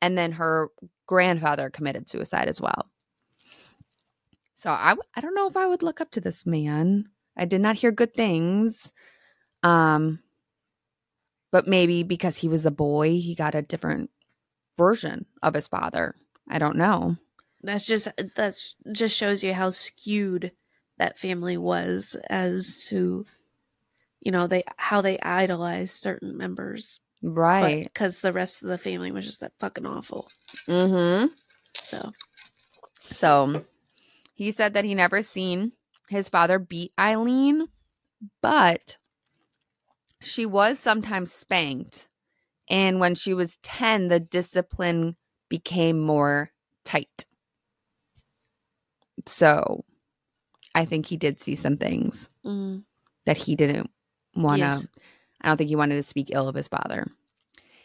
And 0.00 0.16
then 0.16 0.30
her 0.32 0.68
grandfather 1.06 1.68
committed 1.68 2.08
suicide 2.08 2.46
as 2.46 2.60
well. 2.60 2.88
So 4.54 4.70
I, 4.70 4.90
w- 4.90 5.02
I 5.16 5.20
don't 5.20 5.34
know 5.34 5.48
if 5.48 5.56
I 5.56 5.66
would 5.66 5.82
look 5.82 6.00
up 6.00 6.12
to 6.12 6.20
this 6.20 6.46
man. 6.46 7.08
I 7.36 7.44
did 7.44 7.60
not 7.60 7.76
hear 7.76 7.90
good 7.90 8.14
things. 8.14 8.92
Um, 9.64 10.20
but 11.50 11.66
maybe 11.66 12.02
because 12.02 12.36
he 12.38 12.48
was 12.48 12.64
a 12.66 12.70
boy, 12.70 13.10
he 13.18 13.34
got 13.34 13.54
a 13.54 13.62
different 13.62 14.10
version 14.78 15.26
of 15.42 15.54
his 15.54 15.68
father. 15.68 16.14
I 16.48 16.58
don't 16.58 16.76
know. 16.76 17.16
that's 17.62 17.86
just 17.86 18.08
that's 18.36 18.74
just 18.92 19.16
shows 19.16 19.42
you 19.42 19.52
how 19.54 19.70
skewed 19.70 20.52
that 20.98 21.18
family 21.18 21.56
was 21.56 22.16
as 22.28 22.86
to 22.88 23.24
you 24.20 24.32
know 24.32 24.46
they 24.46 24.62
how 24.76 25.00
they 25.00 25.18
idolized 25.20 25.94
certain 25.94 26.36
members 26.36 27.00
Right. 27.22 27.84
because 27.84 28.20
the 28.20 28.32
rest 28.32 28.62
of 28.62 28.68
the 28.68 28.78
family 28.78 29.10
was 29.12 29.26
just 29.26 29.40
that 29.40 29.52
fucking 29.60 29.86
awful 29.86 30.28
Mm-hmm. 30.68 31.32
so 31.86 32.12
So 33.04 33.64
he 34.34 34.50
said 34.52 34.74
that 34.74 34.84
he 34.84 34.94
never 34.94 35.22
seen 35.22 35.72
his 36.08 36.28
father 36.28 36.58
beat 36.58 36.92
Eileen, 36.98 37.68
but 38.42 38.96
she 40.22 40.46
was 40.46 40.78
sometimes 40.78 41.32
spanked. 41.32 42.08
And 42.68 43.00
when 43.00 43.14
she 43.14 43.34
was 43.34 43.58
10, 43.62 44.08
the 44.08 44.20
discipline 44.20 45.16
became 45.48 45.98
more 46.00 46.50
tight. 46.84 47.24
So 49.26 49.84
I 50.74 50.84
think 50.84 51.06
he 51.06 51.16
did 51.16 51.40
see 51.40 51.56
some 51.56 51.76
things 51.76 52.28
mm, 52.44 52.82
that 53.26 53.36
he 53.36 53.56
didn't 53.56 53.90
want 54.36 54.60
to. 54.60 54.66
Yes. 54.66 54.86
I 55.40 55.48
don't 55.48 55.56
think 55.56 55.68
he 55.68 55.76
wanted 55.76 55.96
to 55.96 56.02
speak 56.02 56.28
ill 56.32 56.48
of 56.48 56.54
his 56.54 56.68
father. 56.68 57.06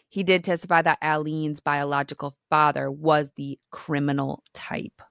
He 0.08 0.22
did 0.22 0.44
testify 0.44 0.82
that 0.82 1.00
Eileen's 1.02 1.58
biological 1.60 2.36
father 2.48 2.90
was 2.90 3.32
the 3.34 3.58
criminal 3.70 4.42
type. 4.54 5.02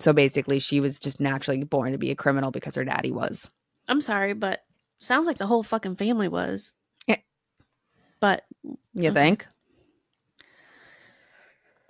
So 0.00 0.12
basically, 0.12 0.58
she 0.58 0.80
was 0.80 0.98
just 0.98 1.20
naturally 1.20 1.62
born 1.62 1.92
to 1.92 1.98
be 1.98 2.10
a 2.10 2.16
criminal 2.16 2.50
because 2.50 2.74
her 2.74 2.84
daddy 2.84 3.12
was. 3.12 3.50
i'm 3.86 4.00
sorry 4.00 4.32
but 4.32 4.60
sounds 5.00 5.26
like 5.26 5.38
the 5.38 5.46
whole 5.46 5.62
fucking 5.62 5.96
family 5.96 6.28
was 6.28 6.74
Yeah. 7.06 7.16
but 8.20 8.44
You 8.94 9.12
think? 9.12 9.46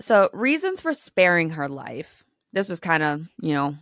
So, 0.01 0.31
reasons 0.33 0.81
for 0.81 0.93
sparing 0.93 1.51
her 1.51 1.69
life. 1.69 2.25
This 2.53 2.69
was 2.69 2.81
kind 2.81 3.03
of, 3.03 3.29
you 3.41 3.53
know, 3.53 3.75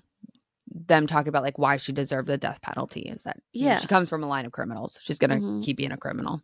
them 0.70 1.06
talking 1.06 1.28
about 1.28 1.42
like 1.44 1.58
why 1.58 1.76
she 1.76 1.92
deserved 1.92 2.28
the 2.28 2.36
death 2.36 2.60
penalty 2.60 3.02
is 3.02 3.22
that 3.22 3.38
you 3.52 3.64
know, 3.66 3.70
Yeah. 3.72 3.78
she 3.78 3.86
comes 3.86 4.08
from 4.08 4.22
a 4.22 4.26
line 4.28 4.44
of 4.44 4.52
criminals. 4.52 4.98
She's 5.00 5.18
going 5.18 5.30
to 5.30 5.36
Mhm. 5.36 5.62
keep 5.64 5.76
being 5.76 5.92
a 5.92 5.96
criminal. 5.96 6.42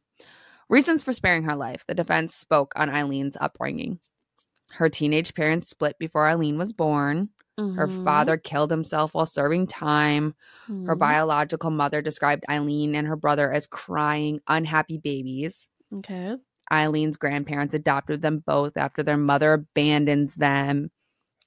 Reasons 0.71 1.03
for 1.03 1.13
sparing 1.13 1.43
her 1.45 1.57
life. 1.57 1.85
The 1.87 1.95
defense 1.95 2.35
spoke 2.35 2.73
on 2.77 2.89
Eileen's 2.89 3.37
upbringing. 3.39 3.99
Her 4.71 4.89
teenage 4.89 5.35
parents 5.35 5.69
split 5.69 5.99
before 5.99 6.27
Eileen 6.27 6.57
was 6.57 6.73
born. 6.73 7.29
Her 7.73 7.89
mhm, 7.89 7.89
father 7.89 8.37
killed 8.39 8.71
himself 8.71 9.15
while 9.15 9.27
serving 9.27 9.67
time. 9.69 10.35
Her 10.85 10.97
mhm, 10.97 10.97
biological 10.97 11.71
mother 11.71 12.03
described 12.03 12.45
Eileen 12.51 12.95
and 12.95 13.07
her 13.07 13.17
brother 13.17 13.53
as 13.53 13.67
crying, 13.67 14.41
unhappy 14.49 14.99
babies. 14.99 15.67
okay 15.93 16.37
Eileen's 16.73 17.17
grandparents 17.17 17.75
adopted 17.75 18.23
them 18.23 18.39
both 18.47 18.77
after 18.77 19.03
their 19.03 19.17
mother 19.17 19.53
abandons 19.55 20.35
them. 20.35 20.91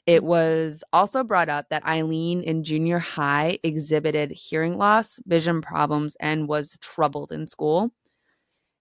It 0.05 0.23
was 0.23 0.83
also 0.93 1.23
brought 1.23 1.49
up 1.49 1.67
that 1.69 1.85
Eileen 1.85 2.43
in 2.43 2.63
junior 2.63 2.99
high 2.99 3.59
exhibited 3.63 4.31
hearing 4.31 4.77
loss, 4.77 5.19
vision 5.25 5.61
problems, 5.61 6.17
and 6.19 6.47
was 6.47 6.77
troubled 6.81 7.31
in 7.31 7.47
school. 7.47 7.91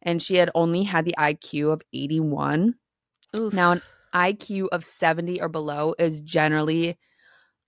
And 0.03 0.23
she 0.23 0.37
had 0.37 0.51
only 0.55 0.85
had 0.85 1.05
the 1.05 1.15
IQ 1.19 1.71
of 1.71 1.83
81. 1.93 2.77
Oof. 3.39 3.55
Now, 3.55 3.73
an 3.73 3.83
IQ 4.13 4.69
of 4.73 4.85
70 4.85 5.41
or 5.41 5.49
below 5.49 5.95
is 5.99 6.21
generally 6.21 6.99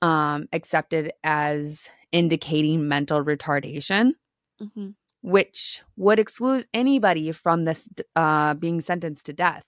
um, 0.02 0.48
accepted 0.52 1.12
as 1.24 1.88
indicating 2.12 2.88
mental 2.88 3.22
retardation, 3.24 4.12
Mhm. 4.60 4.94
which 5.22 5.82
would 5.96 6.18
exclude 6.18 6.66
anybody 6.72 7.32
from 7.32 7.64
this 7.64 7.88
uh, 8.16 8.54
being 8.54 8.80
sentenced 8.80 9.26
to 9.26 9.32
death 9.32 9.64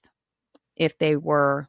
if 0.76 0.96
they 0.98 1.16
were 1.16 1.68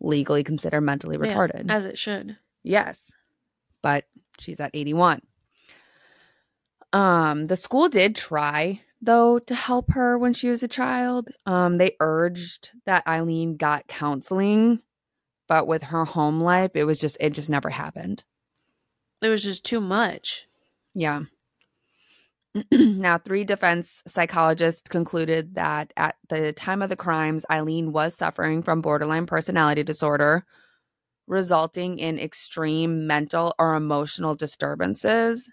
legally 0.00 0.44
considered 0.44 0.82
mentally 0.82 1.16
Yeah, 1.16 1.34
retarded. 1.34 1.70
as 1.70 1.84
it 1.84 1.98
should. 1.98 2.36
Yes. 2.62 3.10
But 3.82 4.04
she's 4.38 4.60
at 4.60 4.70
81. 4.74 5.20
Um 6.92 7.46
the 7.46 7.56
school 7.56 7.88
did 7.88 8.14
try 8.14 8.80
though 9.02 9.38
to 9.40 9.54
help 9.54 9.90
her 9.92 10.16
when 10.18 10.32
she 10.32 10.48
was 10.48 10.62
a 10.62 10.68
child. 10.68 11.28
Um 11.46 11.78
they 11.78 11.96
urged 12.00 12.70
that 12.86 13.06
Eileen 13.06 13.56
got 13.56 13.86
counseling, 13.88 14.80
but 15.48 15.66
with 15.66 15.82
her 15.82 16.04
home 16.04 16.40
life 16.40 16.72
it 16.74 16.84
was 16.84 16.98
just 16.98 17.16
it 17.20 17.30
just 17.30 17.50
never 17.50 17.70
happened. 17.70 18.24
It 19.22 19.28
was 19.28 19.42
just 19.42 19.64
too 19.64 19.80
much. 19.80 20.46
Yeah. 20.94 21.22
now, 22.72 23.18
three 23.18 23.42
defense 23.42 24.02
psychologists 24.06 24.88
concluded 24.88 25.56
that 25.56 25.92
at 25.96 26.16
the 26.28 26.52
time 26.52 26.82
of 26.82 26.88
the 26.88 26.96
crimes, 26.96 27.44
Eileen 27.50 27.90
was 27.92 28.14
suffering 28.14 28.62
from 28.62 28.80
borderline 28.80 29.26
personality 29.26 29.82
disorder, 29.82 30.44
resulting 31.26 31.98
in 31.98 32.18
extreme 32.18 33.08
mental 33.08 33.54
or 33.58 33.74
emotional 33.74 34.36
disturbances. 34.36 35.50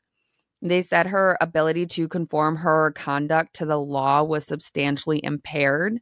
They 0.61 0.83
said 0.83 1.07
her 1.07 1.37
ability 1.41 1.87
to 1.87 2.07
conform 2.07 2.57
her 2.57 2.91
conduct 2.91 3.55
to 3.55 3.65
the 3.65 3.79
law 3.79 4.21
was 4.21 4.45
substantially 4.45 5.19
impaired, 5.23 6.01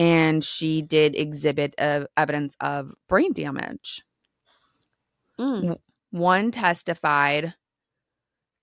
and 0.00 0.42
she 0.42 0.80
did 0.80 1.14
exhibit 1.14 1.74
evidence 1.76 2.56
of 2.58 2.94
brain 3.06 3.34
damage. 3.34 4.02
Mm. 5.38 5.76
One 6.10 6.50
testified 6.50 7.52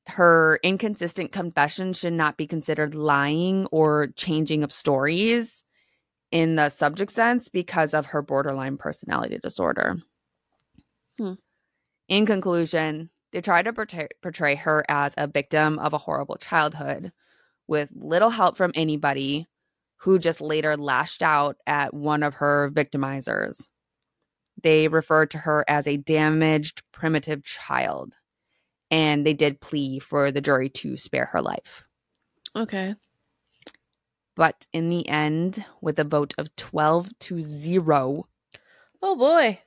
her 0.07 0.59
inconsistent 0.63 1.31
confession 1.31 1.93
should 1.93 2.13
not 2.13 2.37
be 2.37 2.47
considered 2.47 2.95
lying 2.95 3.67
or 3.67 4.07
changing 4.15 4.63
of 4.63 4.73
stories 4.73 5.63
in 6.31 6.55
the 6.55 6.69
subject 6.69 7.11
sense 7.11 7.49
because 7.49 7.93
of 7.93 8.07
her 8.07 8.23
borderline 8.23 8.77
personality 8.77 9.37
disorder. 9.37 9.97
Hmm. 11.19 11.33
In 12.07 12.25
conclusion, 12.25 13.11
they 13.31 13.41
tried 13.41 13.65
to 13.65 13.73
portray, 13.73 14.07
portray 14.23 14.55
her 14.55 14.83
as 14.89 15.13
a 15.19 15.27
victim 15.27 15.77
of 15.77 15.93
a 15.93 15.99
horrible 15.99 16.37
childhood 16.37 17.11
with 17.67 17.89
little 17.93 18.31
help 18.31 18.57
from 18.57 18.71
anybody 18.73 19.45
who 19.97 20.19
just 20.19 20.41
later 20.41 20.77
lashed 20.77 21.21
out 21.23 21.57
at 21.65 21.93
one 21.93 22.23
of 22.23 22.35
her 22.35 22.69
victimizers. 22.71 23.65
They 24.61 24.87
referred 24.87 25.31
to 25.31 25.39
her 25.39 25.63
as 25.67 25.87
a 25.87 25.97
damaged, 25.97 26.81
primitive 26.91 27.43
child 27.43 28.15
and 28.89 29.25
they 29.25 29.33
did 29.33 29.59
plea 29.59 29.99
for 29.99 30.31
the 30.31 30.39
jury 30.39 30.69
to 30.69 30.95
spare 30.95 31.25
her 31.25 31.41
life. 31.41 31.85
Okay. 32.55 32.95
But 34.35 34.65
in 34.71 34.89
the 34.89 35.07
end, 35.09 35.65
with 35.81 35.99
a 35.99 36.03
vote 36.05 36.33
of 36.37 36.55
12 36.55 37.09
to 37.19 37.41
0, 37.41 38.23
Oh 39.01 39.15
boy. 39.15 39.59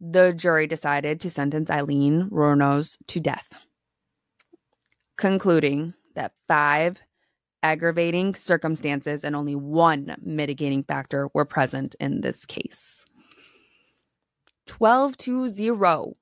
the 0.00 0.32
jury 0.34 0.66
decided 0.66 1.18
to 1.20 1.30
sentence 1.30 1.70
Eileen 1.70 2.28
Wuornos 2.30 2.98
to 3.06 3.20
death, 3.20 3.48
concluding 5.16 5.94
that 6.14 6.32
five 6.46 7.00
aggravating 7.62 8.34
circumstances 8.34 9.24
and 9.24 9.34
only 9.34 9.54
one 9.54 10.16
mitigating 10.22 10.82
factor 10.84 11.28
were 11.34 11.44
present 11.44 11.94
in 12.00 12.20
this 12.20 12.44
case. 12.44 13.04
12 14.66 15.16
to 15.18 15.48
0. 15.48 16.16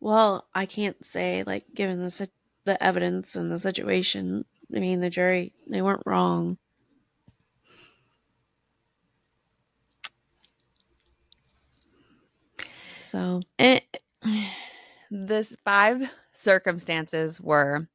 Well, 0.00 0.46
I 0.54 0.66
can't 0.66 1.04
say 1.04 1.44
like 1.46 1.66
given 1.74 2.00
the 2.00 2.28
the 2.64 2.82
evidence 2.82 3.36
and 3.36 3.50
the 3.50 3.58
situation. 3.58 4.44
I 4.74 4.78
mean, 4.78 5.00
the 5.00 5.10
jury 5.10 5.52
they 5.68 5.82
weren't 5.82 6.02
wrong. 6.06 6.58
So 13.00 13.40
eh, 13.58 13.80
It, 13.92 14.02
this 15.10 15.54
five 15.64 16.10
circumstances 16.32 17.40
were 17.40 17.86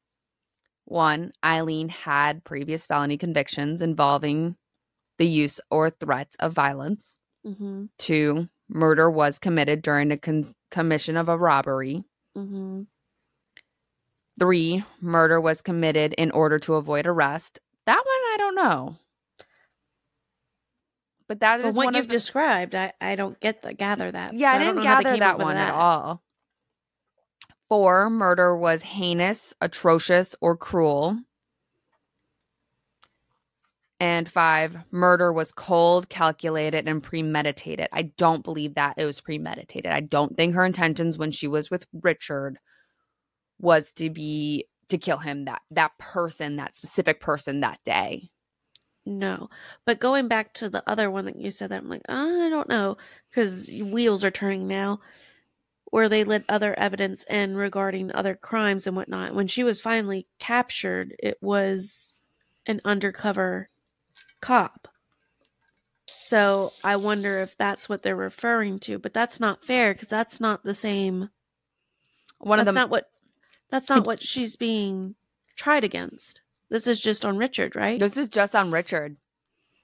one, 0.87 1.31
Eileen 1.43 1.89
had 1.89 2.43
previous 2.43 2.85
felony 2.87 3.17
convictions 3.17 3.81
involving 3.81 4.55
the 5.17 5.27
use 5.27 5.59
or 5.69 5.89
threats 5.89 6.35
of 6.39 6.53
violence. 6.53 7.15
hmm 7.43 7.85
Two, 7.97 8.47
murder 8.69 9.09
was 9.11 9.39
committed 9.39 9.81
during 9.81 10.09
the 10.09 10.17
con- 10.17 10.43
commission 10.71 11.17
of 11.17 11.27
a 11.29 11.37
robbery. 11.37 12.03
hmm 12.35 12.83
Three, 14.39 14.83
murder 15.01 15.41
was 15.41 15.61
committed 15.63 16.13
in 16.13 16.29
order 16.31 16.59
to 16.59 16.75
avoid 16.75 17.07
arrest. 17.07 17.59
That 17.87 17.97
one 17.97 18.05
I 18.05 18.35
don't 18.37 18.55
know. 18.55 18.95
But 21.27 21.39
that 21.41 21.59
From 21.59 21.69
is 21.69 21.75
what 21.75 21.85
one 21.87 21.95
you've 21.95 22.07
the- 22.07 22.15
described, 22.15 22.75
I, 22.75 22.93
I 23.01 23.15
don't 23.15 23.39
get 23.39 23.61
the 23.63 23.73
gather 23.73 24.11
that. 24.11 24.33
Yeah, 24.35 24.51
so 24.51 24.55
I 24.55 24.59
don't 24.59 24.67
didn't 24.67 24.75
know 24.77 24.83
gather 24.83 25.17
that 25.17 25.39
one 25.39 25.57
at 25.57 25.73
all. 25.73 26.21
Four, 27.69 28.09
murder 28.09 28.57
was 28.57 28.81
heinous, 28.81 29.53
atrocious, 29.59 30.35
or 30.41 30.55
cruel. 30.55 31.19
And 33.99 34.29
five, 34.29 34.77
murder 34.91 35.33
was 35.33 35.51
cold, 35.51 36.07
calculated, 36.07 36.87
and 36.87 37.03
premeditated. 37.03 37.87
I 37.91 38.03
don't 38.03 38.43
believe 38.43 38.75
that 38.75 38.93
it 38.97 39.05
was 39.05 39.19
premeditated. 39.21 39.91
I 39.91 40.01
don't 40.01 40.35
think 40.35 40.53
her 40.53 40.65
intentions 40.65 41.17
when 41.17 41.31
she 41.31 41.47
was 41.47 41.71
with 41.71 41.87
Richard 41.91 42.59
was 43.59 43.91
to 43.93 44.09
be 44.09 44.67
to 44.89 44.97
kill 44.97 45.17
him 45.17 45.45
that 45.45 45.63
that 45.71 45.97
person, 45.97 46.57
that 46.57 46.75
specific 46.75 47.19
person 47.19 47.61
that 47.61 47.79
day. 47.83 48.29
No, 49.05 49.49
but 49.85 49.99
going 49.99 50.27
back 50.27 50.53
to 50.55 50.69
the 50.69 50.83
other 50.87 51.09
one 51.09 51.25
that 51.25 51.37
you 51.37 51.49
said, 51.49 51.69
that 51.71 51.81
I'm 51.81 51.89
like, 51.89 52.03
"Uh, 52.07 52.41
I 52.43 52.49
don't 52.49 52.69
know, 52.69 52.97
because 53.29 53.67
wheels 53.69 54.23
are 54.23 54.31
turning 54.31 54.67
now, 54.67 54.99
where 55.89 56.09
they 56.09 56.23
let 56.23 56.43
other 56.49 56.77
evidence 56.77 57.23
in 57.29 57.55
regarding 57.55 58.11
other 58.13 58.35
crimes 58.35 58.87
and 58.87 58.95
whatnot. 58.95 59.33
When 59.33 59.47
she 59.47 59.63
was 59.63 59.81
finally 59.81 60.27
captured, 60.39 61.15
it 61.19 61.37
was 61.41 62.17
an 62.65 62.81
undercover 62.83 63.69
cop. 64.41 64.87
So 66.15 66.73
I 66.83 66.95
wonder 66.95 67.39
if 67.39 67.57
that's 67.57 67.87
what 67.87 68.01
they're 68.01 68.15
referring 68.15 68.79
to, 68.79 68.97
but 68.97 69.13
that's 69.13 69.39
not 69.39 69.63
fair 69.63 69.93
because 69.93 70.09
that's 70.09 70.41
not 70.41 70.63
the 70.63 70.73
same. 70.73 71.29
One 72.39 72.59
of 72.59 72.65
them 72.65 72.75
not 72.75 72.89
what. 72.89 73.09
That's 73.69 73.89
not 73.89 74.07
what 74.07 74.21
she's 74.21 74.55
being 74.55 75.15
tried 75.55 75.83
against. 75.83 76.41
This 76.69 76.87
is 76.87 76.99
just 76.99 77.25
on 77.25 77.37
Richard, 77.37 77.75
right? 77.75 77.99
this 77.99 78.17
is 78.17 78.29
just 78.29 78.55
on 78.55 78.71
Richard. 78.71 79.17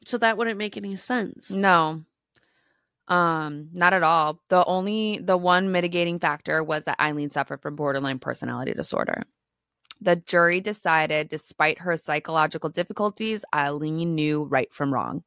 so 0.05 0.17
that 0.17 0.37
wouldn't 0.37 0.57
make 0.57 0.75
any 0.75 0.95
sense. 0.95 1.51
No. 1.51 2.03
Um, 3.07 3.69
not 3.73 3.93
at 3.93 4.03
all. 4.03 4.39
The 4.49 4.63
only 4.65 5.19
the 5.19 5.37
one 5.37 5.71
mitigating 5.71 6.19
factor 6.19 6.63
was 6.63 6.85
that 6.85 7.01
Eileen 7.01 7.31
suffered 7.31 7.61
from 7.61 7.75
borderline 7.75 8.19
personality 8.19 8.73
disorder. 8.73 9.23
The 9.99 10.15
jury 10.15 10.61
decided 10.61 11.27
despite 11.27 11.79
her 11.79 11.97
psychological 11.97 12.69
difficulties, 12.69 13.45
Eileen 13.53 14.15
knew 14.15 14.43
right 14.43 14.73
from 14.73 14.93
wrong. 14.93 15.23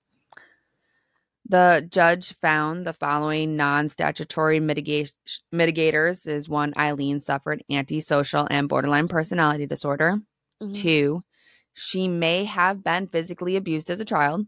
The 1.49 1.87
judge 1.89 2.33
found 2.33 2.85
the 2.87 2.93
following 2.93 3.57
non-statutory 3.57 4.59
mitigation 4.59 5.15
mitigators 5.55 6.27
is 6.27 6.49
one 6.49 6.73
Eileen 6.77 7.21
suffered 7.21 7.63
antisocial 7.71 8.49
and 8.51 8.69
borderline 8.69 9.07
personality 9.07 9.67
disorder. 9.67 10.21
Mhm. 10.61 10.75
Two, 10.75 11.25
she 11.73 12.09
may 12.09 12.45
have 12.45 12.83
been 12.83 13.07
physically 13.07 13.55
abused 13.55 13.91
as 13.91 14.01
a 14.01 14.05
child. 14.05 14.47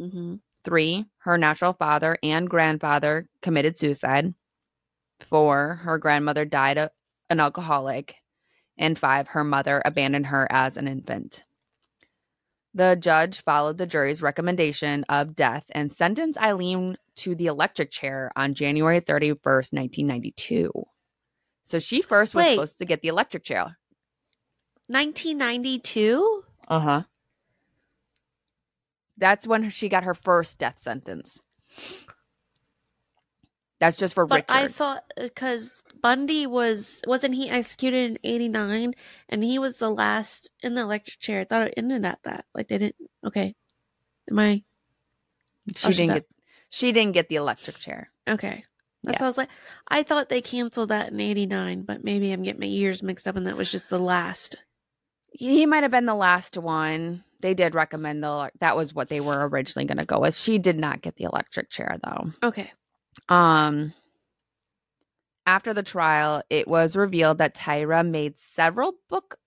Mm-hmm. 0.00 0.36
Three, 0.68 1.06
her 1.20 1.38
natural 1.38 1.72
father 1.72 2.18
and 2.22 2.48
grandfather 2.48 3.26
committed 3.40 3.78
suicide. 3.78 4.34
Four, 5.20 5.76
her 5.76 5.96
grandmother 5.96 6.44
died 6.44 6.76
a- 6.76 6.90
an 7.30 7.40
alcoholic. 7.40 8.16
And 8.76 8.98
five, 8.98 9.28
her 9.28 9.44
mother 9.44 9.80
abandoned 9.84 10.26
her 10.26 10.46
as 10.50 10.76
an 10.76 10.86
infant. 10.86 11.42
The 12.74 12.96
judge 12.96 13.42
followed 13.42 13.78
the 13.78 13.86
jury's 13.86 14.20
recommendation 14.20 15.04
of 15.08 15.34
death 15.34 15.64
and 15.70 15.90
sentenced 15.90 16.38
Eileen 16.38 16.98
to 17.16 17.34
the 17.34 17.46
electric 17.46 17.90
chair 17.90 18.30
on 18.36 18.52
January 18.52 19.00
31st, 19.00 19.72
1992. 19.72 20.70
So 21.64 21.78
she 21.78 22.02
first 22.02 22.34
was 22.34 22.44
Wait. 22.44 22.50
supposed 22.52 22.78
to 22.78 22.84
get 22.84 23.00
the 23.00 23.08
electric 23.08 23.42
chair. 23.42 23.78
1992? 24.88 26.44
Uh 26.68 26.80
huh. 26.80 27.02
That's 29.18 29.46
when 29.46 29.70
she 29.70 29.88
got 29.88 30.04
her 30.04 30.14
first 30.14 30.58
death 30.58 30.80
sentence. 30.80 31.40
That's 33.80 33.96
just 33.96 34.14
for 34.14 34.26
But 34.26 34.46
Richard. 34.48 34.52
I 34.56 34.68
thought 34.68 35.04
uh, 35.16 35.24
because 35.24 35.82
Bundy 36.02 36.46
was 36.46 37.02
wasn't 37.06 37.34
he 37.34 37.48
executed 37.48 38.10
in 38.12 38.18
'89, 38.24 38.94
and 39.28 39.44
he 39.44 39.58
was 39.58 39.78
the 39.78 39.90
last 39.90 40.50
in 40.62 40.74
the 40.74 40.82
electric 40.82 41.20
chair. 41.20 41.40
I 41.40 41.44
thought 41.44 41.68
it 41.68 41.74
ended 41.76 42.04
at 42.04 42.18
that. 42.24 42.46
Like 42.54 42.68
they 42.68 42.78
didn't. 42.78 42.96
Okay, 43.24 43.54
am 44.30 44.38
I 44.38 44.64
she 45.76 45.88
Oh, 45.88 45.90
didn't 45.92 46.14
get 46.14 46.26
she 46.70 46.92
didn't 46.92 47.12
get 47.14 47.28
the 47.28 47.36
electric 47.36 47.76
chair. 47.78 48.10
okay? 48.28 48.64
That's 49.04 49.20
what 49.20 49.26
I 49.26 49.28
was 49.28 49.38
like. 49.38 49.50
I 49.88 50.02
thought 50.02 50.28
they 50.28 50.40
canceled 50.42 50.88
that 50.90 51.12
in 51.12 51.20
'89, 51.20 51.82
but 51.82 52.02
maybe 52.02 52.32
I'm 52.32 52.42
getting 52.42 52.60
my 52.60 52.66
years 52.66 53.02
mixed 53.02 53.28
up, 53.28 53.36
and 53.36 53.46
that 53.46 53.56
was 53.56 53.70
just 53.70 53.88
the 53.90 53.98
last. 54.00 54.56
He 55.30 55.66
might 55.66 55.82
have 55.84 55.92
been 55.92 56.06
the 56.06 56.14
last 56.16 56.56
one. 56.58 57.22
They 57.40 57.54
did 57.54 57.74
recommend 57.74 58.22
the 58.22 58.50
that 58.60 58.76
was 58.76 58.94
what 58.94 59.08
they 59.08 59.20
were 59.20 59.48
originally 59.48 59.86
going 59.86 59.98
to 59.98 60.04
go 60.04 60.20
with. 60.20 60.36
She 60.36 60.58
did 60.58 60.76
not 60.76 61.02
get 61.02 61.16
the 61.16 61.24
electric 61.24 61.70
chair 61.70 61.98
though. 62.02 62.32
Okay. 62.42 62.72
Um 63.28 63.92
after 65.46 65.72
the 65.72 65.82
trial, 65.82 66.42
it 66.50 66.68
was 66.68 66.94
revealed 66.94 67.38
that 67.38 67.54
Tyra 67.54 68.06
made 68.06 68.38
several 68.38 68.96
book 69.08 69.38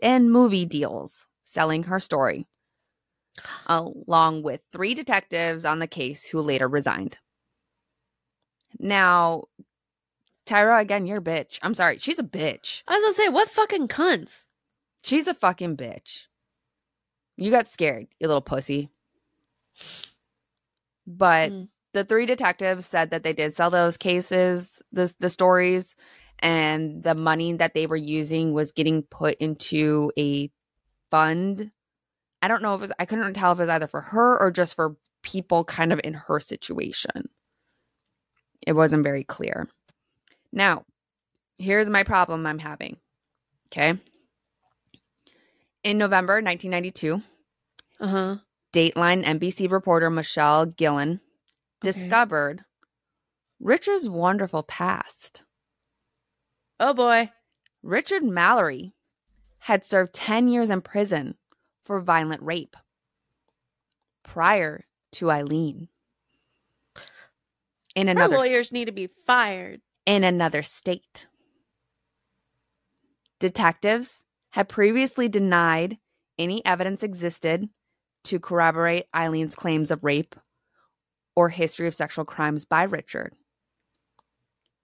and 0.00 0.32
movie 0.32 0.64
deals 0.64 1.26
selling 1.42 1.82
her 1.82 2.00
story, 2.00 2.46
along 3.66 4.42
with 4.42 4.62
three 4.72 4.94
detectives 4.94 5.66
on 5.66 5.78
the 5.78 5.86
case 5.86 6.24
who 6.24 6.40
later 6.40 6.66
resigned. 6.66 7.18
Now, 8.78 9.44
Tyra, 10.46 10.80
again, 10.80 11.06
you're 11.06 11.18
a 11.18 11.22
bitch. 11.22 11.58
I'm 11.62 11.74
sorry. 11.74 11.98
She's 11.98 12.18
a 12.18 12.24
bitch. 12.24 12.82
I 12.88 12.94
was 12.94 13.02
gonna 13.02 13.14
say, 13.14 13.28
what 13.28 13.50
fucking 13.50 13.88
cunts? 13.88 14.46
She's 15.02 15.28
a 15.28 15.34
fucking 15.34 15.76
bitch. 15.76 16.28
You 17.40 17.50
got 17.50 17.66
scared, 17.66 18.06
you 18.20 18.28
little 18.28 18.42
pussy. 18.42 18.90
But 21.06 21.50
Mm. 21.50 21.68
the 21.94 22.04
three 22.04 22.26
detectives 22.26 22.86
said 22.86 23.10
that 23.10 23.22
they 23.24 23.32
did 23.32 23.54
sell 23.54 23.70
those 23.70 23.96
cases, 23.96 24.82
the 24.92 25.12
the 25.18 25.30
stories, 25.30 25.96
and 26.40 27.02
the 27.02 27.14
money 27.14 27.54
that 27.54 27.72
they 27.74 27.86
were 27.86 27.96
using 27.96 28.52
was 28.52 28.72
getting 28.72 29.02
put 29.02 29.36
into 29.36 30.12
a 30.18 30.50
fund. 31.10 31.72
I 32.42 32.48
don't 32.48 32.62
know 32.62 32.74
if 32.74 32.80
it 32.80 32.82
was, 32.82 32.92
I 32.98 33.06
couldn't 33.06 33.32
tell 33.34 33.52
if 33.52 33.58
it 33.58 33.62
was 33.62 33.68
either 33.70 33.86
for 33.86 34.02
her 34.02 34.38
or 34.40 34.50
just 34.50 34.74
for 34.74 34.96
people 35.22 35.64
kind 35.64 35.92
of 35.92 36.00
in 36.04 36.14
her 36.14 36.40
situation. 36.40 37.30
It 38.66 38.74
wasn't 38.74 39.02
very 39.02 39.24
clear. 39.24 39.66
Now, 40.52 40.84
here's 41.58 41.88
my 41.90 42.02
problem 42.04 42.46
I'm 42.46 42.58
having. 42.58 42.98
Okay. 43.68 43.98
In 45.82 45.96
November 45.96 46.42
1992, 46.42 47.22
Uh 48.00 48.06
huh. 48.06 48.36
Dateline 48.72 49.24
NBC 49.24 49.70
reporter 49.70 50.10
Michelle 50.10 50.66
Gillen 50.66 51.20
Okay. 51.84 51.92
discovered 51.92 52.64
Richard's 53.58 54.08
wonderful 54.08 54.62
past. 54.62 55.44
Oh 56.78 56.94
boy. 56.94 57.30
Richard 57.82 58.22
Mallory 58.22 58.94
had 59.60 59.84
served 59.84 60.14
10 60.14 60.48
years 60.48 60.70
in 60.70 60.80
prison 60.82 61.34
for 61.84 62.00
violent 62.00 62.42
rape 62.42 62.76
prior 64.22 64.86
to 65.12 65.30
Eileen. 65.30 65.88
In 67.94 68.08
another 68.08 68.36
lawyers 68.38 68.72
need 68.72 68.84
to 68.86 68.92
be 68.92 69.08
fired. 69.26 69.80
in 70.06 70.22
another 70.24 70.62
state. 70.62 71.26
Detectives 73.38 74.24
had 74.50 74.68
previously 74.68 75.28
denied 75.28 75.98
any 76.38 76.64
evidence 76.64 77.02
existed 77.02 77.68
to 78.24 78.38
corroborate 78.38 79.06
Eileen's 79.14 79.54
claims 79.54 79.90
of 79.90 80.04
rape 80.04 80.34
or 81.34 81.48
history 81.48 81.86
of 81.86 81.94
sexual 81.94 82.24
crimes 82.24 82.64
by 82.64 82.82
Richard. 82.82 83.36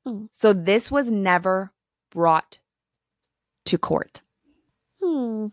Hmm. 0.06 0.26
So 0.32 0.52
this 0.52 0.90
was 0.90 1.10
never 1.10 1.72
brought 2.10 2.58
to 3.66 3.78
court. 3.78 4.22
Hmm. 5.02 5.48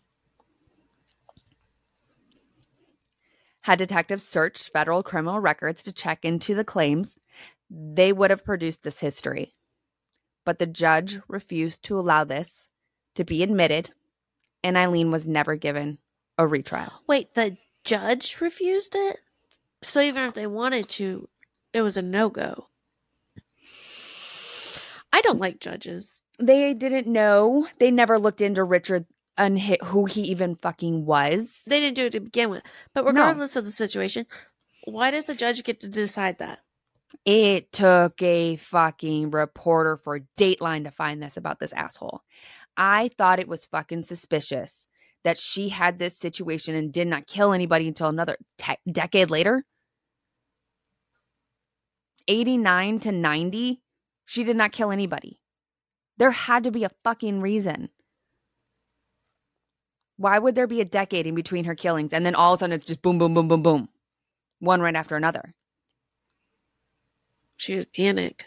Had 3.61 3.79
detectives 3.79 4.23
searched 4.23 4.71
federal 4.71 5.03
criminal 5.03 5.39
records 5.39 5.83
to 5.83 5.93
check 5.93 6.25
into 6.25 6.53
the 6.53 6.65
claims, 6.65 7.15
they 7.69 8.11
would 8.11 8.29
have 8.29 8.43
produced 8.43 8.83
this 8.83 8.99
history. 8.99 9.55
But 10.45 10.59
the 10.59 10.67
judge 10.67 11.19
refused 11.27 11.83
to 11.83 11.97
allow 11.97 12.25
this 12.25 12.69
to 13.15 13.23
be 13.23 13.41
admitted, 13.41 13.91
and 14.63 14.77
Eileen 14.77 15.11
was 15.11 15.25
never 15.25 15.55
given 15.55 15.97
a 16.37 16.45
retrial. 16.45 16.91
Wait, 17.07 17.33
the 17.35 17.57
judge 17.83 18.37
refused 18.41 18.95
it? 18.95 19.17
So 19.83 19.99
even 19.99 20.23
if 20.23 20.33
they 20.33 20.47
wanted 20.47 20.87
to, 20.89 21.29
it 21.73 21.81
was 21.81 21.97
a 21.97 22.01
no 22.01 22.29
go. 22.29 22.67
I 25.11 25.21
don't 25.21 25.39
like 25.39 25.59
judges. 25.59 26.21
They 26.39 26.73
didn't 26.73 27.07
know. 27.07 27.67
They 27.79 27.91
never 27.91 28.17
looked 28.17 28.41
into 28.41 28.63
Richard 28.63 29.05
and 29.37 29.59
who 29.59 30.05
he 30.05 30.21
even 30.23 30.55
fucking 30.55 31.05
was. 31.05 31.61
They 31.67 31.79
didn't 31.79 31.95
do 31.95 32.05
it 32.05 32.11
to 32.13 32.19
begin 32.19 32.49
with. 32.49 32.63
But 32.93 33.03
No. 33.05 33.11
regardless 33.11 33.55
of 33.55 33.65
the 33.65 33.71
situation, 33.71 34.25
why 34.85 35.11
does 35.11 35.29
a 35.29 35.35
judge 35.35 35.63
get 35.63 35.79
to 35.81 35.87
decide 35.87 36.39
that? 36.39 36.59
It 37.25 37.71
took 37.71 38.21
a 38.23 38.55
fucking 38.55 39.31
reporter 39.31 39.97
for 39.97 40.21
Dateline 40.37 40.83
to 40.85 40.91
find 40.91 41.21
this 41.21 41.37
about 41.37 41.59
this 41.59 41.73
asshole. 41.73 42.21
I 42.75 43.09
thought 43.09 43.39
it 43.39 43.47
was 43.47 43.67
fucking 43.67 44.03
suspicious 44.03 44.87
that 45.23 45.37
she 45.37 45.69
had 45.69 45.99
this 45.99 46.17
situation 46.17 46.75
and 46.75 46.91
did 46.91 47.07
not 47.07 47.27
kill 47.27 47.53
anybody 47.53 47.87
until 47.87 48.09
another 48.09 48.37
te- 48.57 48.77
decade 48.91 49.29
later. 49.29 49.65
89 52.27 52.99
to 53.01 53.11
90, 53.11 53.81
she 54.25 54.43
did 54.43 54.55
not 54.55 54.71
kill 54.71 54.91
anybody. 54.91 55.39
There 56.17 56.31
had 56.31 56.63
to 56.63 56.71
be 56.71 56.83
a 56.83 56.91
fucking 57.03 57.41
reason. 57.41 57.89
Why 60.17 60.39
would 60.39 60.55
there 60.55 60.67
be 60.67 60.79
a 60.79 60.85
decade 60.85 61.27
in 61.27 61.35
between 61.35 61.65
her 61.65 61.75
killings 61.75 62.13
and 62.13 62.25
then 62.25 62.35
all 62.35 62.53
of 62.53 62.57
a 62.57 62.59
sudden 62.59 62.75
it's 62.75 62.85
just 62.85 63.01
boom, 63.01 63.17
boom, 63.17 63.33
boom, 63.33 63.47
boom, 63.47 63.63
boom, 63.63 63.89
one 64.59 64.81
right 64.81 64.95
after 64.95 65.15
another? 65.15 65.53
She 67.55 67.75
was 67.75 67.85
panic. 67.85 68.45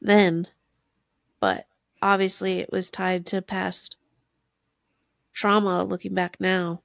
Then, 0.00 0.46
but 1.40 1.66
obviously 2.00 2.60
it 2.60 2.72
was 2.72 2.90
tied 2.90 3.26
to 3.26 3.42
past 3.42 3.97
trauma 5.38 5.84
looking 5.84 6.14
back 6.14 6.36
now. 6.40 6.82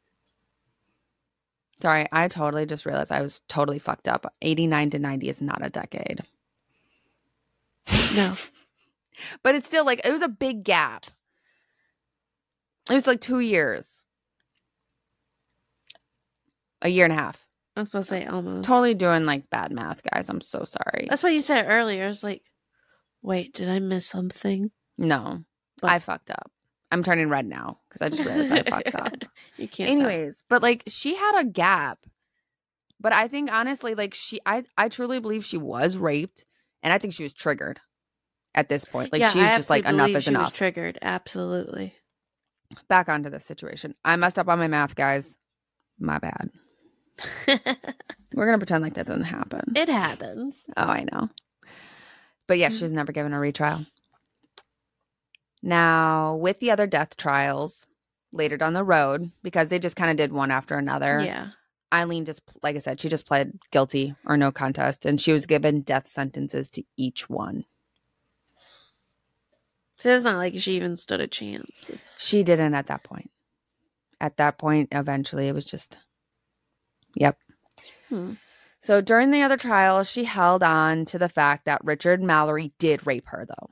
Sorry, 1.81 2.05
I 2.11 2.27
totally 2.27 2.65
just 2.65 2.85
realized 2.85 3.11
I 3.11 3.21
was 3.21 3.41
totally 3.49 3.79
fucked 3.79 4.07
up. 4.07 4.31
89 4.41 4.91
to 4.91 4.99
90 4.99 5.27
is 5.29 5.41
not 5.41 5.65
a 5.65 5.69
decade. 5.69 6.21
No. 8.15 8.35
But 9.43 9.53
it's 9.53 9.67
still 9.67 9.85
like, 9.85 10.03
it 10.07 10.11
was 10.11 10.23
a 10.23 10.27
big 10.27 10.63
gap. 10.63 11.05
It 12.89 12.93
was 12.95 13.05
like 13.05 13.21
two 13.21 13.41
years, 13.41 14.05
a 16.81 16.89
year 16.89 17.03
and 17.05 17.13
a 17.13 17.17
half. 17.17 17.45
I 17.75 17.81
was 17.81 17.89
supposed 17.89 18.09
to 18.09 18.15
say 18.15 18.25
almost. 18.25 18.67
Totally 18.67 18.95
doing 18.95 19.25
like 19.25 19.49
bad 19.51 19.71
math, 19.71 20.01
guys. 20.11 20.29
I'm 20.29 20.41
so 20.41 20.63
sorry. 20.63 21.05
That's 21.09 21.21
what 21.21 21.31
you 21.31 21.41
said 21.41 21.67
earlier. 21.69 22.05
I 22.05 22.07
was 22.07 22.23
like, 22.23 22.41
wait, 23.21 23.53
did 23.53 23.69
I 23.69 23.77
miss 23.79 24.07
something? 24.07 24.71
no, 24.97 25.43
But- 25.79 25.91
I 25.91 25.99
fucked 25.99 26.31
up. 26.31 26.51
I'm 26.93 27.03
turning 27.03 27.27
red 27.27 27.47
now 27.47 27.79
because 27.89 28.01
I 28.03 28.09
just 28.09 28.23
realized 28.23 28.51
I 28.51 28.63
fucked 28.63 28.95
up. 28.95 29.13
You 29.57 29.67
can't. 29.67 29.97
tell. 29.97 30.07
Anyways, 30.07 30.43
but 30.49 30.63
like 30.63 30.83
she 30.87 31.15
had 31.15 31.41
a 31.41 31.45
gap. 31.45 31.99
But 32.99 33.13
I 33.13 33.27
think 33.27 33.51
honestly, 33.53 33.95
like 33.95 34.13
she, 34.13 34.39
I, 34.45 34.63
I 34.77 34.89
truly 34.89 35.19
believe 35.19 35.43
she 35.45 35.57
was 35.57 35.97
raped, 35.97 36.45
and 36.81 36.93
I 36.93 36.97
think 36.97 37.13
she 37.13 37.23
was 37.23 37.33
triggered 37.33 37.79
at 38.55 38.69
this 38.69 38.85
point. 38.85 39.11
Like 39.11 39.21
Yeah, 39.21 39.29
she 39.29 39.39
was 39.39 39.49
I 39.49 39.55
just 39.55 39.69
like 39.69 39.85
enough 39.85 40.09
is 40.09 40.23
she 40.23 40.29
was 40.31 40.39
enough. 40.39 40.53
triggered. 40.53 40.97
Absolutely. 41.01 41.93
Back 42.87 43.09
onto 43.09 43.29
this 43.29 43.45
situation. 43.45 43.93
I 44.05 44.15
messed 44.15 44.39
up 44.39 44.47
on 44.47 44.59
my 44.59 44.67
math, 44.67 44.95
guys. 44.95 45.35
My 45.99 46.19
bad. 46.19 46.49
We're 48.33 48.45
gonna 48.45 48.57
pretend 48.57 48.83
like 48.83 48.93
that 48.93 49.05
doesn't 49.05 49.23
happen. 49.23 49.73
it 49.75 49.89
happens. 49.89 50.55
Oh, 50.77 50.83
I 50.83 51.05
know. 51.11 51.29
But 52.47 52.57
yeah, 52.57 52.69
she 52.69 52.79
mm. 52.79 52.83
was 52.83 52.91
never 52.91 53.11
given 53.11 53.33
a 53.33 53.39
retrial. 53.39 53.85
Now, 55.65 56.35
with 56.35 56.59
the 56.59 56.71
other 56.71 56.85
death 56.85 57.15
trials 57.15 57.87
later 58.33 58.57
down 58.57 58.73
the 58.73 58.83
road, 58.83 59.31
because 59.41 59.69
they 59.69 59.79
just 59.79 59.95
kind 59.95 60.11
of 60.11 60.17
did 60.17 60.33
one 60.33 60.51
after 60.51 60.77
another, 60.77 61.21
Yeah. 61.23 61.51
Eileen 61.93 62.25
just, 62.25 62.41
like 62.63 62.75
I 62.75 62.79
said, 62.79 62.99
she 62.99 63.07
just 63.07 63.25
pled 63.27 63.59
guilty 63.71 64.15
or 64.25 64.35
no 64.35 64.51
contest, 64.51 65.05
and 65.05 65.21
she 65.21 65.31
was 65.31 65.45
given 65.45 65.81
death 65.81 66.07
sentences 66.07 66.69
to 66.71 66.83
each 66.97 67.29
one. 67.29 67.65
So 69.99 70.13
it's 70.13 70.23
not 70.23 70.37
like 70.37 70.59
she 70.59 70.75
even 70.75 70.97
stood 70.97 71.21
a 71.21 71.27
chance. 71.27 71.91
She 72.17 72.43
didn't 72.43 72.73
at 72.73 72.87
that 72.87 73.03
point. 73.03 73.29
At 74.19 74.37
that 74.37 74.57
point, 74.57 74.89
eventually, 74.91 75.47
it 75.47 75.53
was 75.53 75.65
just, 75.65 75.97
yep. 77.15 77.37
Hmm. 78.09 78.33
So 78.81 78.99
during 78.99 79.31
the 79.31 79.43
other 79.43 79.55
trials, 79.55 80.09
she 80.09 80.25
held 80.25 80.63
on 80.63 81.05
to 81.05 81.19
the 81.19 81.29
fact 81.29 81.65
that 81.65 81.85
Richard 81.85 82.21
Mallory 82.21 82.73
did 82.79 83.07
rape 83.07 83.27
her, 83.27 83.45
though. 83.47 83.69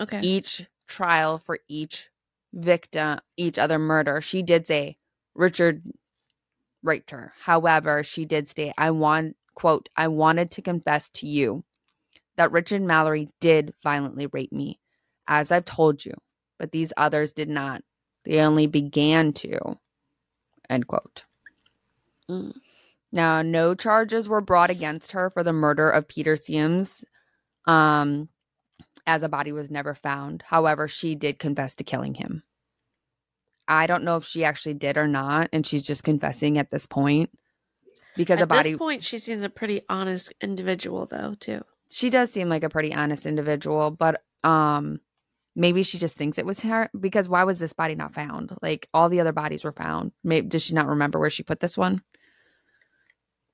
Okay. 0.00 0.20
each 0.20 0.66
trial 0.92 1.38
for 1.38 1.58
each 1.68 2.10
victim, 2.52 3.18
each 3.36 3.58
other 3.58 3.78
murder, 3.78 4.20
she 4.20 4.42
did 4.42 4.66
say 4.66 4.98
Richard 5.34 5.82
raped 6.82 7.10
her. 7.10 7.32
However, 7.40 8.04
she 8.04 8.26
did 8.26 8.46
state, 8.46 8.74
I 8.76 8.90
want, 8.90 9.36
quote, 9.54 9.88
I 9.96 10.08
wanted 10.08 10.50
to 10.52 10.62
confess 10.62 11.08
to 11.10 11.26
you 11.26 11.64
that 12.36 12.52
Richard 12.52 12.82
Mallory 12.82 13.30
did 13.40 13.72
violently 13.82 14.26
rape 14.26 14.52
me, 14.52 14.80
as 15.26 15.50
I've 15.50 15.64
told 15.64 16.04
you, 16.04 16.14
but 16.58 16.72
these 16.72 16.92
others 16.96 17.32
did 17.32 17.48
not. 17.48 17.82
They 18.24 18.40
only 18.40 18.66
began 18.66 19.32
to, 19.34 19.78
end 20.68 20.86
quote. 20.86 21.24
Mm. 22.30 22.52
Now, 23.12 23.42
no 23.42 23.74
charges 23.74 24.28
were 24.28 24.40
brought 24.40 24.70
against 24.70 25.12
her 25.12 25.30
for 25.30 25.42
the 25.42 25.52
murder 25.52 25.88
of 25.90 26.08
Peter 26.08 26.34
Siems, 26.34 27.04
um, 27.66 28.28
as 29.06 29.22
a 29.22 29.28
body 29.28 29.52
was 29.52 29.70
never 29.70 29.94
found. 29.94 30.42
However, 30.46 30.88
she 30.88 31.14
did 31.14 31.38
confess 31.38 31.76
to 31.76 31.84
killing 31.84 32.14
him. 32.14 32.42
I 33.68 33.86
don't 33.86 34.04
know 34.04 34.16
if 34.16 34.24
she 34.24 34.44
actually 34.44 34.74
did 34.74 34.96
or 34.96 35.06
not, 35.08 35.48
and 35.52 35.66
she's 35.66 35.82
just 35.82 36.04
confessing 36.04 36.58
at 36.58 36.70
this 36.70 36.86
point 36.86 37.30
because 38.16 38.38
At 38.38 38.44
a 38.44 38.46
body. 38.46 38.70
this 38.70 38.78
point, 38.78 39.04
she 39.04 39.18
seems 39.18 39.42
a 39.42 39.48
pretty 39.48 39.82
honest 39.88 40.32
individual, 40.40 41.06
though, 41.06 41.34
too. 41.38 41.62
she 41.90 42.10
does 42.10 42.32
seem 42.32 42.48
like 42.48 42.64
a 42.64 42.68
pretty 42.68 42.92
honest 42.92 43.24
individual, 43.26 43.90
but 43.90 44.22
um, 44.44 45.00
maybe 45.54 45.82
she 45.82 45.98
just 45.98 46.16
thinks 46.16 46.38
it 46.38 46.44
was 46.46 46.60
her 46.60 46.90
because 46.98 47.28
why 47.28 47.44
was 47.44 47.58
this 47.58 47.72
body 47.72 47.94
not 47.94 48.12
found? 48.14 48.52
Like 48.60 48.88
all 48.92 49.08
the 49.08 49.20
other 49.20 49.32
bodies 49.32 49.64
were 49.64 49.72
found. 49.72 50.12
Maybe 50.24 50.48
does 50.48 50.62
she 50.64 50.74
not 50.74 50.88
remember 50.88 51.18
where 51.18 51.30
she 51.30 51.42
put 51.42 51.60
this 51.60 51.78
one? 51.78 52.02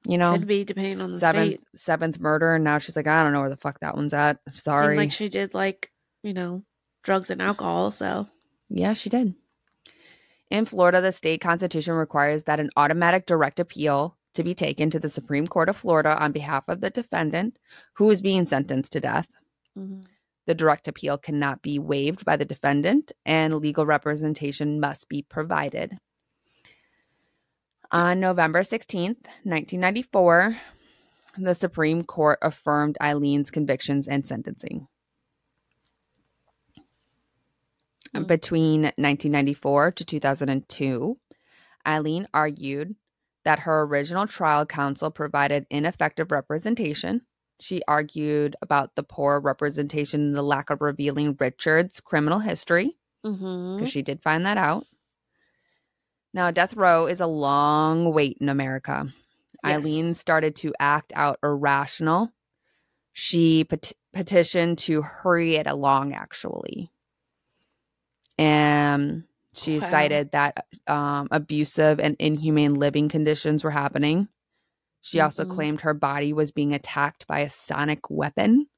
You 0.09 0.17
know, 0.17 0.33
Could 0.33 0.47
be 0.47 0.65
depending 0.65 1.03
on 1.03 1.13
the 1.13 1.21
seventh 1.21 1.47
state. 1.57 1.61
seventh 1.77 2.19
murder, 2.19 2.55
and 2.55 2.65
now 2.65 2.79
she's 2.79 2.97
like, 2.97 3.07
I 3.07 3.23
don't 3.23 3.35
know 3.35 3.41
where 3.41 3.51
the 3.51 3.57
fuck 3.59 3.79
that 3.81 3.95
one's 3.95 4.15
at. 4.15 4.39
Sorry. 4.53 4.97
Seemed 4.97 4.97
like 4.97 5.13
she 5.13 5.29
did 5.29 5.53
like 5.53 5.93
you 6.23 6.33
know 6.33 6.63
drugs 7.03 7.31
and 7.31 7.43
alcohol. 7.43 7.91
So 7.91 8.27
Yeah, 8.71 8.95
she 8.95 9.11
did. 9.11 9.35
In 10.51 10.65
Florida, 10.65 11.03
the 11.03 11.13
state 11.13 11.43
constitution 11.43 11.93
requires 11.95 12.45
that 12.45 12.59
an 12.59 12.71
automatic 12.77 13.27
direct 13.27 13.61
appeal 13.61 14.17
to 14.33 14.43
be 14.43 14.55
taken 14.55 14.89
to 14.91 14.99
the 14.99 15.11
Supreme 15.11 15.47
Court 15.47 15.69
of 15.69 15.77
Florida 15.77 16.17
on 16.23 16.33
behalf 16.33 16.65
of 16.69 16.81
the 16.81 16.89
defendant 16.91 17.59
who 17.95 18.11
is 18.11 18.23
being 18.23 18.47
sentenced 18.47 18.93
to 18.93 19.01
death. 19.01 19.29
mhm. 19.79 20.05
The 20.47 20.55
direct 20.55 20.89
appeal 20.89 21.19
cannot 21.19 21.61
be 21.61 21.79
waived 21.79 22.25
by 22.25 22.37
the 22.39 22.47
defendant, 22.47 23.13
and 23.27 23.59
legal 23.61 23.85
representation 23.85 24.81
must 24.81 25.11
be 25.11 25.21
provided. 25.21 25.99
On 27.91 28.21
November 28.21 28.61
16th, 28.61 29.25
1994, 29.45 30.59
the 31.39 31.55
Supreme 31.55 32.05
Court 32.05 32.39
affirmed 32.43 32.99
Eileen's 33.01 33.51
convictions 33.51 34.07
and 34.07 34.27
sentencing. 34.27 34.89
Hmm. 38.15 38.25
Between 38.25 38.83
1994 38.83 39.93
to 39.93 40.05
2002, 40.05 41.19
Eileen 41.87 42.29
argued 42.35 42.95
that 43.45 43.61
her 43.61 43.83
original 43.83 44.27
trial 44.27 44.67
counsel 44.67 45.11
provided 45.11 45.67
ineffective 45.71 46.31
representation. 46.31 47.23
She 47.61 47.83
argued 47.89 48.55
about 48.61 48.95
the 48.95 49.03
poor 49.03 49.41
representation 49.41 50.21
and 50.21 50.35
the 50.35 50.43
lack 50.43 50.69
of 50.69 50.83
revealing 50.83 51.37
Richard's 51.39 52.01
criminal 52.01 52.41
history 52.41 52.97
because 53.23 53.91
she 53.91 54.03
did 54.03 54.23
find 54.23 54.45
that 54.45 54.59
out. 54.59 54.85
Now, 56.35 56.51
death 56.51 56.75
row 56.75 57.07
is 57.07 57.21
a 57.21 57.27
long 57.27 58.13
wait 58.13 58.39
in 58.41 58.49
America. 58.49 59.09
Eileen 59.65 60.15
started 60.15 60.55
to 60.57 60.73
act 60.79 61.13
out 61.17 61.39
irrational. 61.43 62.31
She 63.13 63.65
pet- 63.65 63.93
petitioned 64.13 64.79
to 64.79 65.03
hurry 65.03 65.57
it 65.57 65.67
along, 65.67 66.13
actually. 66.13 66.93
And 68.39 69.25
she 69.55 69.81
Wow. 69.81 69.89
cited 69.91 70.31
that 70.33 70.67
um, 70.87 71.29
abusive 71.31 71.99
and 71.99 72.15
inhumane 72.19 72.75
living 72.75 73.09
conditions 73.09 73.65
were 73.65 73.71
happening. 73.71 74.29
She 75.01 75.21
also 75.21 75.45
Mhm. 75.45 75.51
claimed 75.51 75.81
her 75.81 75.95
body 75.95 76.33
was 76.33 76.51
being 76.53 76.73
attacked 76.75 77.27
by 77.27 77.41
a 77.41 77.49
sonic 77.49 78.09
weapon. 78.11 78.69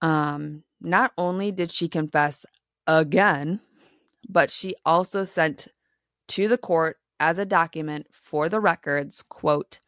Um, 0.00 0.64
not 0.80 1.12
only 1.18 1.52
did 1.52 1.70
she 1.70 1.88
confess 1.88 2.46
again, 2.86 3.60
but 4.28 4.50
she 4.50 4.74
also 4.84 5.24
sent 5.24 5.68
to 6.28 6.48
the 6.48 6.58
court 6.58 6.98
as 7.20 7.38
a 7.38 7.46
document 7.46 8.06
for 8.12 8.48
the 8.48 8.60
records, 8.60 9.22
quote, 9.22 9.78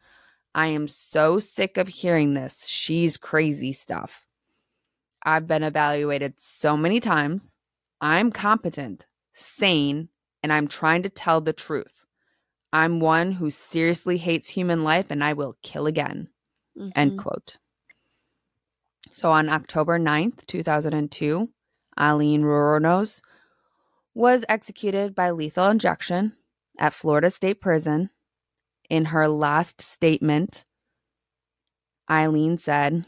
I 0.55 0.67
am 0.67 0.87
so 0.87 1.39
sick 1.39 1.77
of 1.77 1.87
hearing 1.87 2.33
this. 2.33 2.67
She's 2.67 3.17
crazy 3.17 3.71
stuff. 3.71 4.25
I've 5.23 5.47
been 5.47 5.63
evaluated 5.63 6.39
so 6.39 6.75
many 6.75 6.99
times. 6.99 7.55
I'm 8.01 8.31
competent, 8.31 9.05
sane, 9.35 10.09
and 10.41 10.51
I'm 10.51 10.67
trying 10.67 11.03
to 11.03 11.09
tell 11.09 11.41
the 11.41 11.53
truth. 11.53 12.05
I'm 12.71 12.99
one 12.99 13.33
who 13.33 13.49
seriously 13.49 14.17
hates 14.17 14.49
human 14.49 14.83
life 14.83 15.11
and 15.11 15.23
I 15.23 15.33
will 15.33 15.57
kill 15.61 15.87
again. 15.87 16.29
End 16.95 17.13
Mhm. 17.13 17.17
quote. 17.17 17.57
So 19.11 19.31
on 19.31 19.49
October 19.49 19.97
9th, 19.99 20.45
2002, 20.47 21.49
Eileen 21.99 22.43
Roronos 22.43 23.21
was 24.13 24.45
executed 24.49 25.15
by 25.15 25.31
lethal 25.31 25.69
injection 25.69 26.33
at 26.77 26.93
Florida 26.93 27.29
State 27.29 27.61
Prison. 27.61 28.09
In 28.89 29.05
her 29.05 29.27
last 29.27 29.81
statement, 29.81 30.65
Eileen 32.09 32.57
said, 32.57 33.05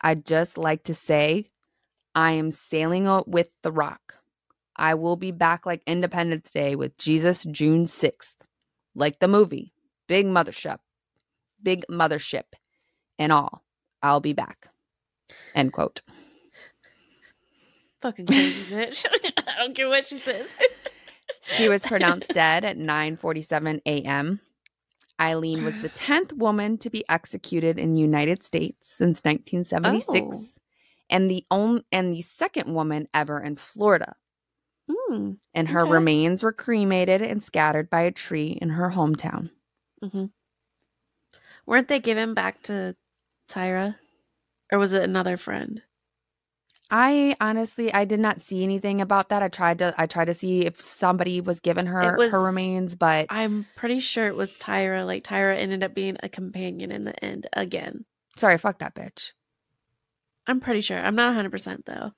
I'd 0.00 0.26
just 0.26 0.58
like 0.58 0.84
to 0.84 0.94
say 0.94 1.50
I 2.14 2.32
am 2.32 2.50
sailing 2.50 3.08
with 3.26 3.48
the 3.62 3.72
rock. 3.72 4.16
I 4.76 4.94
will 4.94 5.16
be 5.16 5.30
back 5.30 5.66
like 5.66 5.82
Independence 5.86 6.50
Day 6.50 6.74
with 6.74 6.96
Jesus 6.98 7.44
June 7.44 7.86
6th. 7.86 8.34
Like 8.94 9.18
the 9.20 9.28
movie, 9.28 9.72
Big 10.08 10.26
Mothership, 10.26 10.78
Big 11.62 11.84
Mothership, 11.90 12.44
and 13.18 13.32
all. 13.32 13.64
I'll 14.02 14.20
be 14.20 14.32
back. 14.32 14.68
End 15.54 15.72
quote. 15.72 16.02
Fucking 18.04 18.26
crazy 18.26 18.66
bitch. 18.66 19.06
I 19.48 19.56
don't 19.56 19.74
care 19.74 19.88
what 19.88 20.06
she 20.06 20.18
says. 20.18 20.54
She 21.40 21.70
was 21.70 21.82
pronounced 21.86 22.34
dead 22.34 22.62
at 22.62 22.76
9:47 22.76 23.80
a.m. 23.86 24.40
Eileen 25.18 25.64
was 25.64 25.78
the 25.78 25.88
10th 25.88 26.34
woman 26.34 26.76
to 26.78 26.90
be 26.90 27.02
executed 27.08 27.78
in 27.78 27.94
the 27.94 28.00
United 28.00 28.42
States 28.42 28.88
since 28.88 29.24
1976 29.24 30.58
Oh. 30.58 30.60
and 31.08 31.30
the 31.30 31.46
only 31.50 31.82
and 31.90 32.12
the 32.12 32.20
second 32.20 32.74
woman 32.74 33.08
ever 33.14 33.40
in 33.40 33.56
Florida. 33.56 34.16
Mm, 34.90 35.38
And 35.54 35.68
her 35.68 35.80
Okay. 35.84 35.92
remains 35.92 36.42
were 36.42 36.52
cremated 36.52 37.22
and 37.22 37.42
scattered 37.42 37.88
by 37.88 38.02
a 38.02 38.10
tree 38.12 38.58
in 38.60 38.68
her 38.68 38.90
hometown. 38.90 39.50
mhm. 40.02 40.30
Weren't 41.64 41.88
they 41.88 42.00
given 42.00 42.34
back 42.34 42.62
to 42.64 42.96
Tyra, 43.48 43.96
or 44.70 44.78
was 44.78 44.92
it 44.92 45.02
another 45.04 45.38
friend? 45.38 45.80
I 46.90 47.34
honestly 47.40 47.92
I 47.92 48.04
did 48.04 48.20
not 48.20 48.40
see 48.40 48.62
anything 48.62 49.00
about 49.00 49.30
that. 49.30 49.42
I 49.42 49.48
tried 49.48 49.78
to 49.78 49.94
I 49.98 50.06
tried 50.06 50.26
to 50.26 50.34
see 50.34 50.60
if 50.66 50.80
somebody 50.80 51.40
was 51.40 51.60
given 51.60 51.86
her 51.86 52.16
was- 52.16 52.32
her 52.32 52.44
remains, 52.44 52.94
but 52.94 53.26
I'm 53.30 53.66
pretty 53.76 54.00
sure 54.00 54.26
it 54.26 54.36
was 54.36 54.58
Tyra. 54.58 55.06
Like 55.06 55.24
Tyra 55.24 55.56
ended 55.58 55.82
up 55.82 55.94
being 55.94 56.16
a 56.22 56.28
companion 56.28 56.90
in 56.92 57.04
the 57.04 57.24
end 57.24 57.46
again. 57.54 58.04
sorry, 58.36 58.58
fuck 58.58 58.78
that 58.80 58.94
bitch. 58.94 59.32
I'm 60.46 60.60
pretty 60.60 60.82
sure. 60.82 60.98
I'm 60.98 61.14
not 61.14 61.28
100 61.28 61.50
percent 61.50 61.86
though. 61.86 62.12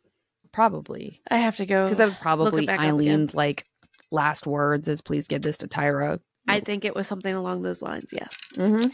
Probably. 0.53 1.21
I 1.31 1.39
have 1.39 1.57
to 1.57 1.67
go 1.67 1.85
Because 1.85 1.99
that 1.99 2.09
was 2.09 2.17
probably 2.17 2.67
back 2.67 2.81
up 2.81 2.85
again. 2.87 2.95
Eileen's 2.95 3.35
like 3.35 3.67
last 4.11 4.47
words 4.47 4.89
is 4.89 5.01
please 5.01 5.29
give 5.29 5.43
this 5.43 5.59
to 5.59 5.69
Tyra. 5.69 6.19
I 6.49 6.61
think 6.61 6.85
it 6.85 6.95
was 6.95 7.07
something 7.07 7.35
along 7.35 7.63
those 7.63 7.83
lines. 7.83 8.11
Yeah. 8.13 8.29
Mm-hmm. 8.57 8.89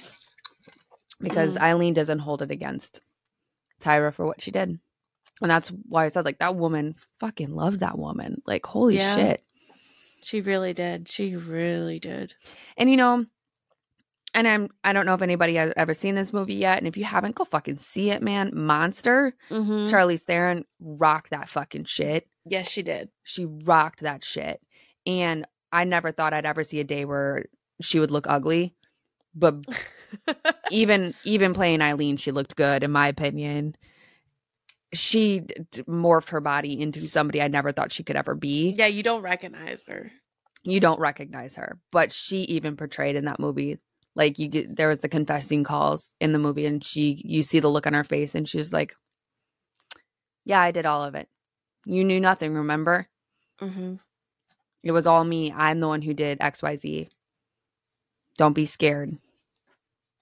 Because 1.20 1.54
Mhm. 1.56 1.60
Eileen 1.60 1.94
doesn't 1.94 2.18
hold 2.20 2.42
it 2.42 2.50
against 2.50 3.00
Tyra 3.80 4.12
for 4.12 4.26
what 4.26 4.40
she 4.42 4.50
did. 4.50 4.78
And 5.40 5.50
that's 5.50 5.68
why 5.88 6.04
I 6.04 6.08
said 6.08 6.24
like 6.24 6.38
that 6.38 6.56
woman 6.56 6.94
fucking 7.20 7.54
loved 7.54 7.80
that 7.80 7.98
woman. 7.98 8.42
Like 8.46 8.66
holy 8.66 8.96
Yeah. 8.96 9.16
shit. 9.16 9.42
She 10.22 10.40
really 10.40 10.72
did. 10.72 11.08
She 11.08 11.34
really 11.34 11.98
did. 11.98 12.34
And 12.76 12.88
you 12.90 12.96
know, 12.96 13.26
and 14.34 14.48
I'm 14.48 14.68
I 14.84 14.92
don't 14.92 15.04
know 15.06 15.14
if 15.14 15.22
anybody 15.22 15.56
has 15.56 15.72
ever 15.76 15.94
seen 15.94 16.14
this 16.14 16.32
movie 16.32 16.54
yet. 16.54 16.78
And 16.78 16.86
if 16.86 16.96
you 16.96 17.04
haven't, 17.04 17.34
go 17.34 17.44
fucking 17.44 17.78
see 17.78 18.10
it, 18.10 18.22
man. 18.22 18.50
Monster. 18.54 19.34
Mm-hmm. 19.50 19.92
Charlize 19.92 20.22
Theron 20.22 20.64
rocked 20.80 21.30
that 21.30 21.48
fucking 21.48 21.84
shit. 21.84 22.26
Yes, 22.44 22.70
she 22.70 22.82
did. 22.82 23.08
She 23.24 23.44
rocked 23.46 24.00
that 24.00 24.22
shit. 24.24 24.60
And 25.06 25.46
I 25.72 25.84
never 25.84 26.12
thought 26.12 26.32
I'd 26.32 26.46
ever 26.46 26.64
see 26.64 26.80
a 26.80 26.84
day 26.84 27.04
where 27.04 27.46
she 27.80 27.98
would 27.98 28.10
look 28.10 28.26
ugly. 28.28 28.74
But 29.34 29.64
even 30.70 31.14
even 31.24 31.52
playing 31.52 31.82
Eileen, 31.82 32.16
she 32.16 32.30
looked 32.30 32.56
good 32.56 32.84
in 32.84 32.90
my 32.92 33.08
opinion. 33.08 33.74
She 34.94 35.40
d- 35.40 35.82
morphed 35.84 36.30
her 36.30 36.40
body 36.40 36.80
into 36.80 37.06
somebody 37.08 37.40
I 37.40 37.48
never 37.48 37.72
thought 37.72 37.92
she 37.92 38.02
could 38.02 38.16
ever 38.16 38.34
be. 38.34 38.74
yeah, 38.76 38.86
you 38.86 39.02
don't 39.02 39.22
recognize 39.22 39.82
her. 39.88 40.10
You 40.64 40.78
don't 40.80 41.00
recognize 41.00 41.56
her, 41.56 41.78
but 41.90 42.12
she 42.12 42.42
even 42.42 42.76
portrayed 42.76 43.16
in 43.16 43.24
that 43.24 43.40
movie 43.40 43.78
like 44.14 44.38
you 44.38 44.48
get 44.48 44.76
there 44.76 44.88
was 44.88 44.98
the 44.98 45.08
confessing 45.08 45.64
calls 45.64 46.12
in 46.20 46.32
the 46.32 46.38
movie 46.38 46.66
and 46.66 46.84
she 46.84 47.22
you 47.24 47.42
see 47.42 47.60
the 47.60 47.68
look 47.68 47.86
on 47.86 47.94
her 47.94 48.04
face 48.04 48.34
and 48.34 48.46
she's 48.46 48.72
like 48.72 48.94
yeah, 50.44 50.60
I 50.60 50.70
did 50.72 50.86
all 50.86 51.02
of 51.02 51.14
it. 51.14 51.28
You 51.86 52.04
knew 52.04 52.20
nothing, 52.20 52.54
remember? 52.54 53.06
Mm-hmm. 53.60 53.94
It 54.82 54.92
was 54.92 55.06
all 55.06 55.24
me. 55.24 55.52
I'm 55.56 55.80
the 55.80 55.88
one 55.88 56.02
who 56.02 56.14
did 56.14 56.40
XYZ. 56.40 57.08
Don't 58.36 58.52
be 58.52 58.66
scared. 58.66 59.16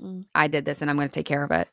Mm. 0.03 0.27
I 0.35 0.49
did 0.49 0.65
this 0.65 0.83
and 0.83 0.91
I'm 0.91 0.97
going 0.97 1.09
to 1.09 1.15
take 1.15 1.27
care 1.27 1.43
of 1.43 1.51
it. 1.51 1.69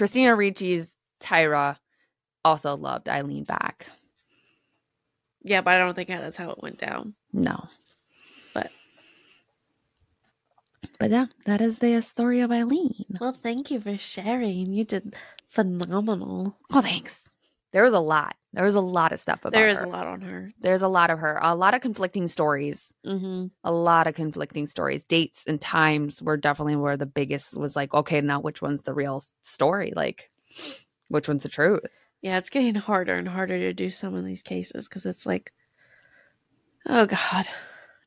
Christina 0.00 0.30
Ricci's 0.34 0.96
Tyra 1.20 1.76
also 2.42 2.74
loved 2.74 3.06
Eileen 3.06 3.44
back. 3.44 3.84
Yeah, 5.42 5.60
but 5.60 5.74
I 5.74 5.78
don't 5.78 5.92
think 5.94 6.08
that's 6.08 6.38
how 6.38 6.48
it 6.52 6.62
went 6.62 6.78
down. 6.78 7.12
No. 7.34 7.68
But- 8.54 8.70
But 10.98 11.10
yeah, 11.10 11.26
that 11.44 11.60
is 11.60 11.80
the 11.80 12.00
story 12.00 12.40
of 12.40 12.50
Eileen. 12.50 13.04
Well, 13.20 13.32
thank 13.32 13.70
you 13.70 13.78
for 13.78 13.98
sharing. 13.98 14.72
You 14.72 14.84
did 14.84 15.14
phenomenal. 15.48 16.56
Oh, 16.72 16.80
thanks. 16.80 17.30
There 17.72 17.84
was 17.84 17.92
a 17.92 18.00
lot. 18.00 18.36
There 18.52 18.64
was 18.64 18.74
a 18.74 18.80
lot 18.80 19.12
of 19.12 19.20
stuff 19.20 19.40
about 19.40 19.52
There 19.52 19.68
is 19.68 19.78
her. 19.78 19.84
a 19.84 19.88
lot 19.88 20.06
on 20.06 20.20
her. 20.22 20.52
There's 20.60 20.82
a 20.82 20.88
lot 20.88 21.10
of 21.10 21.20
her. 21.20 21.38
A 21.40 21.54
lot 21.54 21.74
of 21.74 21.80
conflicting 21.80 22.26
stories. 22.26 22.92
Mm-hmm. 23.06 23.46
A 23.62 23.72
lot 23.72 24.08
of 24.08 24.14
conflicting 24.14 24.66
stories. 24.66 25.04
Dates 25.04 25.44
and 25.46 25.60
times 25.60 26.20
were 26.20 26.36
definitely 26.36 26.76
where 26.76 26.96
the 26.96 27.06
biggest 27.06 27.56
was 27.56 27.76
like, 27.76 27.94
okay, 27.94 28.20
now 28.20 28.40
which 28.40 28.60
one's 28.60 28.82
the 28.82 28.94
real 28.94 29.22
story? 29.42 29.92
Like, 29.94 30.30
which 31.08 31.28
one's 31.28 31.44
the 31.44 31.48
truth? 31.48 31.86
Yeah, 32.22 32.38
it's 32.38 32.50
getting 32.50 32.74
harder 32.74 33.14
and 33.14 33.28
harder 33.28 33.58
to 33.58 33.72
do 33.72 33.88
some 33.88 34.14
of 34.14 34.24
these 34.24 34.42
cases 34.42 34.88
because 34.88 35.06
it's 35.06 35.24
like, 35.24 35.52
oh 36.86 37.06
god, 37.06 37.46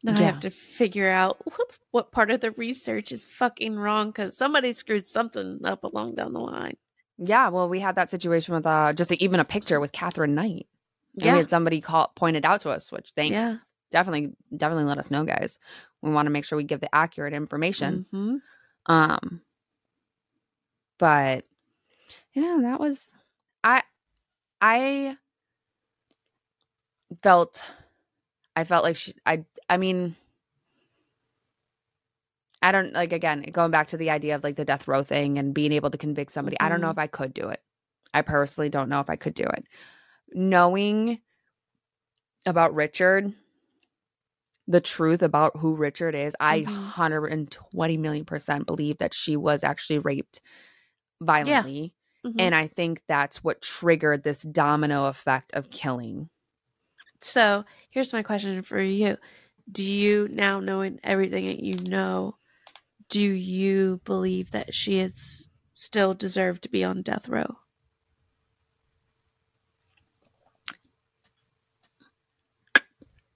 now 0.04 0.20
I 0.20 0.24
have 0.24 0.42
to 0.42 0.50
figure 0.50 1.10
out 1.10 1.38
what, 1.46 1.72
what 1.92 2.12
part 2.12 2.32
of 2.32 2.42
the 2.42 2.52
research 2.52 3.12
is 3.12 3.26
fucking 3.26 3.76
wrong 3.78 4.10
because 4.10 4.38
somebody 4.38 4.74
screwed 4.74 5.06
something 5.06 5.62
up 5.64 5.84
along 5.84 6.16
down 6.16 6.34
the 6.34 6.40
line. 6.42 6.76
Yeah, 7.18 7.50
well, 7.50 7.70
we 7.70 7.80
had 7.80 7.96
that 7.96 8.10
situation 8.10 8.54
with 8.54 8.66
uh 8.66 8.94
just 8.94 9.12
even 9.12 9.40
a 9.40 9.46
picture 9.46 9.80
with 9.80 9.92
Catherine 9.92 10.36
Knight. 10.36 10.68
And 11.16 11.22
we 11.24 11.28
Yeah, 11.28 11.36
had 11.38 11.50
somebody 11.50 11.80
call 11.82 12.12
pointed 12.16 12.46
out 12.46 12.62
to 12.62 12.70
us, 12.70 12.92
which 12.92 13.12
thanks. 13.16 13.34
Yeah. 13.34 13.56
Definitely, 13.92 14.34
definitely 14.58 14.86
let 14.86 14.98
us 14.98 15.12
know, 15.12 15.24
guys. 15.24 15.60
We 16.02 16.10
want 16.12 16.26
to 16.26 16.32
make 16.32 16.46
sure 16.46 16.58
we 16.58 16.64
give 16.64 16.82
the 16.82 16.94
accurate 16.94 17.34
information. 17.34 18.08
Mhm. 18.12 18.42
Um, 18.88 19.42
but 20.98 21.46
yeah, 22.34 22.58
that 22.62 22.80
was 22.80 23.12
I. 23.64 23.84
I 24.62 25.18
felt, 27.22 27.66
I 28.56 28.64
felt 28.64 28.84
like 28.84 28.96
she. 28.96 29.14
I. 29.26 29.46
I 29.70 29.78
mean, 29.78 30.16
I 32.64 32.72
don't 32.72 32.94
like 32.94 33.14
again 33.14 33.44
going 33.52 33.72
back 33.72 33.88
to 33.90 33.98
the 33.98 34.10
idea 34.10 34.36
of 34.36 34.44
like 34.44 34.56
the 34.56 34.66
death 34.66 34.88
row 34.88 35.04
thing 35.04 35.38
and 35.38 35.54
being 35.54 35.74
able 35.74 35.92
to 35.92 35.98
convict 35.98 36.32
somebody. 36.32 36.58
I 36.60 36.70
don't 36.70 36.82
know 36.82 36.90
Mhm. 36.90 36.94
if 36.94 36.98
I 37.00 37.08
could 37.08 37.34
do 37.34 37.50
it. 37.50 37.62
I 38.14 38.22
personally 38.24 38.70
don't 38.70 38.90
know 38.90 39.02
if 39.02 39.10
I 39.10 39.18
could 39.18 39.36
do 39.36 39.44
it. 39.46 39.66
Knowing 40.34 41.20
about 42.46 42.74
Richard, 42.74 43.34
the 44.68 44.82
truth 44.82 45.22
about 45.22 45.58
who 45.58 45.76
Richard 45.76 46.16
is, 46.16 46.36
I 46.40 46.62
Mhm. 46.62 46.66
120 46.68 47.98
million 47.98 48.26
percent 48.26 48.66
believe 48.66 48.98
that 49.00 49.14
she 49.14 49.36
was 49.38 49.64
actually 49.64 50.00
raped 50.00 50.42
violently. 51.22 51.94
Mhm. 52.26 52.40
And 52.40 52.56
I 52.56 52.68
think 52.68 53.02
that's 53.08 53.44
what 53.44 53.62
triggered 53.62 54.24
this 54.24 54.42
domino 54.42 55.06
effect 55.06 55.54
of 55.54 55.70
killing. 55.70 56.30
So 57.22 57.66
here's 57.90 58.14
my 58.14 58.24
question 58.24 58.62
for 58.64 58.82
you: 58.82 59.18
Do 59.72 59.84
you 59.84 60.28
now 60.32 60.60
knowing 60.60 61.00
everything 61.04 61.46
that 61.48 61.64
you 61.64 61.76
know, 61.90 62.38
do 63.10 63.22
you 63.22 64.02
believe 64.06 64.52
that 64.52 64.74
she 64.74 65.00
is 65.00 65.48
still 65.74 66.14
deserved 66.14 66.64
to 66.64 66.70
be 66.70 66.84
on 66.84 67.02
death 67.02 67.28
row? 67.30 67.58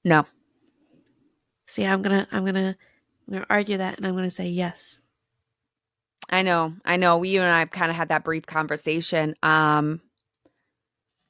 No. 0.04 0.26
See, 1.66 1.86
I'm 1.86 2.02
gonna, 2.02 2.28
I'm 2.32 2.46
gonna, 2.46 2.76
I'm 3.28 3.34
gonna 3.34 3.46
argue 3.50 3.78
that, 3.78 3.98
and 3.98 4.08
I'm 4.08 4.16
gonna 4.16 4.30
say 4.30 4.48
yes. 4.48 5.00
I 6.30 6.42
know. 6.42 6.74
I 6.84 6.98
know. 6.98 7.18
We 7.18 7.30
you 7.30 7.42
and 7.42 7.50
I 7.50 7.60
have 7.60 7.72
kind 7.72 7.90
of 7.90 7.96
had 7.96 8.10
that 8.10 8.24
brief 8.24 8.46
conversation. 8.46 9.36
Um 9.44 10.02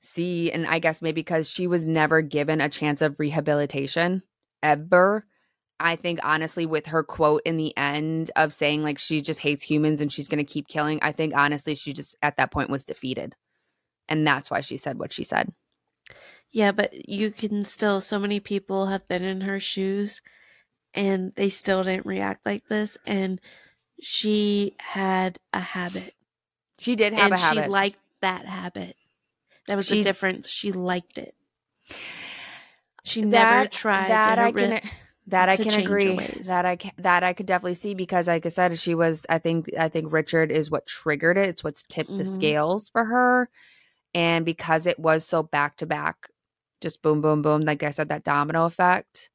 see, 0.02 0.52
and 0.52 0.66
I 0.66 0.80
guess 0.80 1.02
maybe 1.02 1.22
because 1.22 1.50
she 1.50 1.68
was 1.68 1.88
never 1.88 2.22
given 2.22 2.62
a 2.62 2.70
chance 2.70 3.02
of 3.02 3.20
rehabilitation 3.20 4.24
ever. 4.64 5.26
I 5.80 5.96
think 5.96 6.20
honestly 6.24 6.66
with 6.66 6.88
her 6.88 7.04
quote 7.04 7.42
in 7.46 7.58
the 7.58 7.76
end 7.78 8.32
of 8.36 8.54
saying 8.54 8.84
like 8.84 8.98
she 9.00 9.22
just 9.22 9.40
hates 9.40 9.64
humans 9.64 10.02
and 10.02 10.12
she's 10.12 10.28
going 10.28 10.44
to 10.44 10.52
keep 10.52 10.68
killing, 10.68 11.00
I 11.02 11.12
think 11.12 11.34
honestly 11.36 11.76
she 11.76 11.94
just 11.94 12.16
at 12.22 12.38
that 12.38 12.52
point 12.52 12.70
was 12.70 12.86
defeated. 12.86 13.36
And 14.10 14.26
that's 14.26 14.50
why 14.50 14.62
she 14.62 14.78
said 14.78 14.98
what 14.98 15.12
she 15.14 15.24
said. 15.24 15.52
Yeah, 16.52 16.72
but 16.72 17.10
you 17.10 17.32
can 17.32 17.64
still. 17.64 18.00
So 18.00 18.18
many 18.18 18.40
people 18.40 18.88
have 18.88 19.06
been 19.08 19.22
in 19.24 19.42
her 19.42 19.60
shoes, 19.60 20.22
and 20.94 21.34
they 21.36 21.50
still 21.50 21.84
didn't 21.84 22.06
react 22.06 22.46
like 22.46 22.68
this. 22.70 22.98
And 23.06 23.42
she 24.02 24.76
had 24.80 25.40
a 25.54 25.60
habit, 25.60 26.14
She 26.80 26.96
did 26.96 27.12
have 27.14 27.26
and 27.26 27.34
a 27.34 27.38
habit. 27.38 27.66
she 27.66 27.70
liked 27.70 28.00
that 28.22 28.46
habit. 28.46 28.96
That 29.68 29.76
was 29.76 29.88
She- 29.88 29.98
the 29.98 30.04
difference. 30.04 30.48
She 30.48 30.72
liked 30.72 31.18
it. 31.18 31.36
She 33.04 33.22
never 33.22 33.68
tried 33.68 34.10
that 34.10 34.36
to 34.36 34.42
I 34.42 34.46
hurt 34.52 34.56
can 34.82 34.90
that 35.28 35.50
I 35.50 35.58
can 35.58 35.74
agree 35.74 36.18
that 36.46 36.66
I 36.66 36.78
can, 36.78 36.92
that 36.98 37.24
I 37.24 37.34
could 37.34 37.46
definitely 37.46 37.74
see 37.74 37.94
because 37.94 38.28
like 38.28 38.46
I 38.46 38.50
said 38.50 38.78
she 38.80 38.96
was 38.96 39.26
I 39.30 39.40
think 39.40 39.70
I 39.78 39.90
think 39.90 40.12
Richard 40.12 40.52
is 40.52 40.72
what 40.72 40.88
triggered 40.88 41.38
it. 41.38 41.50
It's 41.50 41.64
what's 41.64 41.84
tipped 41.84 42.18
the 42.18 42.24
Mhm. 42.24 42.34
scales 42.34 42.90
for 42.90 43.06
her. 43.06 43.50
And 44.14 44.46
because 44.46 44.88
it 44.88 44.98
was 44.98 45.26
so 45.26 45.44
back 45.44 45.78
to 45.78 45.86
back 45.86 46.30
just 46.82 47.02
boom 47.02 47.22
boom 47.22 47.42
boom 47.42 47.62
like 47.64 47.84
I 47.84 47.92
said 47.92 48.10
that 48.10 48.24
domino 48.24 48.66
effect 48.66 49.30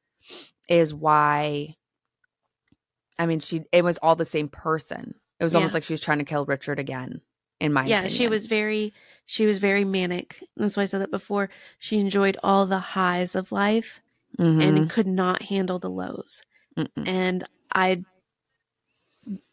is 0.68 0.94
why 0.94 1.76
I 3.18 3.26
mean 3.26 3.40
she 3.40 3.62
it 3.72 3.84
was 3.84 3.98
all 3.98 4.16
the 4.16 4.24
same 4.24 4.48
person. 4.48 5.14
It 5.40 5.44
was 5.44 5.54
almost 5.54 5.74
like 5.74 5.82
she 5.84 5.92
was 5.92 6.00
trying 6.00 6.18
to 6.18 6.24
kill 6.24 6.46
Richard 6.46 6.78
again 6.78 7.20
in 7.60 7.72
my 7.72 7.84
yeah, 7.86 8.08
she 8.08 8.28
was 8.28 8.46
very 8.46 8.94
she 9.26 9.44
was 9.44 9.58
very 9.58 9.84
manic. 9.84 10.42
That's 10.56 10.76
why 10.76 10.84
I 10.84 10.86
said 10.86 11.02
that 11.02 11.10
before. 11.10 11.50
She 11.78 11.98
enjoyed 11.98 12.36
all 12.42 12.64
the 12.64 12.78
highs 12.78 13.34
of 13.34 13.52
life 13.52 14.00
Mhm. 14.38 14.62
and 14.62 14.90
could 14.90 15.06
not 15.06 15.42
handle 15.42 15.78
the 15.78 15.90
lows. 15.90 16.42
Mm-mm. 16.76 17.06
And 17.06 17.44
I 17.74 18.04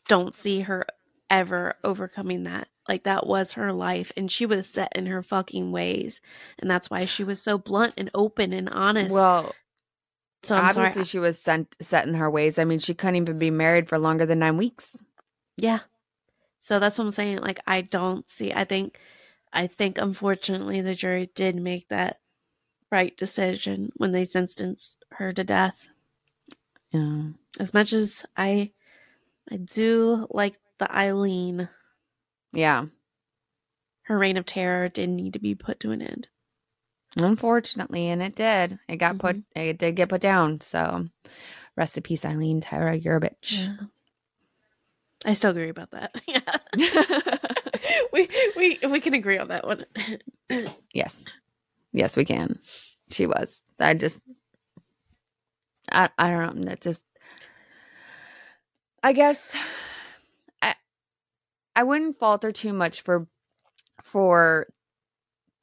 don't 0.07 0.33
see 0.33 0.61
her 0.61 0.85
ever 1.29 1.75
overcoming 1.83 2.43
that. 2.43 2.67
Like 2.87 3.03
that 3.03 3.27
was 3.27 3.53
her 3.53 3.71
life 3.71 4.11
and 4.17 4.31
she 4.31 4.45
was 4.47 4.67
set 4.67 4.91
in 4.95 5.05
her 5.05 5.21
fucking 5.21 5.71
ways. 5.71 6.21
And 6.57 6.69
that's 6.69 6.89
why 6.89 7.05
she 7.05 7.23
was 7.23 7.41
so 7.41 7.57
blunt 7.57 7.93
and 7.97 8.09
open 8.13 8.51
and 8.53 8.69
honest. 8.69 9.13
well 9.13 9.53
so 10.41 10.55
I'm 10.55 10.65
obviously 10.69 10.93
sorry. 10.93 11.05
she 11.05 11.19
was 11.19 11.37
sent 11.37 11.75
set 11.81 12.07
in 12.07 12.13
her 12.15 12.31
ways 12.31 12.57
I 12.57 12.63
mean 12.63 12.79
she 12.79 12.93
couldn't 12.93 13.17
even 13.17 13.37
be 13.37 13.51
married 13.51 13.89
for 13.89 13.99
longer 13.99 14.25
than 14.25 14.39
9 14.39 14.57
weeks 14.57 14.97
Yeah. 15.57 15.79
So 16.61 16.79
that's 16.79 16.97
what 16.97 17.05
I'm 17.05 17.11
saying. 17.11 17.39
Like 17.39 17.59
I 17.67 17.81
don't 17.81 18.27
see 18.29 18.51
I 18.53 18.63
think 18.63 18.97
I 19.53 19.67
think 19.67 19.97
unfortunately 19.99 20.81
the 20.81 20.95
jury 20.95 21.29
did 21.35 21.55
make 21.57 21.89
that 21.89 22.19
right 22.91 23.15
decision 23.17 23.91
when 23.97 24.11
they 24.11 24.25
sentenced 24.25 25.03
her 25.11 25.31
to 25.33 25.43
death. 25.43 25.89
yeah 26.91 27.23
As 27.59 27.73
much 27.73 27.93
as 27.93 28.25
I 28.37 28.71
I 29.51 29.57
do 29.57 30.27
like 30.29 30.55
the 30.77 30.93
Eileen, 30.95 31.69
yeah 32.53 32.85
her 34.03 34.17
reign 34.17 34.37
of 34.37 34.45
terror 34.45 34.89
did 34.89 35.09
need 35.09 35.33
to 35.33 35.39
be 35.39 35.53
put 35.53 35.79
to 35.81 35.91
an 35.91 36.01
end. 36.01 36.27
Unfortunately, 37.15 38.07
and 38.09 38.21
it 38.21 38.35
did. 38.35 38.79
It 38.87 38.97
got 38.97 39.19
put. 39.19 39.37
Mm-hmm. 39.37 39.59
It 39.61 39.77
did 39.77 39.95
get 39.95 40.09
put 40.09 40.21
down. 40.21 40.61
So, 40.61 41.05
rest 41.75 41.95
in 41.97 42.03
peace, 42.03 42.25
Eileen 42.25 42.59
Tyra. 42.59 43.03
You're 43.03 43.17
a 43.17 43.21
bitch. 43.21 43.67
Yeah. 43.67 43.85
I 45.25 45.33
still 45.33 45.51
agree 45.51 45.69
about 45.69 45.91
that. 45.91 46.15
Yeah. 46.27 46.41
we 48.13 48.29
we 48.57 48.79
we 48.87 48.99
can 48.99 49.13
agree 49.13 49.37
on 49.37 49.47
that 49.49 49.65
one. 49.65 49.85
yes, 50.93 51.25
yes, 51.93 52.17
we 52.17 52.25
can. 52.25 52.59
She 53.11 53.25
was. 53.25 53.61
I 53.79 53.93
just. 53.93 54.19
I 55.91 56.09
I 56.17 56.31
don't 56.31 56.57
know. 56.57 56.69
That 56.69 56.81
just. 56.81 57.03
I 59.03 59.13
guess. 59.13 59.55
I. 60.61 60.75
I 61.75 61.83
wouldn't 61.83 62.19
falter 62.19 62.51
too 62.51 62.73
much 62.73 63.01
for, 63.01 63.27
for. 64.03 64.67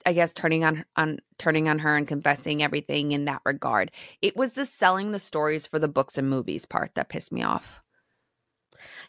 I 0.04 0.12
guess 0.12 0.32
turning 0.32 0.64
on 0.64 0.84
on 0.94 1.18
turning 1.36 1.68
on 1.68 1.80
her 1.80 1.96
and 1.96 2.06
confessing 2.06 2.62
everything 2.62 3.10
in 3.10 3.24
that 3.24 3.42
regard. 3.44 3.90
It 4.22 4.36
was 4.36 4.52
the 4.52 4.64
selling 4.64 5.10
the 5.10 5.18
stories 5.18 5.66
for 5.66 5.80
the 5.80 5.88
books 5.88 6.16
and 6.16 6.30
movies 6.30 6.64
part 6.64 6.94
that 6.94 7.08
pissed 7.08 7.32
me 7.32 7.42
off. 7.42 7.82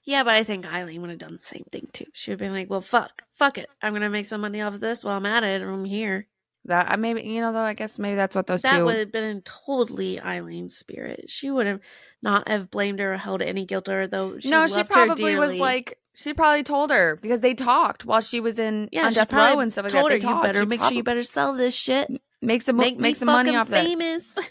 Yeah, 0.05 0.24
but 0.24 0.34
I 0.34 0.43
think 0.43 0.65
Eileen 0.65 1.01
would 1.01 1.11
have 1.11 1.20
done 1.20 1.36
the 1.38 1.43
same 1.43 1.65
thing 1.72 1.88
too. 1.93 2.05
She 2.13 2.32
would 2.32 2.39
have 2.39 2.47
been 2.47 2.53
like, 2.53 2.70
"Well, 2.70 2.82
fuck, 2.82 3.24
fuck 3.36 3.59
it. 3.59 3.70
I'm 3.82 3.93
gonna 3.93 4.09
make 4.09 4.26
some 4.26 4.41
money 4.41 4.61
off 4.61 4.74
of 4.74 4.80
this 4.80 5.03
while 5.03 5.18
I'm 5.18 5.26
at 5.28 5.43
it. 5.43 5.61
I'm 5.61 5.86
here." 5.86 6.28
That 6.68 6.91
I 6.91 6.95
maybe 6.97 7.22
you 7.24 7.41
know 7.41 7.51
though 7.53 7.59
I 7.61 7.74
guess 7.74 7.97
maybe 7.97 8.15
that's 8.15 8.36
what 8.36 8.45
those 8.47 8.61
that 8.61 8.78
two. 8.78 8.86
would 8.86 8.97
have 8.97 9.11
been 9.11 9.24
in 9.24 9.41
totally 9.41 10.20
Eileen's 10.20 10.78
spirit. 10.78 11.30
She 11.30 11.49
would 11.49 11.65
have 11.65 11.80
not 12.22 12.47
have 12.47 12.70
blamed 12.70 12.99
her 12.99 13.13
or 13.13 13.18
held 13.18 13.41
any 13.41 13.65
guilt 13.65 13.88
or 13.89 14.07
though 14.07 14.39
she 14.39 14.49
no, 14.49 14.68
she 14.68 14.76
her 14.80 14.84
probably 14.84 15.36
was 15.36 15.55
like 15.55 15.97
she 16.13 16.34
probably 16.34 16.63
told 16.63 16.89
her 16.91 17.18
because 17.22 17.41
they 17.41 17.53
talked 17.53 18.05
while 18.05 18.22
she 18.22 18.39
was 18.39 18.59
in 18.59 18.89
yeah, 18.91 19.05
on 19.05 19.13
death 19.13 19.32
row 19.32 19.59
and 19.59 19.72
stuff 19.72 19.84
like 19.86 19.93
told 19.93 20.11
that. 20.11 20.13
her 20.13 20.20
They 20.20 20.28
you 20.28 20.41
better 20.41 20.59
She 20.59 20.65
make 20.65 20.82
sure 20.82 20.91
you 20.93 21.03
better 21.03 21.24
sell 21.24 21.53
this 21.53 21.74
shit. 21.74 22.09
make 22.41 22.61
some 22.61 22.76
Make 22.78 22.99
make 22.99 23.15
some 23.15 23.28
money 23.28 23.55
off 23.55 23.70
that. 23.70 23.86
famous. 23.86 24.36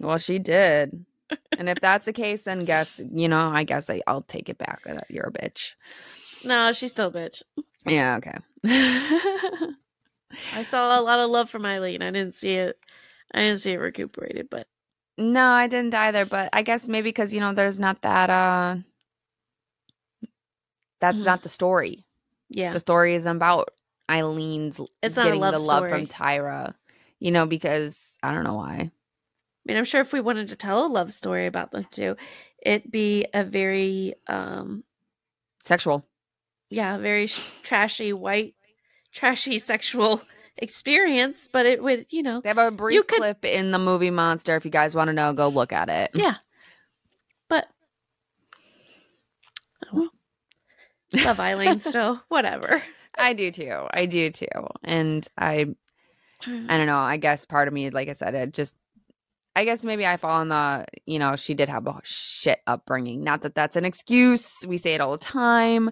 Well, 0.00 0.18
she 0.18 0.38
did. 0.38 1.04
and 1.58 1.68
if 1.68 1.80
that's 1.80 2.04
the 2.04 2.12
case, 2.12 2.42
then 2.42 2.64
guess 2.64 3.00
you 3.12 3.26
know, 3.28 3.36
I 3.48 3.64
guess 3.64 3.90
I, 3.90 4.00
I'll 4.06 4.22
take 4.22 4.48
it 4.48 4.56
back. 4.56 4.82
Uh, 4.88 4.98
you're 5.08 5.26
a 5.26 5.32
bitch. 5.32 5.72
no, 6.44 6.70
she's 6.72 6.92
still 6.92 7.08
a 7.08 7.10
bitch. 7.12 7.42
Yeah. 7.84 8.18
Okay. 8.18 8.38
I 10.54 10.62
saw 10.62 10.98
a 10.98 11.02
lot 11.02 11.20
of 11.20 11.30
love 11.30 11.48
from 11.50 11.64
Eileen. 11.64 12.02
I 12.02 12.10
didn't 12.10 12.34
see 12.34 12.54
it. 12.54 12.78
I 13.34 13.40
didn't 13.40 13.58
see 13.58 13.72
it 13.72 13.76
recuperated, 13.78 14.48
but 14.50 14.66
no, 15.16 15.44
I 15.44 15.66
didn't 15.66 15.94
either. 15.94 16.24
But 16.24 16.50
I 16.52 16.62
guess 16.62 16.86
maybe 16.88 17.08
because 17.08 17.32
you 17.32 17.40
know, 17.40 17.52
there's 17.52 17.78
not 17.78 18.02
that. 18.02 18.30
uh 18.30 18.76
That's 21.00 21.18
Mhm. 21.18 21.24
not 21.24 21.42
the 21.42 21.48
story. 21.48 22.04
yeah, 22.50 22.72
The 22.72 22.80
story 22.80 23.14
is 23.14 23.26
about 23.26 23.70
Eileen's 24.10 24.80
It's 25.02 25.16
not 25.16 25.22
a 25.22 25.28
getting 25.28 25.40
love 25.40 25.52
the 25.52 25.58
love 25.60 25.88
from. 25.88 26.06
Tyra. 26.06 26.74
You 27.20 27.30
know, 27.30 27.46
because 27.46 28.16
I 28.22 28.32
don't 28.32 28.44
know 28.44 28.54
why. 28.54 28.74
I 28.76 28.90
mean, 29.64 29.76
I'm 29.76 29.84
sure 29.84 30.00
if 30.00 30.12
we 30.12 30.20
wanted 30.20 30.48
to 30.48 30.56
tell 30.56 30.86
a 30.86 30.88
love 30.88 31.12
story 31.12 31.46
about 31.46 31.72
them 31.72 31.86
two, 31.90 32.16
it'd 32.62 32.90
be 32.90 33.26
a 33.34 33.44
very, 33.44 34.14
um, 34.28 34.82
Sexual. 35.62 36.06
yeah, 36.70 36.96
very 36.98 37.26
sh- 37.26 37.42
trashy 37.62 38.12
white, 38.14 38.54
trashy 39.12 39.58
sexual 39.58 40.22
experience. 40.56 41.48
But 41.52 41.66
it 41.66 41.82
would, 41.82 42.06
you 42.10 42.22
know, 42.22 42.40
They 42.40 42.48
have 42.48 42.58
a 42.58 42.70
brief 42.70 43.06
could- 43.06 43.18
clip 43.18 43.44
in 43.44 43.70
the 43.70 43.78
movie 43.78 44.10
Monster. 44.10 44.56
If 44.56 44.64
you 44.64 44.70
guys 44.70 44.94
want 44.94 45.08
to 45.08 45.12
know, 45.12 45.32
go 45.32 45.48
look 45.48 45.72
at 45.72 45.88
it. 45.88 46.10
yeah. 46.14 46.36
But 47.48 47.66
oh, 49.92 50.08
love 51.24 51.40
Eileen 51.40 51.80
still, 51.80 52.22
whatever. 52.28 52.82
I 53.16 53.32
do 53.32 53.50
too. 53.50 53.86
I 53.92 54.06
do 54.06 54.30
too. 54.30 54.46
And 54.84 55.26
I 55.36 55.66
I 56.46 56.76
don't 56.76 56.86
know. 56.86 56.98
I 56.98 57.16
guess 57.16 57.44
part 57.44 57.66
of 57.68 57.74
me, 57.74 57.90
like 57.90 58.08
I 58.08 58.12
said, 58.12 58.34
it 58.34 58.52
just 58.52 58.76
I 59.56 59.64
guess 59.64 59.84
maybe 59.84 60.06
I 60.06 60.18
fall 60.18 60.40
in 60.42 60.50
the, 60.50 60.84
you 61.04 61.18
know, 61.18 61.34
she 61.34 61.54
did 61.54 61.68
have 61.68 61.88
a 61.88 62.00
shit 62.04 62.60
upbringing. 62.68 63.24
Not 63.24 63.42
that 63.42 63.56
that's 63.56 63.74
an 63.74 63.84
excuse. 63.84 64.48
We 64.66 64.78
say 64.78 64.94
it 64.94 65.00
all 65.00 65.10
the 65.12 65.18
time. 65.18 65.90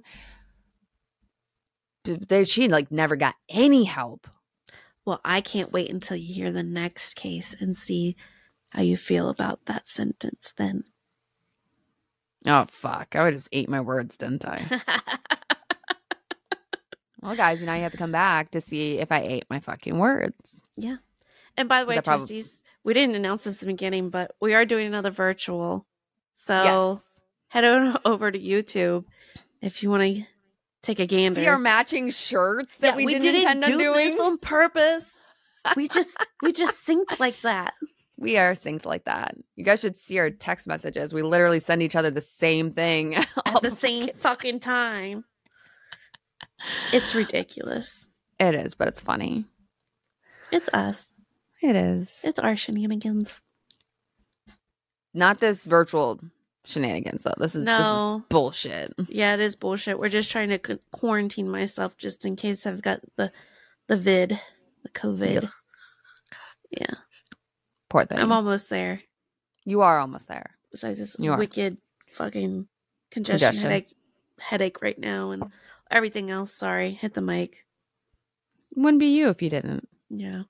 There- 2.07 2.45
she 2.45 2.69
like 2.69 2.91
never 2.91 3.17
got 3.17 3.35
any 3.49 3.85
help. 3.85 4.27
Well, 5.05 5.21
I 5.25 5.41
can't 5.41 5.73
wait 5.73 5.91
until 5.91 6.17
you 6.17 6.35
hear 6.35 6.51
the 6.53 6.63
next 6.65 7.15
case 7.15 7.55
and 7.61 7.77
see 7.77 8.17
how 8.71 8.83
you 8.83 8.97
feel 8.97 9.29
about 9.29 9.67
that 9.67 9.87
sentence 9.87 10.53
then. 10.57 10.85
Oh 12.45 12.67
fuck! 12.71 13.15
I 13.17 13.25
would 13.25 13.35
just 13.35 13.49
ate 13.53 13.69
my 13.69 13.81
words, 13.81 14.17
didn't 14.17 14.45
I? 14.45 14.81
well, 17.23 17.35
guys, 17.37 17.63
now 17.63 17.75
you 17.75 17.83
have 17.83 17.93
to 17.93 17.99
come 17.99 18.13
back 18.13 18.51
to 18.53 18.61
see 18.61 18.99
if 18.99 19.11
I 19.11 19.21
ate 19.21 19.47
my 19.51 19.59
fucking 19.61 19.99
words. 19.99 20.61
Yeah. 20.77 20.97
And 21.57 21.69
by 21.69 21.83
the 21.83 21.89
way, 21.89 21.95
That 21.97 22.05
prob- 22.05 22.21
Toasties, 22.21 22.61
we 22.85 22.93
didn't 22.95 23.17
announce 23.17 23.45
this 23.45 23.55
at 23.57 23.61
the 23.61 23.67
beginning, 23.67 24.11
but 24.11 24.35
we 24.41 24.55
are 24.55 24.65
doing 24.65 24.87
another 24.87 25.11
virtual. 25.11 25.87
So 26.35 27.01
head 27.49 27.65
on 27.65 27.97
over 28.05 28.31
to 28.31 28.39
YouTube 28.39 29.05
if 29.63 29.83
you 29.83 29.91
want 29.91 30.03
to 30.17 30.25
take 30.87 31.01
a 31.01 31.07
gander. 31.07 31.41
See 31.41 31.47
our 31.47 31.59
matching 31.59 32.11
shirts 32.11 32.77
that 32.79 32.93
Yeah, 32.93 32.97
we, 32.97 33.07
didn't, 33.07 33.35
intend 33.37 33.65
on 33.65 33.71
do 33.71 33.79
doing. 33.79 33.93
this 33.95 34.21
on 34.21 34.39
purpose. 34.39 35.11
We 35.77 35.89
just 35.89 36.17
we 36.43 36.53
just 36.53 36.87
synced 36.89 37.19
like 37.19 37.41
that. 37.43 37.75
We 38.19 38.39
are 38.39 38.53
synced 38.55 38.87
like 38.87 39.05
that. 39.05 39.35
You 39.57 39.65
guys 39.65 39.81
should 39.81 39.97
see 39.97 40.19
our 40.19 40.31
text 40.31 40.67
messages. 40.67 41.13
We 41.13 41.23
literally 41.23 41.61
send 41.61 41.83
each 41.83 41.97
other 41.97 42.11
the 42.11 42.21
same 42.23 42.71
thing 42.71 43.15
all 43.47 43.57
at 43.57 43.63
the 43.63 43.71
same 43.71 44.09
fucking 44.19 44.61
time. 44.61 45.25
It's 46.93 47.15
ridiculous. 47.15 48.07
It 48.41 48.55
is, 48.55 48.75
but 48.75 48.89
it's 48.89 49.01
funny. 49.01 49.45
It's 50.51 50.71
us. 50.73 51.09
It 51.63 51.75
is. 51.77 52.21
It's 52.23 52.39
our 52.39 52.55
shenanigans. 52.57 53.41
Not 55.13 55.41
this 55.41 55.67
virtual 55.67 56.21
shenanigans 56.67 57.23
though. 57.23 57.33
This 57.39 57.55
is 57.55 57.65
this 57.65 57.75
is 57.75 57.81
No. 57.81 58.25
bullshit. 58.29 58.93
Yeah, 59.09 59.35
it 59.35 59.41
is 59.41 59.57
bullshit. 59.57 59.99
We're 59.99 60.09
just 60.09 60.31
trying 60.31 60.49
to 60.51 60.79
quarantine 60.93 61.49
myself 61.49 61.97
just 61.97 62.25
in 62.27 62.37
case 62.37 62.67
I've 62.67 62.83
got 62.83 63.01
the 63.17 63.33
the 63.87 63.97
vid, 63.97 64.39
the 64.83 64.89
COVID. 64.91 65.45
Ugh. 65.45 65.51
Yeah, 66.71 66.95
Poor 67.89 68.05
thing. 68.05 68.19
I'm 68.19 68.33
almost 68.33 68.69
there. 68.71 69.01
you 69.65 69.81
are 69.83 69.99
almost 69.99 70.27
there. 70.29 70.51
Besides 70.73 70.99
this 70.99 71.17
You 71.19 71.33
are. 71.33 71.39
wicked 71.39 71.79
fucking 72.11 72.67
congestion, 73.11 73.49
Congestion. 73.49 73.71
headache 73.71 73.93
headache 74.39 74.83
right 74.83 74.99
now 74.99 75.31
and 75.31 75.45
everything 75.91 76.31
else. 76.31 76.53
Sorry, 76.53 76.91
hit 76.93 77.15
the 77.15 77.23
mic. 77.23 77.65
Wouldn't 78.75 78.99
be 79.01 79.07
you 79.17 79.29
if 79.31 79.41
you 79.41 79.49
didn't. 79.49 79.89
Yeah, 80.11 80.43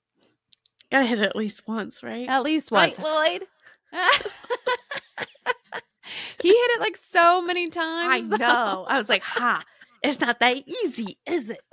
gotta 0.91 1.05
hit 1.07 1.19
it 1.21 1.27
at 1.27 1.37
least 1.37 1.69
once, 1.69 2.03
right? 2.03 2.29
At 2.29 2.43
least 2.43 2.73
once. 2.73 2.99
Right, 2.99 3.07
Lloyd. 3.07 3.43
he 6.41 6.49
hit 6.49 6.71
it 6.73 6.81
like 6.81 6.97
so 6.97 7.43
many 7.43 7.67
I 7.67 7.69
times. 7.71 8.29
though. 8.29 8.37
know. 8.37 8.87
I 8.89 8.99
was 8.99 9.09
like, 9.09 9.23
ha. 9.23 9.63
It's 10.03 10.21
not 10.21 10.39
that 10.41 10.59
easy, 10.85 11.19
is 11.27 11.51
it? 11.51 11.61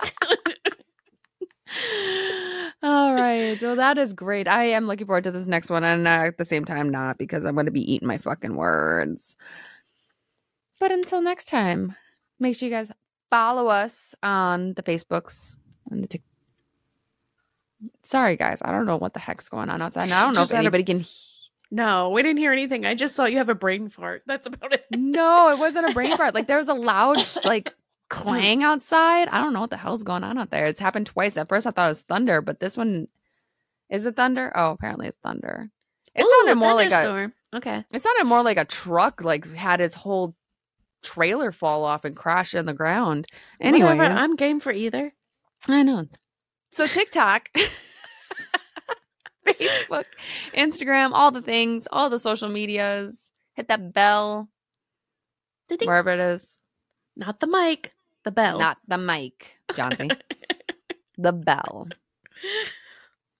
All 2.82 3.14
right. 3.14 3.60
Well, 3.60 3.76
that 3.76 3.96
is 3.98 4.12
great. 4.12 4.46
I 4.48 4.64
am 4.64 4.86
looking 4.86 5.06
forward 5.06 5.24
to 5.24 5.30
this 5.30 5.46
next 5.46 5.70
one, 5.70 5.84
and 5.84 6.06
uh, 6.06 6.10
at 6.26 6.38
the 6.38 6.44
same 6.44 6.64
time, 6.64 6.90
not 6.90 7.16
because 7.18 7.44
I'm 7.44 7.54
going 7.54 7.66
to 7.66 7.72
be 7.72 7.92
eating 7.92 8.08
my 8.08 8.18
fucking 8.18 8.56
words. 8.56 9.36
But 10.80 10.90
until 10.92 11.22
next 11.22 11.46
time, 11.48 11.94
make 12.38 12.56
sure 12.56 12.68
you 12.68 12.74
guys 12.74 12.90
follow 13.30 13.68
us 13.68 14.14
on 14.22 14.74
the 14.74 14.82
Facebooks 14.82 15.56
and 15.90 16.02
the 16.02 16.08
Tik. 16.08 16.22
Sorry, 18.02 18.36
guys. 18.36 18.60
I 18.62 18.70
don't 18.70 18.86
know 18.86 18.96
what 18.96 19.14
the 19.14 19.20
heck's 19.20 19.48
going 19.48 19.70
on 19.70 19.80
outside. 19.80 20.04
and 20.04 20.12
I 20.12 20.24
don't 20.24 20.34
know 20.34 20.42
if 20.42 20.52
anybody 20.52 20.84
can. 20.84 21.00
he- 21.00 21.33
no, 21.70 22.10
we 22.10 22.22
didn't 22.22 22.38
hear 22.38 22.52
anything. 22.52 22.84
I 22.84 22.94
just 22.94 23.14
saw 23.14 23.24
you 23.24 23.38
have 23.38 23.48
a 23.48 23.54
brain 23.54 23.88
fart. 23.88 24.22
That's 24.26 24.46
about 24.46 24.72
it. 24.72 24.84
No, 24.90 25.50
it 25.50 25.58
wasn't 25.58 25.88
a 25.88 25.92
brain 25.92 26.16
fart. 26.16 26.34
Like 26.34 26.46
there 26.46 26.58
was 26.58 26.68
a 26.68 26.74
loud 26.74 27.18
like 27.44 27.74
clang 28.08 28.62
outside. 28.62 29.28
I 29.28 29.40
don't 29.40 29.52
know 29.52 29.60
what 29.60 29.70
the 29.70 29.76
hell's 29.76 30.02
going 30.02 30.24
on 30.24 30.38
out 30.38 30.50
there. 30.50 30.66
It's 30.66 30.80
happened 30.80 31.06
twice. 31.06 31.36
At 31.36 31.48
first, 31.48 31.66
I 31.66 31.70
thought 31.70 31.86
it 31.86 31.88
was 31.88 32.02
thunder, 32.02 32.40
but 32.40 32.60
this 32.60 32.76
one 32.76 33.08
is 33.90 34.06
it 34.06 34.16
thunder? 34.16 34.52
Oh, 34.54 34.72
apparently 34.72 35.08
it's 35.08 35.20
thunder. 35.22 35.70
It 36.14 36.22
Ooh, 36.22 36.32
sounded 36.38 36.56
more 36.56 36.74
like 36.74 36.90
a. 36.92 37.32
Okay. 37.54 37.84
It 37.92 38.02
sounded 38.02 38.24
more 38.24 38.42
like 38.42 38.58
a 38.58 38.64
truck. 38.64 39.22
Like 39.22 39.52
had 39.52 39.80
its 39.80 39.94
whole 39.94 40.34
trailer 41.02 41.52
fall 41.52 41.84
off 41.84 42.04
and 42.04 42.16
crash 42.16 42.54
in 42.54 42.66
the 42.66 42.74
ground. 42.74 43.26
Whatever, 43.58 44.04
I'm 44.04 44.36
game 44.36 44.60
for 44.60 44.72
either. 44.72 45.12
I 45.68 45.82
know. 45.82 46.06
So 46.72 46.86
TikTok, 46.86 47.50
Facebook, 49.60 50.04
Instagram, 50.56 51.10
all 51.12 51.30
the 51.30 51.42
things, 51.42 51.86
all 51.92 52.10
the 52.10 52.18
social 52.18 52.48
medias. 52.48 53.30
Hit 53.54 53.68
that 53.68 53.92
bell 53.92 54.48
Ding. 55.68 55.86
wherever 55.86 56.10
it 56.10 56.20
is. 56.20 56.58
Not 57.16 57.40
the 57.40 57.46
mic, 57.46 57.92
the 58.24 58.32
bell. 58.32 58.58
Not 58.58 58.78
the 58.88 58.98
mic, 58.98 59.56
Johnsy. 59.74 60.10
the 61.18 61.32
bell. 61.32 61.88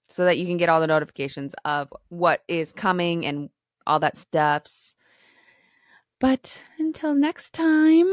So 0.07 0.25
that 0.25 0.37
you 0.37 0.45
can 0.45 0.57
get 0.57 0.69
all 0.69 0.79
the 0.79 0.87
notifications 0.87 1.53
of 1.65 1.93
what 2.09 2.43
is 2.47 2.71
coming 2.71 3.25
and 3.25 3.49
all 3.85 3.99
that 3.99 4.15
stuffs. 4.17 4.95
But 6.19 6.63
until 6.79 7.13
next 7.13 7.53
time, 7.53 8.11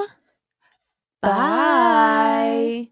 Bye. 1.20 1.28
bye. 1.30 2.88